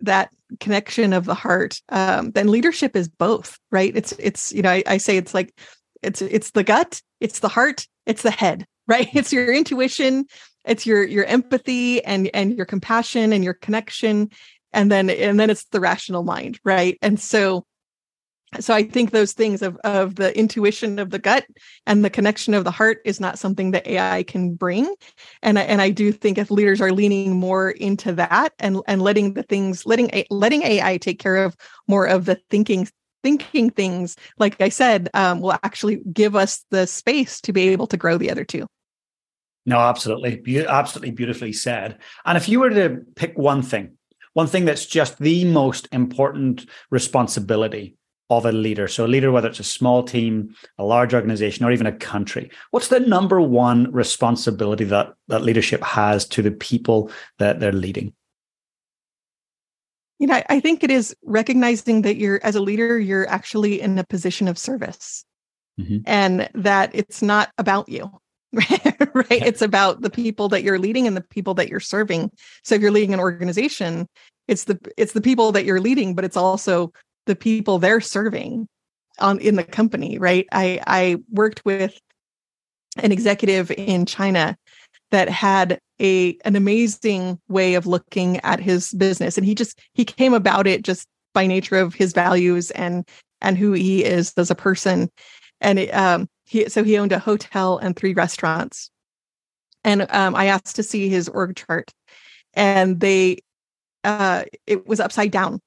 that 0.00 0.30
connection 0.60 1.12
of 1.12 1.24
the 1.24 1.34
heart 1.34 1.80
um 1.88 2.30
then 2.32 2.48
leadership 2.48 2.96
is 2.96 3.08
both 3.08 3.58
right? 3.70 3.96
It's 3.96 4.12
it's 4.18 4.52
you 4.52 4.62
know 4.62 4.70
I, 4.70 4.82
I 4.86 4.96
say 4.98 5.16
it's 5.16 5.34
like 5.34 5.58
it's 6.02 6.20
it's 6.22 6.50
the 6.50 6.64
gut 6.64 7.00
it's 7.20 7.40
the 7.40 7.48
heart 7.48 7.86
it's 8.06 8.22
the 8.22 8.30
head 8.30 8.66
right? 8.88 9.08
It's 9.14 9.32
your 9.32 9.52
intuition 9.52 10.26
it's 10.66 10.84
your 10.84 11.04
your 11.04 11.24
empathy 11.24 12.04
and 12.04 12.28
and 12.34 12.56
your 12.56 12.66
compassion 12.66 13.32
and 13.32 13.44
your 13.44 13.54
connection 13.54 14.30
and 14.76 14.92
then 14.92 15.10
and 15.10 15.40
then 15.40 15.50
it's 15.50 15.64
the 15.72 15.80
rational 15.80 16.22
mind 16.22 16.60
right? 16.64 16.98
And 17.02 17.18
so 17.18 17.64
so 18.60 18.72
i 18.72 18.82
think 18.82 19.10
those 19.10 19.32
things 19.32 19.60
of 19.60 19.76
of 19.82 20.14
the 20.14 20.36
intuition 20.38 21.00
of 21.00 21.10
the 21.10 21.18
gut 21.18 21.44
and 21.84 22.04
the 22.04 22.10
connection 22.10 22.54
of 22.54 22.62
the 22.62 22.70
heart 22.70 22.98
is 23.04 23.18
not 23.18 23.40
something 23.40 23.72
that 23.72 23.86
ai 23.88 24.22
can 24.22 24.54
bring. 24.54 24.94
And 25.42 25.58
I, 25.58 25.62
and 25.62 25.82
i 25.82 25.90
do 25.90 26.12
think 26.12 26.38
if 26.38 26.50
leaders 26.50 26.80
are 26.80 26.92
leaning 26.92 27.36
more 27.36 27.70
into 27.70 28.12
that 28.12 28.52
and 28.60 28.78
and 28.86 29.02
letting 29.02 29.34
the 29.34 29.42
things 29.42 29.84
letting 29.84 30.24
letting 30.30 30.62
ai 30.62 30.96
take 30.98 31.18
care 31.18 31.44
of 31.44 31.56
more 31.88 32.06
of 32.06 32.24
the 32.24 32.38
thinking 32.48 32.88
thinking 33.24 33.68
things 33.68 34.16
like 34.38 34.60
i 34.60 34.68
said 34.68 35.08
um, 35.12 35.40
will 35.40 35.58
actually 35.64 36.00
give 36.12 36.36
us 36.36 36.64
the 36.70 36.86
space 36.86 37.40
to 37.40 37.52
be 37.52 37.68
able 37.70 37.88
to 37.88 37.96
grow 37.96 38.16
the 38.16 38.30
other 38.30 38.44
two. 38.44 38.66
No 39.66 39.80
absolutely. 39.80 40.36
Be- 40.36 40.64
absolutely 40.64 41.10
beautifully 41.10 41.52
said. 41.52 41.98
And 42.24 42.38
if 42.38 42.48
you 42.48 42.60
were 42.60 42.70
to 42.70 43.00
pick 43.16 43.36
one 43.36 43.62
thing 43.62 43.95
one 44.36 44.46
thing 44.46 44.66
that's 44.66 44.84
just 44.84 45.18
the 45.18 45.46
most 45.46 45.88
important 45.92 46.66
responsibility 46.90 47.96
of 48.28 48.44
a 48.44 48.52
leader. 48.52 48.86
So, 48.86 49.06
a 49.06 49.08
leader, 49.08 49.32
whether 49.32 49.48
it's 49.48 49.60
a 49.60 49.64
small 49.64 50.02
team, 50.02 50.54
a 50.76 50.84
large 50.84 51.14
organization, 51.14 51.64
or 51.64 51.72
even 51.72 51.86
a 51.86 51.92
country, 51.92 52.50
what's 52.70 52.88
the 52.88 53.00
number 53.00 53.40
one 53.40 53.90
responsibility 53.92 54.84
that, 54.84 55.14
that 55.28 55.40
leadership 55.40 55.82
has 55.82 56.26
to 56.28 56.42
the 56.42 56.50
people 56.50 57.10
that 57.38 57.60
they're 57.60 57.72
leading? 57.72 58.12
You 60.18 60.26
know, 60.26 60.42
I 60.50 60.60
think 60.60 60.84
it 60.84 60.90
is 60.90 61.16
recognizing 61.24 62.02
that 62.02 62.16
you're, 62.16 62.38
as 62.42 62.56
a 62.56 62.60
leader, 62.60 63.00
you're 63.00 63.26
actually 63.30 63.80
in 63.80 63.98
a 63.98 64.04
position 64.04 64.48
of 64.48 64.58
service 64.58 65.24
mm-hmm. 65.80 66.00
and 66.04 66.50
that 66.52 66.90
it's 66.92 67.22
not 67.22 67.52
about 67.56 67.88
you. 67.88 68.10
right? 69.14 69.42
It's 69.44 69.62
about 69.62 70.00
the 70.02 70.10
people 70.10 70.48
that 70.48 70.62
you're 70.62 70.78
leading 70.78 71.06
and 71.06 71.16
the 71.16 71.22
people 71.22 71.54
that 71.54 71.68
you're 71.68 71.80
serving. 71.80 72.30
So 72.64 72.74
if 72.74 72.80
you're 72.80 72.90
leading 72.90 73.14
an 73.14 73.20
organization, 73.20 74.08
it's 74.48 74.64
the 74.64 74.78
it's 74.96 75.12
the 75.12 75.20
people 75.20 75.52
that 75.52 75.64
you're 75.64 75.80
leading, 75.80 76.14
but 76.14 76.24
it's 76.24 76.36
also 76.36 76.92
the 77.26 77.36
people 77.36 77.78
they're 77.78 78.00
serving 78.00 78.68
on 79.18 79.38
in 79.40 79.56
the 79.56 79.64
company, 79.64 80.18
right? 80.18 80.46
I 80.52 80.80
I 80.86 81.16
worked 81.30 81.64
with 81.64 81.98
an 82.98 83.12
executive 83.12 83.70
in 83.70 84.06
China 84.06 84.56
that 85.10 85.28
had 85.28 85.78
a 86.00 86.36
an 86.44 86.56
amazing 86.56 87.38
way 87.48 87.74
of 87.74 87.86
looking 87.86 88.38
at 88.40 88.60
his 88.60 88.92
business 88.92 89.36
and 89.36 89.46
he 89.46 89.54
just 89.54 89.78
he 89.94 90.04
came 90.04 90.34
about 90.34 90.66
it 90.66 90.82
just 90.82 91.06
by 91.32 91.46
nature 91.46 91.76
of 91.76 91.94
his 91.94 92.12
values 92.12 92.70
and 92.72 93.08
and 93.40 93.56
who 93.56 93.72
he 93.72 94.04
is 94.04 94.32
as 94.36 94.50
a 94.50 94.54
person 94.54 95.10
and 95.60 95.78
it, 95.78 95.88
um 95.90 96.28
he 96.46 96.68
so 96.68 96.82
he 96.84 96.96
owned 96.96 97.12
a 97.12 97.18
hotel 97.18 97.78
and 97.78 97.94
three 97.94 98.14
restaurants. 98.14 98.90
And 99.84 100.06
um, 100.10 100.34
i 100.34 100.46
asked 100.46 100.76
to 100.76 100.82
see 100.82 101.08
his 101.08 101.28
org 101.28 101.56
chart 101.56 101.92
and 102.54 102.98
they 103.00 103.38
uh, 104.04 104.44
it 104.66 104.86
was 104.86 105.00
upside 105.00 105.32
down. 105.32 105.60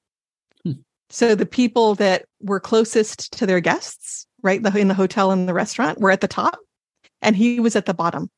Hmm. 0.64 0.72
so 1.10 1.34
the 1.34 1.46
people 1.46 1.94
that 1.96 2.24
were 2.40 2.60
closest 2.60 3.32
to 3.32 3.46
their 3.46 3.60
guests 3.60 4.26
right 4.42 4.62
the, 4.62 4.76
in 4.76 4.88
the 4.88 4.94
hotel 4.94 5.30
and 5.30 5.48
the 5.48 5.54
restaurant 5.54 6.00
were 6.00 6.10
at 6.10 6.20
the 6.20 6.28
top 6.28 6.58
and 7.22 7.36
he 7.36 7.60
was 7.60 7.76
at 7.76 7.86
the 7.86 7.94
bottom. 7.94 8.30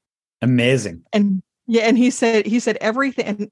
Amazing. 0.42 1.02
And 1.12 1.42
yeah 1.66 1.82
and 1.82 1.96
he 1.96 2.10
said 2.10 2.46
he 2.46 2.58
said 2.58 2.76
everything 2.80 3.24
and 3.24 3.50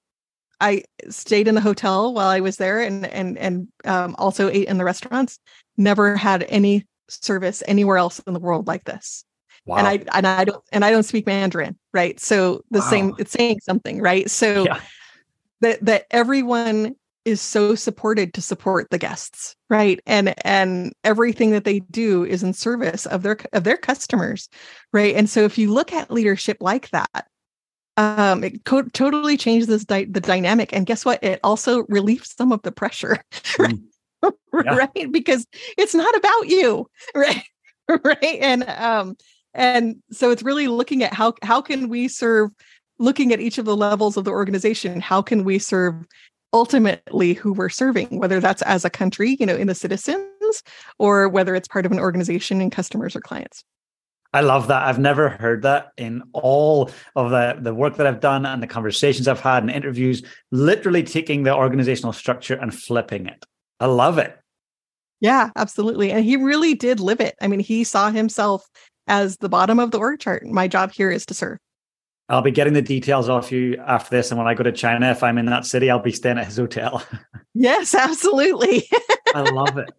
i 0.61 0.83
stayed 1.09 1.46
in 1.46 1.55
the 1.55 1.61
hotel 1.61 2.12
while 2.12 2.29
i 2.29 2.40
was 2.40 2.57
there 2.57 2.81
and 2.81 3.07
and 3.07 3.38
and 3.38 3.68
um, 3.85 4.16
also 4.18 4.48
ate 4.48 4.68
in 4.68 4.79
the 4.79 4.85
restaurants. 4.85 5.38
Never 5.76 6.16
had 6.16 6.44
any 6.48 6.87
service 7.10 7.62
anywhere 7.66 7.96
else 7.96 8.20
in 8.20 8.32
the 8.34 8.40
world 8.40 8.66
like 8.66 8.84
this. 8.84 9.24
Wow. 9.66 9.76
And 9.76 9.86
I 9.86 10.04
and 10.16 10.26
I 10.26 10.44
don't 10.44 10.64
and 10.72 10.84
I 10.84 10.90
don't 10.90 11.02
speak 11.02 11.26
Mandarin, 11.26 11.78
right? 11.92 12.18
So 12.18 12.62
the 12.70 12.80
wow. 12.80 12.90
same 12.90 13.14
it's 13.18 13.32
saying 13.32 13.60
something, 13.62 14.00
right? 14.00 14.30
So 14.30 14.64
yeah. 14.64 14.80
that 15.60 15.84
that 15.84 16.06
everyone 16.10 16.96
is 17.24 17.40
so 17.40 17.74
supported 17.74 18.32
to 18.34 18.40
support 18.40 18.88
the 18.90 18.98
guests, 18.98 19.54
right? 19.68 20.00
And 20.06 20.34
and 20.44 20.92
everything 21.04 21.50
that 21.50 21.64
they 21.64 21.80
do 21.80 22.24
is 22.24 22.42
in 22.42 22.54
service 22.54 23.06
of 23.06 23.22
their 23.22 23.38
of 23.52 23.64
their 23.64 23.76
customers, 23.76 24.48
right? 24.92 25.14
And 25.14 25.28
so 25.28 25.42
if 25.44 25.58
you 25.58 25.72
look 25.72 25.92
at 25.92 26.10
leadership 26.10 26.56
like 26.60 26.88
that, 26.90 27.26
um, 27.96 28.42
it 28.42 28.64
co- 28.64 28.82
totally 28.82 29.36
changes 29.36 29.84
di- 29.84 30.04
the 30.04 30.20
dynamic. 30.20 30.72
And 30.72 30.86
guess 30.86 31.04
what? 31.04 31.22
It 31.22 31.40
also 31.44 31.84
relieves 31.88 32.34
some 32.34 32.52
of 32.52 32.62
the 32.62 32.72
pressure, 32.72 33.18
right? 33.58 33.78
Mm. 34.52 34.76
right 34.76 35.12
because 35.12 35.46
it's 35.78 35.94
not 35.94 36.14
about 36.16 36.48
you 36.48 36.86
right 37.14 37.44
right 38.04 38.18
and 38.22 38.64
um 38.68 39.16
and 39.54 39.96
so 40.10 40.30
it's 40.30 40.42
really 40.42 40.66
looking 40.66 41.02
at 41.02 41.14
how 41.14 41.34
how 41.42 41.60
can 41.60 41.88
we 41.88 42.08
serve 42.08 42.50
looking 42.98 43.32
at 43.32 43.40
each 43.40 43.58
of 43.58 43.64
the 43.64 43.76
levels 43.76 44.16
of 44.16 44.24
the 44.24 44.30
organization 44.32 45.00
how 45.00 45.22
can 45.22 45.44
we 45.44 45.58
serve 45.58 45.94
ultimately 46.52 47.32
who 47.32 47.52
we're 47.52 47.68
serving 47.68 48.18
whether 48.18 48.40
that's 48.40 48.62
as 48.62 48.84
a 48.84 48.90
country 48.90 49.36
you 49.38 49.46
know 49.46 49.56
in 49.56 49.68
the 49.68 49.74
citizens 49.74 50.62
or 50.98 51.28
whether 51.28 51.54
it's 51.54 51.68
part 51.68 51.86
of 51.86 51.92
an 51.92 52.00
organization 52.00 52.60
and 52.60 52.72
customers 52.72 53.14
or 53.14 53.20
clients 53.20 53.64
I 54.32 54.42
love 54.42 54.68
that. 54.68 54.86
I've 54.86 54.98
never 54.98 55.28
heard 55.28 55.62
that 55.62 55.88
in 55.96 56.22
all 56.32 56.90
of 57.16 57.30
the, 57.30 57.58
the 57.60 57.74
work 57.74 57.96
that 57.96 58.06
I've 58.06 58.20
done 58.20 58.46
and 58.46 58.62
the 58.62 58.68
conversations 58.68 59.26
I've 59.26 59.40
had 59.40 59.64
and 59.64 59.72
interviews, 59.72 60.22
literally 60.52 61.02
taking 61.02 61.42
the 61.42 61.54
organizational 61.54 62.12
structure 62.12 62.54
and 62.54 62.72
flipping 62.72 63.26
it. 63.26 63.44
I 63.81 63.87
love 63.87 64.18
it. 64.18 64.39
Yeah, 65.20 65.51
absolutely. 65.57 66.12
And 66.12 66.24
he 66.24 66.37
really 66.37 66.74
did 66.74 67.01
live 67.01 67.20
it. 67.20 67.35
I 67.41 67.49
mean, 67.49 67.61
he 67.61 67.85
saw 67.85 68.11
himself 68.11 68.66
as 69.07 69.37
the 69.39 69.49
bottom 69.49 69.78
of 69.78 69.91
the 69.91 69.99
org 69.99 70.20
chart. 70.20 70.47
My 70.47 70.68
job 70.68 70.93
here 70.93 71.11
is 71.11 71.26
to 71.26 71.35
serve. 71.35 71.59
I'll 72.28 72.43
be 72.43 72.53
getting 72.53 72.74
the 72.74 72.83
details 72.83 73.28
off 73.28 73.51
you 73.51 73.76
after 73.85 74.16
this. 74.16 74.31
And 74.31 74.39
when 74.39 74.47
I 74.47 74.55
go 74.55 74.62
to 74.62 74.70
China, 74.70 75.11
if 75.11 75.22
I'm 75.22 75.37
in 75.37 75.47
that 75.47 75.66
city, 75.66 75.91
I'll 75.91 75.99
be 75.99 76.12
staying 76.12 76.39
at 76.39 76.47
his 76.47 76.57
hotel. 76.57 77.03
yes, 77.55 77.93
absolutely. 77.95 78.89
I 79.35 79.41
love 79.41 79.76
it. 79.78 79.91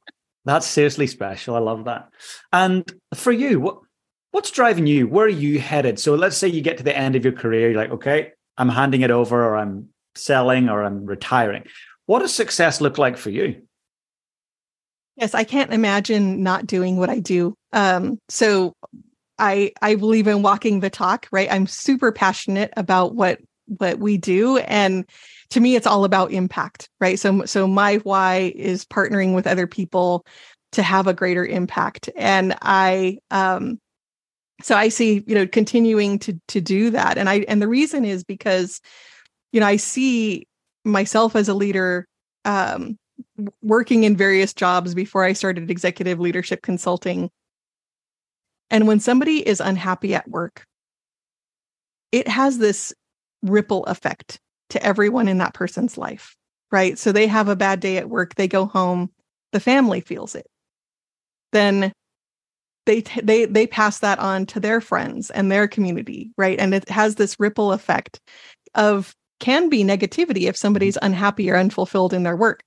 That's 0.45 0.65
seriously 0.65 1.07
special. 1.07 1.55
I 1.55 1.59
love 1.59 1.85
that. 1.85 2.09
And 2.53 2.89
for 3.13 3.33
you, 3.33 3.59
what 3.59 3.79
what's 4.31 4.49
driving 4.49 4.87
you? 4.87 5.07
Where 5.07 5.25
are 5.25 5.29
you 5.29 5.59
headed? 5.59 5.99
So 5.99 6.15
let's 6.15 6.37
say 6.37 6.47
you 6.47 6.61
get 6.61 6.77
to 6.77 6.83
the 6.83 6.97
end 6.97 7.15
of 7.15 7.25
your 7.25 7.33
career, 7.33 7.71
you're 7.71 7.79
like, 7.79 7.91
okay, 7.91 8.31
I'm 8.57 8.69
handing 8.69 9.01
it 9.01 9.11
over, 9.11 9.43
or 9.43 9.57
I'm 9.57 9.89
selling, 10.15 10.69
or 10.69 10.83
I'm 10.83 11.05
retiring. 11.05 11.65
What 12.05 12.19
does 12.19 12.33
success 12.33 12.81
look 12.81 12.97
like 12.97 13.17
for 13.17 13.29
you? 13.29 13.61
Yes, 15.17 15.33
I 15.33 15.43
can't 15.43 15.73
imagine 15.73 16.41
not 16.41 16.65
doing 16.65 16.97
what 16.97 17.09
I 17.09 17.19
do. 17.19 17.55
Um, 17.73 18.17
so 18.29 18.73
I 19.39 19.71
I 19.81 19.95
believe 19.95 20.27
in 20.27 20.41
walking 20.43 20.79
the 20.79 20.89
talk, 20.89 21.27
right? 21.31 21.51
I'm 21.51 21.67
super 21.67 22.11
passionate 22.11 22.71
about 22.77 23.15
what 23.15 23.39
what 23.79 23.99
we 23.99 24.17
do 24.17 24.57
and 24.57 25.05
to 25.51 25.59
me 25.61 25.75
it's 25.75 25.87
all 25.87 26.05
about 26.05 26.31
impact, 26.33 26.89
right? 26.99 27.19
So 27.19 27.45
so 27.45 27.67
my 27.67 27.97
why 27.97 28.53
is 28.55 28.85
partnering 28.85 29.33
with 29.35 29.47
other 29.47 29.67
people 29.67 30.25
to 30.73 30.83
have 30.83 31.07
a 31.07 31.13
greater 31.13 31.45
impact 31.45 32.09
and 32.17 32.55
I 32.61 33.19
um 33.31 33.79
so 34.63 34.75
I 34.75 34.89
see, 34.89 35.23
you 35.27 35.35
know, 35.35 35.47
continuing 35.47 36.19
to 36.19 36.39
to 36.49 36.61
do 36.61 36.91
that 36.91 37.17
and 37.17 37.29
I 37.29 37.39
and 37.47 37.61
the 37.61 37.67
reason 37.67 38.05
is 38.05 38.23
because 38.23 38.81
you 39.53 39.59
know, 39.61 39.67
I 39.67 39.77
see 39.77 40.47
myself 40.85 41.35
as 41.35 41.49
a 41.49 41.53
leader 41.55 42.07
um 42.45 42.97
working 43.61 44.03
in 44.03 44.15
various 44.15 44.53
jobs 44.53 44.93
before 44.93 45.23
I 45.23 45.33
started 45.33 45.69
executive 45.69 46.19
leadership 46.19 46.61
consulting 46.61 47.29
and 48.71 48.87
when 48.87 49.01
somebody 49.01 49.45
is 49.45 49.59
unhappy 49.59 50.15
at 50.15 50.29
work, 50.29 50.65
it 52.13 52.27
has 52.27 52.57
this 52.57 52.93
ripple 53.43 53.83
effect 53.85 54.39
to 54.69 54.83
everyone 54.83 55.27
in 55.27 55.39
that 55.39 55.53
person's 55.53 55.97
life, 55.97 56.35
right? 56.71 56.97
So 56.97 57.11
they 57.11 57.27
have 57.27 57.49
a 57.49 57.55
bad 57.55 57.81
day 57.81 57.97
at 57.97 58.09
work, 58.09 58.35
they 58.35 58.47
go 58.47 58.65
home, 58.65 59.11
the 59.51 59.59
family 59.59 59.99
feels 59.99 60.35
it. 60.35 60.47
Then 61.51 61.91
they 62.85 63.01
t- 63.01 63.21
they 63.21 63.45
they 63.45 63.67
pass 63.67 63.99
that 63.99 64.19
on 64.19 64.45
to 64.47 64.59
their 64.59 64.79
friends 64.79 65.29
and 65.29 65.51
their 65.51 65.67
community, 65.67 66.31
right? 66.37 66.57
And 66.57 66.73
it 66.73 66.89
has 66.89 67.15
this 67.15 67.39
ripple 67.39 67.73
effect 67.73 68.21
of 68.73 69.13
can 69.41 69.67
be 69.67 69.83
negativity 69.83 70.43
if 70.43 70.55
somebody's 70.55 70.97
unhappy 71.01 71.51
or 71.51 71.57
unfulfilled 71.57 72.13
in 72.13 72.23
their 72.23 72.37
work, 72.37 72.63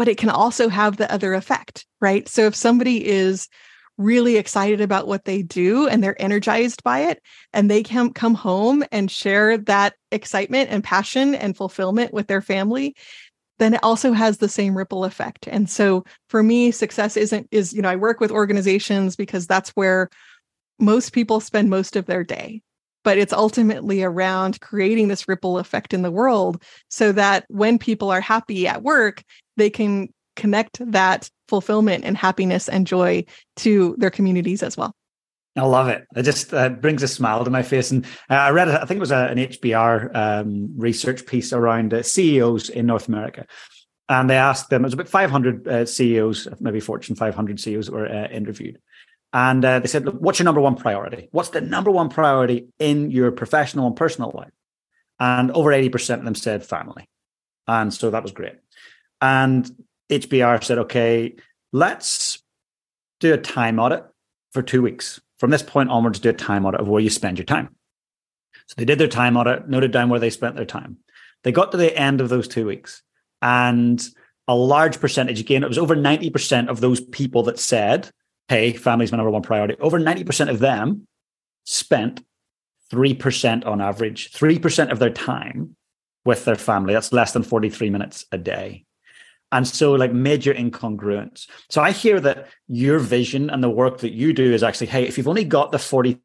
but 0.00 0.08
it 0.08 0.16
can 0.16 0.30
also 0.30 0.70
have 0.70 0.96
the 0.96 1.12
other 1.12 1.34
effect, 1.34 1.84
right? 2.00 2.26
So 2.26 2.46
if 2.46 2.56
somebody 2.56 3.06
is 3.06 3.50
really 3.98 4.38
excited 4.38 4.80
about 4.80 5.06
what 5.06 5.26
they 5.26 5.42
do 5.42 5.86
and 5.88 6.02
they're 6.02 6.20
energized 6.22 6.82
by 6.82 7.00
it 7.00 7.22
and 7.52 7.70
they 7.70 7.82
can 7.82 8.10
come 8.10 8.34
home 8.34 8.82
and 8.92 9.10
share 9.10 9.58
that 9.58 9.92
excitement 10.10 10.70
and 10.70 10.82
passion 10.82 11.34
and 11.34 11.54
fulfillment 11.54 12.14
with 12.14 12.28
their 12.28 12.40
family 12.40 12.96
then 13.58 13.74
it 13.74 13.80
also 13.82 14.14
has 14.14 14.38
the 14.38 14.48
same 14.48 14.74
ripple 14.74 15.04
effect 15.04 15.46
and 15.46 15.68
so 15.68 16.02
for 16.30 16.42
me 16.42 16.70
success 16.70 17.14
isn't 17.14 17.46
is 17.50 17.74
you 17.74 17.82
know 17.82 17.90
i 17.90 17.96
work 17.96 18.20
with 18.20 18.30
organizations 18.30 19.16
because 19.16 19.46
that's 19.46 19.68
where 19.70 20.08
most 20.78 21.12
people 21.12 21.40
spend 21.40 21.68
most 21.68 21.94
of 21.94 22.06
their 22.06 22.24
day 22.24 22.62
but 23.04 23.18
it's 23.18 23.32
ultimately 23.32 24.02
around 24.02 24.60
creating 24.60 25.08
this 25.08 25.28
ripple 25.28 25.58
effect 25.58 25.92
in 25.92 26.02
the 26.02 26.10
world 26.10 26.62
so 26.88 27.12
that 27.12 27.44
when 27.48 27.78
people 27.78 28.10
are 28.10 28.20
happy 28.20 28.66
at 28.66 28.82
work 28.82 29.22
they 29.60 29.70
can 29.70 30.08
connect 30.36 30.78
that 30.92 31.30
fulfillment 31.48 32.04
and 32.04 32.16
happiness 32.16 32.68
and 32.68 32.86
joy 32.86 33.24
to 33.56 33.94
their 33.98 34.10
communities 34.10 34.62
as 34.62 34.76
well. 34.76 34.94
I 35.56 35.62
love 35.62 35.88
it. 35.88 36.06
It 36.16 36.22
just 36.22 36.54
uh, 36.54 36.68
brings 36.68 37.02
a 37.02 37.08
smile 37.08 37.44
to 37.44 37.50
my 37.50 37.62
face. 37.62 37.90
And 37.90 38.06
uh, 38.30 38.34
I 38.34 38.50
read, 38.50 38.68
I 38.68 38.84
think 38.84 38.98
it 38.98 39.00
was 39.00 39.10
a, 39.10 39.26
an 39.26 39.38
HBR 39.38 40.14
um, 40.14 40.74
research 40.78 41.26
piece 41.26 41.52
around 41.52 41.92
uh, 41.92 42.02
CEOs 42.02 42.68
in 42.68 42.86
North 42.86 43.08
America. 43.08 43.46
And 44.08 44.30
they 44.30 44.36
asked 44.36 44.70
them, 44.70 44.82
it 44.82 44.86
was 44.86 44.94
about 44.94 45.08
500 45.08 45.68
uh, 45.68 45.86
CEOs, 45.86 46.48
maybe 46.60 46.80
Fortune 46.80 47.16
500 47.16 47.60
CEOs 47.60 47.86
that 47.86 47.92
were 47.92 48.08
uh, 48.08 48.28
interviewed. 48.28 48.78
And 49.32 49.64
uh, 49.64 49.80
they 49.80 49.88
said, 49.88 50.04
Look, 50.04 50.16
what's 50.18 50.38
your 50.38 50.44
number 50.44 50.60
one 50.60 50.76
priority? 50.76 51.28
What's 51.30 51.50
the 51.50 51.60
number 51.60 51.90
one 51.90 52.08
priority 52.08 52.68
in 52.78 53.10
your 53.10 53.30
professional 53.30 53.86
and 53.86 53.94
personal 53.94 54.32
life? 54.34 54.50
And 55.20 55.50
over 55.52 55.70
80% 55.70 56.14
of 56.14 56.24
them 56.24 56.34
said 56.34 56.64
family. 56.64 57.08
And 57.68 57.94
so 57.94 58.10
that 58.10 58.22
was 58.22 58.32
great. 58.32 58.54
And 59.20 59.70
HBR 60.10 60.62
said, 60.64 60.78
okay, 60.78 61.34
let's 61.72 62.42
do 63.20 63.34
a 63.34 63.38
time 63.38 63.78
audit 63.78 64.04
for 64.52 64.62
two 64.62 64.82
weeks. 64.82 65.20
From 65.38 65.50
this 65.50 65.62
point 65.62 65.90
onwards, 65.90 66.18
do 66.18 66.30
a 66.30 66.34
time 66.34 66.66
audit 66.66 66.80
of 66.80 66.88
where 66.88 67.00
you 67.00 67.10
spend 67.10 67.38
your 67.38 67.44
time. 67.44 67.74
So 68.66 68.74
they 68.76 68.84
did 68.84 68.98
their 68.98 69.08
time 69.08 69.36
audit, 69.36 69.68
noted 69.68 69.92
down 69.92 70.08
where 70.08 70.20
they 70.20 70.30
spent 70.30 70.56
their 70.56 70.64
time. 70.64 70.98
They 71.42 71.52
got 71.52 71.70
to 71.72 71.76
the 71.76 71.96
end 71.96 72.20
of 72.20 72.28
those 72.28 72.46
two 72.46 72.66
weeks, 72.66 73.02
and 73.40 74.06
a 74.46 74.54
large 74.54 75.00
percentage, 75.00 75.40
again, 75.40 75.62
it 75.62 75.68
was 75.68 75.78
over 75.78 75.96
90% 75.96 76.68
of 76.68 76.80
those 76.80 77.00
people 77.00 77.44
that 77.44 77.58
said, 77.58 78.10
Hey, 78.48 78.72
family's 78.72 79.12
my 79.12 79.16
number 79.16 79.30
one 79.30 79.42
priority. 79.42 79.76
Over 79.80 80.00
90% 80.00 80.50
of 80.50 80.58
them 80.58 81.06
spent 81.64 82.24
3% 82.92 83.64
on 83.64 83.80
average, 83.80 84.32
3% 84.32 84.90
of 84.90 84.98
their 84.98 85.10
time 85.10 85.76
with 86.24 86.44
their 86.44 86.56
family. 86.56 86.92
That's 86.92 87.12
less 87.12 87.32
than 87.32 87.44
43 87.44 87.90
minutes 87.90 88.26
a 88.32 88.38
day. 88.38 88.84
And 89.52 89.66
so, 89.66 89.92
like 89.92 90.12
major 90.12 90.54
incongruence. 90.54 91.48
So, 91.68 91.82
I 91.82 91.90
hear 91.90 92.20
that 92.20 92.48
your 92.68 92.98
vision 92.98 93.50
and 93.50 93.62
the 93.62 93.70
work 93.70 93.98
that 93.98 94.12
you 94.12 94.32
do 94.32 94.52
is 94.52 94.62
actually, 94.62 94.88
hey, 94.88 95.06
if 95.06 95.18
you've 95.18 95.28
only 95.28 95.44
got 95.44 95.72
the 95.72 95.78
40 95.78 96.20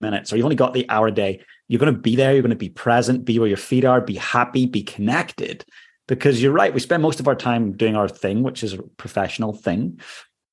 minutes 0.00 0.32
or 0.32 0.36
you've 0.36 0.44
only 0.44 0.56
got 0.56 0.74
the 0.74 0.88
hour 0.90 1.08
a 1.08 1.12
day, 1.12 1.42
you're 1.68 1.80
going 1.80 1.94
to 1.94 1.98
be 1.98 2.16
there, 2.16 2.32
you're 2.32 2.42
going 2.42 2.50
to 2.50 2.56
be 2.56 2.68
present, 2.68 3.24
be 3.24 3.38
where 3.38 3.48
your 3.48 3.56
feet 3.56 3.84
are, 3.84 4.00
be 4.00 4.16
happy, 4.16 4.66
be 4.66 4.82
connected. 4.82 5.64
Because 6.06 6.42
you're 6.42 6.52
right, 6.52 6.74
we 6.74 6.80
spend 6.80 7.02
most 7.02 7.20
of 7.20 7.28
our 7.28 7.34
time 7.34 7.72
doing 7.72 7.96
our 7.96 8.08
thing, 8.08 8.42
which 8.42 8.62
is 8.62 8.74
a 8.74 8.82
professional 8.82 9.54
thing. 9.54 10.00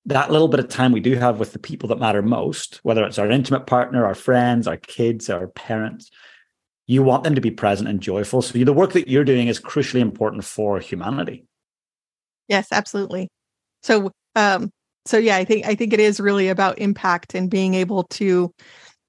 That 0.05 0.31
little 0.31 0.47
bit 0.47 0.61
of 0.61 0.69
time 0.69 0.93
we 0.93 1.01
do 1.01 1.15
have 1.15 1.39
with 1.39 1.51
the 1.51 1.59
people 1.59 1.89
that 1.89 1.99
matter 1.99 2.21
most, 2.21 2.79
whether 2.83 3.03
it's 3.03 3.19
our 3.19 3.29
intimate 3.29 3.67
partner, 3.67 4.05
our 4.05 4.15
friends, 4.15 4.67
our 4.67 4.77
kids, 4.77 5.29
our 5.29 5.47
parents, 5.47 6.09
you 6.87 7.03
want 7.03 7.23
them 7.23 7.35
to 7.35 7.41
be 7.41 7.51
present 7.51 7.89
and 7.89 8.01
joyful. 8.01 8.41
So 8.41 8.57
the 8.57 8.73
work 8.73 8.93
that 8.93 9.07
you're 9.07 9.25
doing 9.25 9.47
is 9.47 9.59
crucially 9.59 9.99
important 9.99 10.43
for 10.45 10.79
humanity. 10.79 11.45
Yes, 12.52 12.68
absolutely. 12.74 13.30
So 13.82 14.12
um 14.36 14.72
so 15.06 15.18
yeah, 15.18 15.38
I 15.38 15.45
think 15.45 15.66
I 15.66 15.74
think 15.74 15.93
it 15.93 16.02
is 16.02 16.20
really 16.20 16.49
about 16.49 16.80
impact 16.80 17.34
and 17.34 17.49
being 17.49 17.76
able 17.76 18.04
to 18.20 18.54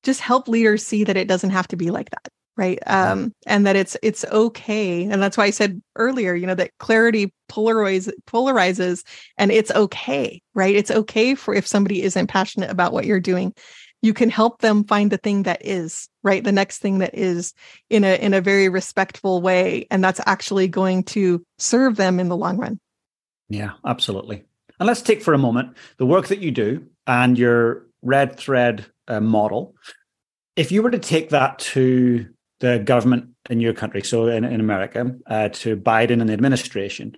just 0.04 0.20
help 0.20 0.48
leaders 0.48 0.86
see 0.86 1.04
that 1.04 1.16
it 1.16 1.28
doesn't 1.28 1.50
have 1.50 1.68
to 1.68 1.76
be 1.76 1.90
like 1.90 2.10
that 2.10 2.28
right? 2.56 2.78
Um 2.86 3.32
and 3.46 3.66
that 3.66 3.76
it's 3.76 3.96
it's 4.02 4.24
okay 4.26 5.04
and 5.04 5.22
that's 5.22 5.36
why 5.38 5.46
i 5.46 5.50
said 5.50 5.82
earlier 5.96 6.34
you 6.34 6.46
know 6.46 6.54
that 6.54 6.70
clarity 6.78 7.32
polarizes 7.50 8.12
polarizes 8.28 9.02
and 9.38 9.50
it's 9.52 9.72
okay 9.72 10.40
right? 10.54 10.76
It's 10.76 10.90
okay 10.92 11.34
for 11.34 11.54
if 11.54 11.66
somebody 11.66 12.02
isn't 12.02 12.28
passionate 12.28 12.70
about 12.70 12.92
what 12.92 13.06
you're 13.06 13.20
doing. 13.20 13.54
You 14.02 14.14
can 14.14 14.30
help 14.30 14.60
them 14.60 14.84
find 14.84 15.10
the 15.10 15.18
thing 15.18 15.44
that 15.44 15.64
is 15.64 16.08
right? 16.22 16.44
The 16.44 16.52
next 16.52 16.78
thing 16.78 16.98
that 16.98 17.14
is 17.14 17.54
in 17.90 18.04
a 18.04 18.16
in 18.22 18.34
a 18.34 18.40
very 18.40 18.68
respectful 18.68 19.42
way 19.42 19.86
and 19.90 20.04
that's 20.04 20.20
actually 20.26 20.68
going 20.68 21.04
to 21.16 21.42
serve 21.58 21.96
them 21.96 22.20
in 22.20 22.28
the 22.28 22.36
long 22.36 22.58
run 22.58 22.78
yeah, 23.52 23.72
absolutely. 23.84 24.44
And 24.80 24.86
let's 24.86 25.02
take 25.02 25.22
for 25.22 25.34
a 25.34 25.38
moment 25.38 25.76
the 25.98 26.06
work 26.06 26.28
that 26.28 26.38
you 26.38 26.50
do 26.50 26.86
and 27.06 27.38
your 27.38 27.86
red 28.00 28.36
thread 28.36 28.86
uh, 29.08 29.20
model. 29.20 29.74
If 30.56 30.72
you 30.72 30.82
were 30.82 30.90
to 30.90 30.98
take 30.98 31.30
that 31.30 31.58
to 31.58 32.26
the 32.60 32.78
government 32.78 33.28
in 33.50 33.60
your 33.60 33.74
country, 33.74 34.02
so 34.02 34.26
in, 34.26 34.44
in 34.44 34.60
America, 34.60 35.14
uh, 35.26 35.50
to 35.50 35.76
Biden 35.76 36.20
and 36.20 36.28
the 36.28 36.32
administration, 36.32 37.14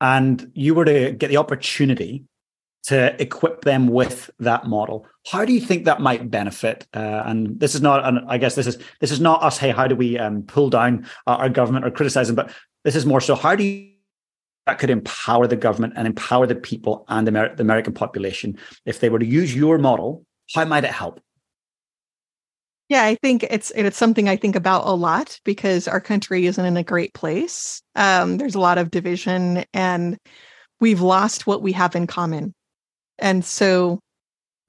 and 0.00 0.50
you 0.54 0.74
were 0.74 0.84
to 0.84 1.12
get 1.12 1.28
the 1.28 1.38
opportunity 1.38 2.24
to 2.84 3.20
equip 3.22 3.62
them 3.62 3.88
with 3.88 4.28
that 4.40 4.66
model, 4.66 5.06
how 5.26 5.44
do 5.44 5.52
you 5.52 5.60
think 5.60 5.86
that 5.86 6.00
might 6.00 6.30
benefit? 6.30 6.86
Uh, 6.92 7.22
and 7.24 7.58
this 7.58 7.74
is 7.74 7.80
not, 7.80 8.04
an, 8.04 8.24
I 8.28 8.36
guess 8.36 8.56
this 8.56 8.66
is 8.66 8.76
this 9.00 9.10
is 9.10 9.20
not 9.20 9.42
us. 9.42 9.56
Hey, 9.56 9.70
how 9.70 9.86
do 9.86 9.96
we 9.96 10.18
um, 10.18 10.42
pull 10.42 10.68
down 10.68 11.06
our 11.26 11.48
government 11.48 11.86
or 11.86 11.90
criticize 11.90 12.26
them? 12.26 12.36
But 12.36 12.52
this 12.84 12.96
is 12.96 13.06
more 13.06 13.20
so. 13.20 13.36
How 13.36 13.54
do 13.54 13.64
you 13.64 13.91
that 14.66 14.78
could 14.78 14.90
empower 14.90 15.46
the 15.46 15.56
government 15.56 15.94
and 15.96 16.06
empower 16.06 16.46
the 16.46 16.54
people 16.54 17.04
and 17.08 17.26
the, 17.26 17.30
Amer- 17.30 17.56
the 17.56 17.62
American 17.62 17.92
population. 17.92 18.56
If 18.86 19.00
they 19.00 19.08
were 19.08 19.18
to 19.18 19.26
use 19.26 19.54
your 19.54 19.78
model, 19.78 20.24
how 20.54 20.64
might 20.64 20.84
it 20.84 20.90
help? 20.90 21.20
Yeah, 22.88 23.04
I 23.04 23.14
think 23.16 23.44
it's 23.44 23.72
it's 23.74 23.96
something 23.96 24.28
I 24.28 24.36
think 24.36 24.54
about 24.54 24.86
a 24.86 24.92
lot 24.92 25.40
because 25.44 25.88
our 25.88 26.00
country 26.00 26.46
isn't 26.46 26.64
in 26.64 26.76
a 26.76 26.82
great 26.82 27.14
place. 27.14 27.80
Um, 27.94 28.36
there's 28.36 28.54
a 28.54 28.60
lot 28.60 28.76
of 28.76 28.90
division, 28.90 29.64
and 29.72 30.18
we've 30.78 31.00
lost 31.00 31.46
what 31.46 31.62
we 31.62 31.72
have 31.72 31.96
in 31.96 32.06
common. 32.06 32.52
And 33.18 33.44
so, 33.46 33.98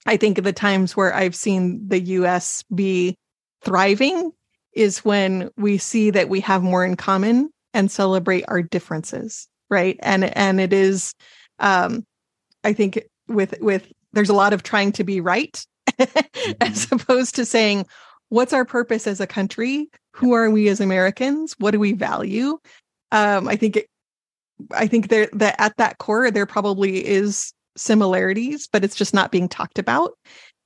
I 0.05 0.15
think 0.15 0.41
the 0.41 0.53
times 0.53 0.95
where 0.95 1.13
I've 1.13 1.35
seen 1.35 1.85
the 1.85 1.99
U.S. 1.99 2.63
be 2.73 3.17
thriving 3.61 4.31
is 4.73 4.99
when 4.99 5.49
we 5.57 5.77
see 5.77 6.09
that 6.11 6.29
we 6.29 6.39
have 6.41 6.63
more 6.63 6.85
in 6.85 6.95
common 6.95 7.49
and 7.73 7.91
celebrate 7.91 8.45
our 8.47 8.61
differences 8.61 9.49
right 9.73 9.97
and 10.01 10.23
and 10.23 10.61
it 10.61 10.71
is 10.71 11.13
um 11.59 12.05
i 12.63 12.71
think 12.71 13.03
with 13.27 13.55
with 13.59 13.91
there's 14.13 14.29
a 14.29 14.33
lot 14.33 14.53
of 14.53 14.63
trying 14.63 14.91
to 14.91 15.03
be 15.03 15.19
right 15.19 15.65
as 15.99 16.07
mm-hmm. 16.09 16.95
opposed 16.95 17.35
to 17.35 17.45
saying 17.45 17.85
what's 18.33 18.51
our 18.51 18.65
purpose 18.65 19.05
as 19.05 19.21
a 19.21 19.27
country? 19.27 19.89
Who 20.13 20.33
are 20.33 20.49
we 20.49 20.67
as 20.67 20.79
Americans? 20.79 21.53
What 21.59 21.71
do 21.71 21.79
we 21.79 21.93
value? 21.93 22.57
Um, 23.11 23.47
I 23.47 23.55
think 23.55 23.77
it, 23.77 23.87
I 24.71 24.87
think 24.87 25.09
there 25.09 25.29
that 25.33 25.55
at 25.59 25.77
that 25.77 25.99
core 25.99 26.31
there 26.31 26.47
probably 26.47 27.05
is 27.05 27.53
similarities, 27.77 28.67
but 28.71 28.83
it's 28.83 28.95
just 28.95 29.13
not 29.13 29.31
being 29.31 29.47
talked 29.47 29.77
about. 29.77 30.13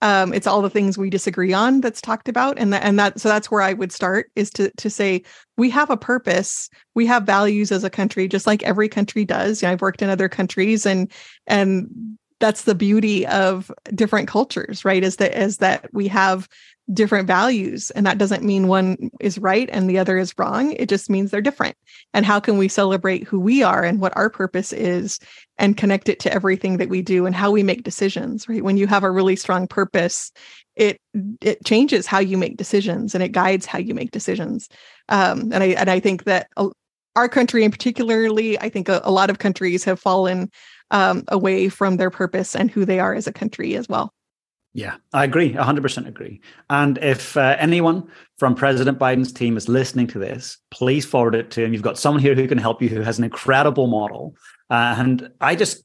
Um, 0.01 0.33
it's 0.33 0.45
all 0.45 0.61
the 0.61 0.69
things 0.69 0.97
we 0.97 1.09
disagree 1.09 1.53
on 1.53 1.81
that's 1.81 2.01
talked 2.01 2.29
about, 2.29 2.59
and 2.59 2.71
that 2.71 2.83
and 2.83 2.99
that 2.99 3.19
so 3.19 3.29
that's 3.29 3.49
where 3.49 3.61
I 3.61 3.73
would 3.73 3.91
start 3.91 4.31
is 4.35 4.51
to 4.51 4.71
to 4.77 4.89
say 4.89 5.23
we 5.57 5.69
have 5.71 5.89
a 5.89 5.97
purpose, 5.97 6.69
we 6.93 7.07
have 7.07 7.23
values 7.23 7.71
as 7.71 7.83
a 7.83 7.89
country, 7.89 8.27
just 8.27 8.45
like 8.45 8.61
every 8.63 8.89
country 8.89 9.25
does. 9.25 9.61
You 9.61 9.67
know, 9.67 9.71
I've 9.71 9.81
worked 9.81 10.01
in 10.01 10.09
other 10.09 10.29
countries, 10.29 10.85
and 10.85 11.11
and 11.47 12.17
that's 12.39 12.63
the 12.63 12.75
beauty 12.75 13.25
of 13.25 13.71
different 13.95 14.27
cultures, 14.27 14.85
right? 14.85 15.03
Is 15.03 15.15
that 15.15 15.35
is 15.35 15.57
that 15.57 15.91
we 15.93 16.07
have 16.09 16.47
different 16.93 17.27
values 17.27 17.91
and 17.91 18.05
that 18.05 18.17
doesn't 18.17 18.43
mean 18.43 18.67
one 18.67 19.09
is 19.19 19.37
right 19.37 19.69
and 19.71 19.89
the 19.89 19.97
other 19.97 20.17
is 20.17 20.33
wrong. 20.37 20.71
It 20.73 20.87
just 20.87 21.09
means 21.09 21.31
they're 21.31 21.41
different. 21.41 21.75
And 22.13 22.25
how 22.25 22.39
can 22.39 22.57
we 22.57 22.69
celebrate 22.69 23.25
who 23.25 23.39
we 23.39 23.61
are 23.61 23.83
and 23.83 23.99
what 23.99 24.15
our 24.15 24.29
purpose 24.29 24.71
is 24.71 25.19
and 25.57 25.75
connect 25.75 26.07
it 26.07 26.19
to 26.21 26.33
everything 26.33 26.77
that 26.77 26.89
we 26.89 27.01
do 27.01 27.25
and 27.25 27.35
how 27.35 27.51
we 27.51 27.61
make 27.61 27.83
decisions 27.83 28.47
right? 28.47 28.63
When 28.63 28.77
you 28.77 28.87
have 28.87 29.03
a 29.03 29.11
really 29.11 29.35
strong 29.35 29.67
purpose 29.67 30.31
it 30.75 31.01
it 31.41 31.65
changes 31.65 32.05
how 32.05 32.19
you 32.19 32.37
make 32.37 32.55
decisions 32.55 33.13
and 33.15 33.23
it 33.23 33.31
guides 33.31 33.65
how 33.65 33.79
you 33.79 33.93
make 33.93 34.11
decisions. 34.11 34.69
Um, 35.09 35.51
and 35.51 35.63
i 35.63 35.67
and 35.67 35.89
i 35.89 35.99
think 35.99 36.23
that 36.25 36.49
our 37.15 37.27
country 37.27 37.63
in 37.63 37.71
particularly 37.71 38.59
i 38.59 38.69
think 38.69 38.87
a, 38.87 39.01
a 39.03 39.11
lot 39.11 39.29
of 39.29 39.39
countries 39.39 39.83
have 39.83 39.99
fallen 39.99 40.51
um, 40.91 41.23
away 41.27 41.67
from 41.67 41.97
their 41.97 42.09
purpose 42.09 42.55
and 42.55 42.71
who 42.71 42.85
they 42.85 42.99
are 42.99 43.13
as 43.13 43.27
a 43.27 43.33
country 43.33 43.75
as 43.75 43.89
well 43.89 44.13
yeah, 44.77 44.97
I 45.11 45.23
agree. 45.23 45.53
100% 45.53 46.07
agree. 46.07 46.39
And 46.69 46.99
if 46.99 47.35
uh, 47.35 47.55
anyone 47.57 48.11
from 48.37 48.53
President 48.53 48.99
Biden's 48.99 49.33
team 49.33 49.57
is 49.57 49.67
listening 49.67 50.05
to 50.09 50.19
this, 50.19 50.59
please 50.69 51.03
forward 51.03 51.33
it 51.33 51.49
to 51.51 51.63
him. 51.63 51.73
You've 51.73 51.81
got 51.81 51.97
someone 51.97 52.21
here 52.21 52.35
who 52.35 52.47
can 52.47 52.59
help 52.59 52.79
you 52.79 52.87
who 52.87 53.01
has 53.01 53.17
an 53.17 53.23
incredible 53.23 53.87
model. 53.87 54.35
Uh, 54.69 54.93
and 54.99 55.31
I 55.41 55.55
just, 55.55 55.83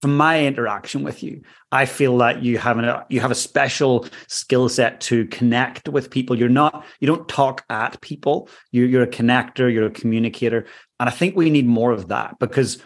from 0.00 0.16
my 0.16 0.42
interaction 0.46 1.02
with 1.02 1.22
you, 1.22 1.42
I 1.70 1.84
feel 1.84 2.16
that 2.16 2.42
you 2.42 2.56
have 2.56 2.78
a 2.78 3.04
you 3.10 3.20
have 3.20 3.30
a 3.30 3.34
special 3.34 4.06
skill 4.28 4.70
set 4.70 5.02
to 5.02 5.26
connect 5.26 5.90
with 5.90 6.08
people. 6.08 6.34
You're 6.34 6.48
not 6.48 6.86
you 6.98 7.06
don't 7.06 7.28
talk 7.28 7.66
at 7.68 8.00
people. 8.00 8.48
You, 8.72 8.86
you're 8.86 9.02
a 9.02 9.06
connector. 9.06 9.70
You're 9.70 9.84
a 9.84 9.90
communicator, 9.90 10.64
and 10.98 11.10
I 11.10 11.12
think 11.12 11.36
we 11.36 11.50
need 11.50 11.66
more 11.66 11.92
of 11.92 12.08
that 12.08 12.38
because 12.38 12.82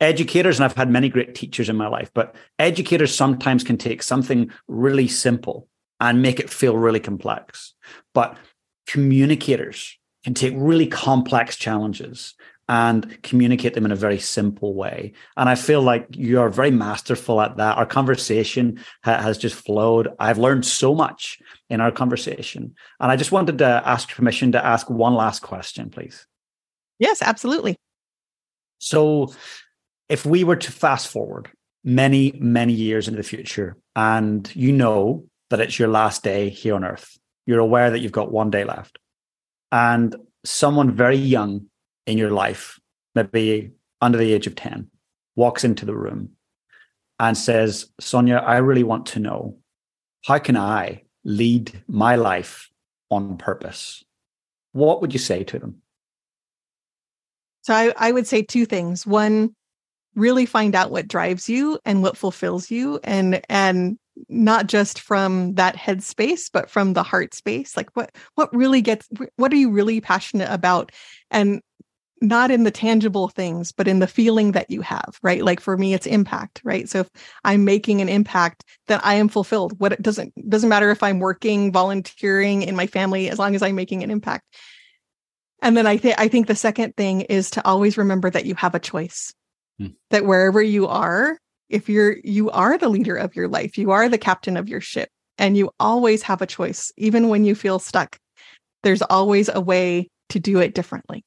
educators, 0.00 0.58
and 0.58 0.64
I've 0.64 0.76
had 0.76 0.90
many 0.90 1.08
great 1.08 1.34
teachers 1.34 1.68
in 1.68 1.76
my 1.76 1.88
life, 1.88 2.10
but 2.14 2.34
educators 2.58 3.14
sometimes 3.14 3.64
can 3.64 3.76
take 3.76 4.02
something 4.02 4.50
really 4.66 5.08
simple 5.08 5.68
and 6.00 6.22
make 6.22 6.38
it 6.40 6.50
feel 6.50 6.76
really 6.76 7.00
complex. 7.00 7.74
But 8.14 8.36
communicators 8.86 9.98
can 10.24 10.34
take 10.34 10.54
really 10.56 10.86
complex 10.86 11.56
challenges 11.56 12.34
and 12.68 13.22
communicate 13.22 13.72
them 13.72 13.86
in 13.86 13.92
a 13.92 13.96
very 13.96 14.18
simple 14.18 14.74
way. 14.74 15.14
And 15.36 15.48
I 15.48 15.54
feel 15.54 15.80
like 15.80 16.06
you 16.10 16.38
are 16.40 16.50
very 16.50 16.70
masterful 16.70 17.40
at 17.40 17.56
that. 17.56 17.78
Our 17.78 17.86
conversation 17.86 18.84
ha- 19.04 19.22
has 19.22 19.38
just 19.38 19.54
flowed. 19.54 20.08
I've 20.18 20.36
learned 20.36 20.66
so 20.66 20.94
much 20.94 21.38
in 21.70 21.80
our 21.80 21.90
conversation. 21.90 22.74
And 23.00 23.10
I 23.10 23.16
just 23.16 23.32
wanted 23.32 23.58
to 23.58 23.82
ask 23.86 24.10
permission 24.10 24.52
to 24.52 24.64
ask 24.64 24.90
one 24.90 25.14
last 25.14 25.40
question, 25.40 25.88
please. 25.88 26.26
Yes, 26.98 27.22
absolutely. 27.22 27.76
So, 28.80 29.32
if 30.08 30.24
we 30.24 30.44
were 30.44 30.56
to 30.56 30.72
fast 30.72 31.08
forward 31.08 31.50
many, 31.84 32.32
many 32.38 32.72
years 32.72 33.08
into 33.08 33.18
the 33.18 33.28
future, 33.28 33.76
and 33.94 34.50
you 34.54 34.72
know 34.72 35.24
that 35.50 35.60
it's 35.60 35.78
your 35.78 35.88
last 35.88 36.22
day 36.22 36.48
here 36.48 36.74
on 36.74 36.84
earth, 36.84 37.18
you're 37.46 37.58
aware 37.58 37.90
that 37.90 38.00
you've 38.00 38.12
got 38.12 38.32
one 38.32 38.50
day 38.50 38.64
left, 38.64 38.98
and 39.72 40.16
someone 40.44 40.90
very 40.90 41.16
young 41.16 41.66
in 42.06 42.18
your 42.18 42.30
life, 42.30 42.78
maybe 43.14 43.70
under 44.00 44.18
the 44.18 44.32
age 44.32 44.46
of 44.46 44.54
10, 44.54 44.90
walks 45.36 45.64
into 45.64 45.84
the 45.84 45.94
room 45.94 46.30
and 47.20 47.36
says, 47.36 47.90
Sonya, 48.00 48.36
I 48.36 48.58
really 48.58 48.84
want 48.84 49.06
to 49.06 49.20
know 49.20 49.58
how 50.24 50.38
can 50.38 50.56
I 50.56 51.02
lead 51.24 51.82
my 51.88 52.16
life 52.16 52.70
on 53.10 53.36
purpose? 53.36 54.04
What 54.72 55.00
would 55.00 55.12
you 55.12 55.18
say 55.18 55.44
to 55.44 55.58
them? 55.58 55.82
So 57.62 57.74
I, 57.74 57.92
I 57.96 58.12
would 58.12 58.26
say 58.26 58.42
two 58.42 58.64
things. 58.64 59.06
One, 59.06 59.54
really 60.14 60.46
find 60.46 60.74
out 60.74 60.90
what 60.90 61.08
drives 61.08 61.48
you 61.48 61.78
and 61.84 62.02
what 62.02 62.16
fulfills 62.16 62.70
you 62.70 63.00
and 63.04 63.40
and 63.48 63.98
not 64.28 64.66
just 64.66 65.00
from 65.00 65.54
that 65.54 65.76
head 65.76 66.02
space 66.02 66.48
but 66.48 66.68
from 66.68 66.92
the 66.92 67.02
heart 67.02 67.34
space 67.34 67.76
like 67.76 67.88
what 67.94 68.14
what 68.34 68.52
really 68.54 68.82
gets 68.82 69.08
what 69.36 69.52
are 69.52 69.56
you 69.56 69.70
really 69.70 70.00
passionate 70.00 70.50
about? 70.50 70.92
And 71.30 71.62
not 72.20 72.50
in 72.50 72.64
the 72.64 72.72
tangible 72.72 73.28
things 73.28 73.70
but 73.70 73.86
in 73.86 74.00
the 74.00 74.08
feeling 74.08 74.52
that 74.52 74.70
you 74.70 74.80
have 74.80 75.18
right? 75.22 75.44
Like 75.44 75.60
for 75.60 75.76
me 75.76 75.94
it's 75.94 76.06
impact 76.06 76.60
right? 76.64 76.88
So 76.88 77.00
if 77.00 77.10
i'm 77.44 77.64
making 77.64 78.00
an 78.00 78.08
impact 78.08 78.64
then 78.88 79.00
i 79.04 79.14
am 79.14 79.28
fulfilled. 79.28 79.78
What 79.78 79.92
it 79.92 80.02
doesn't 80.02 80.32
doesn't 80.50 80.68
matter 80.68 80.90
if 80.90 81.02
i'm 81.02 81.20
working 81.20 81.70
volunteering 81.70 82.62
in 82.62 82.74
my 82.74 82.88
family 82.88 83.28
as 83.28 83.38
long 83.38 83.54
as 83.54 83.62
i'm 83.62 83.76
making 83.76 84.02
an 84.02 84.10
impact. 84.10 84.44
And 85.62 85.76
then 85.76 85.86
i 85.86 85.96
think 85.96 86.16
i 86.18 86.26
think 86.26 86.48
the 86.48 86.56
second 86.56 86.96
thing 86.96 87.20
is 87.20 87.50
to 87.52 87.64
always 87.64 87.96
remember 87.96 88.30
that 88.30 88.46
you 88.46 88.56
have 88.56 88.74
a 88.74 88.80
choice 88.80 89.32
Hmm. 89.78 89.88
that 90.10 90.26
wherever 90.26 90.60
you 90.60 90.86
are, 90.86 91.38
if 91.68 91.88
you're 91.88 92.16
you 92.24 92.50
are 92.50 92.76
the 92.78 92.88
leader 92.88 93.16
of 93.16 93.36
your 93.36 93.48
life, 93.48 93.78
you 93.78 93.90
are 93.90 94.08
the 94.08 94.18
captain 94.18 94.56
of 94.56 94.68
your 94.68 94.80
ship, 94.80 95.08
and 95.36 95.56
you 95.56 95.70
always 95.78 96.22
have 96.22 96.42
a 96.42 96.46
choice, 96.46 96.92
even 96.96 97.28
when 97.28 97.44
you 97.44 97.54
feel 97.54 97.78
stuck. 97.78 98.18
There's 98.82 99.02
always 99.02 99.48
a 99.48 99.60
way 99.60 100.08
to 100.30 100.38
do 100.38 100.58
it 100.58 100.74
differently. 100.74 101.24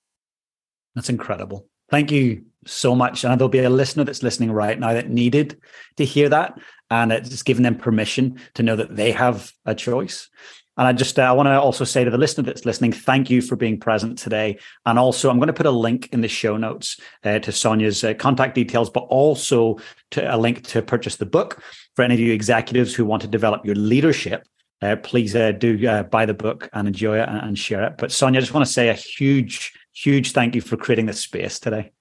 That's 0.96 1.10
incredible. 1.10 1.68
Thank 1.90 2.12
you 2.12 2.46
so 2.66 2.96
much. 2.96 3.24
And 3.24 3.40
there'll 3.40 3.50
be 3.50 3.60
a 3.60 3.70
listener 3.70 4.04
that's 4.04 4.24
listening 4.24 4.52
right 4.52 4.80
now 4.80 4.94
that 4.94 5.10
needed 5.10 5.60
to 5.98 6.06
hear 6.06 6.30
that. 6.30 6.58
And 6.90 7.12
it's 7.12 7.44
given 7.44 7.64
them 7.64 7.76
permission 7.76 8.40
to 8.56 8.64
know 8.64 8.76
that 8.76 8.96
they 8.96 9.12
have 9.12 9.52
a 9.66 9.76
choice. 9.76 10.30
And 10.78 10.88
I 10.88 10.94
just 10.94 11.20
uh, 11.20 11.24
I 11.24 11.32
want 11.34 11.48
to 11.48 11.60
also 11.60 11.84
say 11.84 12.04
to 12.04 12.10
the 12.10 12.18
listener 12.18 12.46
that's 12.46 12.66
listening, 12.66 12.94
thank 12.94 13.30
you 13.30 13.42
for 13.42 13.56
being 13.56 13.80
present 13.80 14.18
today. 14.18 14.58
And 14.86 14.98
also, 14.98 15.30
I'm 15.30 15.38
going 15.38 15.48
to 15.48 15.54
put 15.54 15.66
a 15.66 15.72
link 15.72 16.10
in 16.12 16.22
the 16.22 16.28
show 16.28 16.58
notes 16.58 17.00
uh, 17.24 17.40
to 17.40 17.52
Sonya's 17.52 18.04
uh, 18.04 18.14
contact 18.14 18.56
details, 18.56 18.90
but 18.90 19.02
also 19.02 19.80
to 20.12 20.34
a 20.34 20.38
link 20.38 20.64
to 20.68 20.82
purchase 20.82 21.18
the 21.18 21.26
book 21.26 21.62
for 21.96 22.04
any 22.04 22.14
of 22.14 22.20
you 22.20 22.34
executives 22.34 22.96
who 22.96 23.06
want 23.06 23.22
to 23.22 23.28
develop 23.28 23.66
your 23.66 23.76
leadership. 23.76 24.48
Uh, 24.82 24.96
please 24.96 25.36
uh, 25.36 25.52
do 25.52 25.88
uh, 25.88 26.04
buy 26.04 26.26
the 26.26 26.34
book 26.34 26.70
and 26.74 26.88
enjoy 26.88 27.20
it 27.20 27.30
and, 27.30 27.38
and 27.38 27.60
share 27.60 27.84
it. 27.84 27.98
But 27.98 28.12
Sonya, 28.12 28.40
I 28.40 28.42
just 28.42 28.54
want 28.54 28.66
to 28.66 28.72
say 28.72 28.90
a 28.90 28.94
huge, 28.94 29.74
huge 29.94 30.32
thank 30.32 30.56
you 30.56 30.62
for 30.62 30.78
creating 30.78 31.06
this 31.06 31.20
space 31.22 31.60
today. 31.60 31.92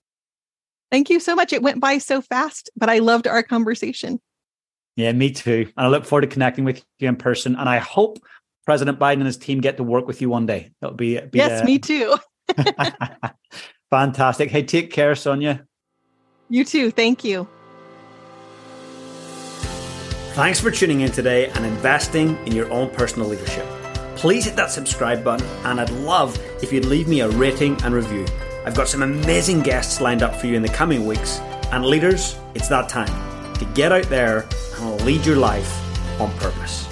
Thank 0.90 1.10
you 1.10 1.20
so 1.20 1.34
much. 1.34 1.52
It 1.52 1.62
went 1.62 1.80
by 1.80 1.98
so 1.98 2.22
fast, 2.22 2.70
but 2.76 2.88
I 2.88 2.98
loved 2.98 3.26
our 3.26 3.42
conversation. 3.42 4.20
Yeah, 4.96 5.12
me 5.12 5.30
too. 5.30 5.70
And 5.76 5.86
I 5.86 5.88
look 5.88 6.04
forward 6.04 6.22
to 6.22 6.26
connecting 6.26 6.64
with 6.64 6.82
you 6.98 7.08
in 7.08 7.16
person. 7.16 7.54
And 7.56 7.68
I 7.68 7.78
hope 7.78 8.18
President 8.70 9.00
Biden 9.00 9.14
and 9.14 9.26
his 9.26 9.36
team 9.36 9.60
get 9.60 9.78
to 9.78 9.82
work 9.82 10.06
with 10.06 10.20
you 10.20 10.30
one 10.30 10.46
day. 10.46 10.70
That'll 10.80 10.96
be, 10.96 11.18
be 11.18 11.38
yes, 11.38 11.60
uh, 11.60 11.64
me 11.64 11.80
too. 11.80 12.14
fantastic. 13.90 14.48
Hey, 14.48 14.62
take 14.62 14.92
care, 14.92 15.16
Sonya. 15.16 15.66
You 16.48 16.64
too. 16.64 16.92
Thank 16.92 17.24
you. 17.24 17.48
Thanks 20.34 20.60
for 20.60 20.70
tuning 20.70 21.00
in 21.00 21.10
today 21.10 21.48
and 21.48 21.66
investing 21.66 22.36
in 22.46 22.52
your 22.52 22.70
own 22.70 22.90
personal 22.90 23.26
leadership. 23.26 23.66
Please 24.14 24.44
hit 24.44 24.54
that 24.54 24.70
subscribe 24.70 25.24
button, 25.24 25.44
and 25.64 25.80
I'd 25.80 25.90
love 25.90 26.38
if 26.62 26.72
you'd 26.72 26.84
leave 26.84 27.08
me 27.08 27.22
a 27.22 27.28
rating 27.28 27.76
and 27.82 27.92
review. 27.92 28.24
I've 28.64 28.76
got 28.76 28.86
some 28.86 29.02
amazing 29.02 29.62
guests 29.62 30.00
lined 30.00 30.22
up 30.22 30.36
for 30.36 30.46
you 30.46 30.54
in 30.54 30.62
the 30.62 30.68
coming 30.68 31.06
weeks, 31.06 31.40
and 31.72 31.84
leaders, 31.84 32.36
it's 32.54 32.68
that 32.68 32.88
time 32.88 33.52
to 33.54 33.64
get 33.74 33.90
out 33.90 34.04
there 34.04 34.46
and 34.78 35.00
lead 35.00 35.26
your 35.26 35.38
life 35.38 35.76
on 36.20 36.30
purpose. 36.36 36.89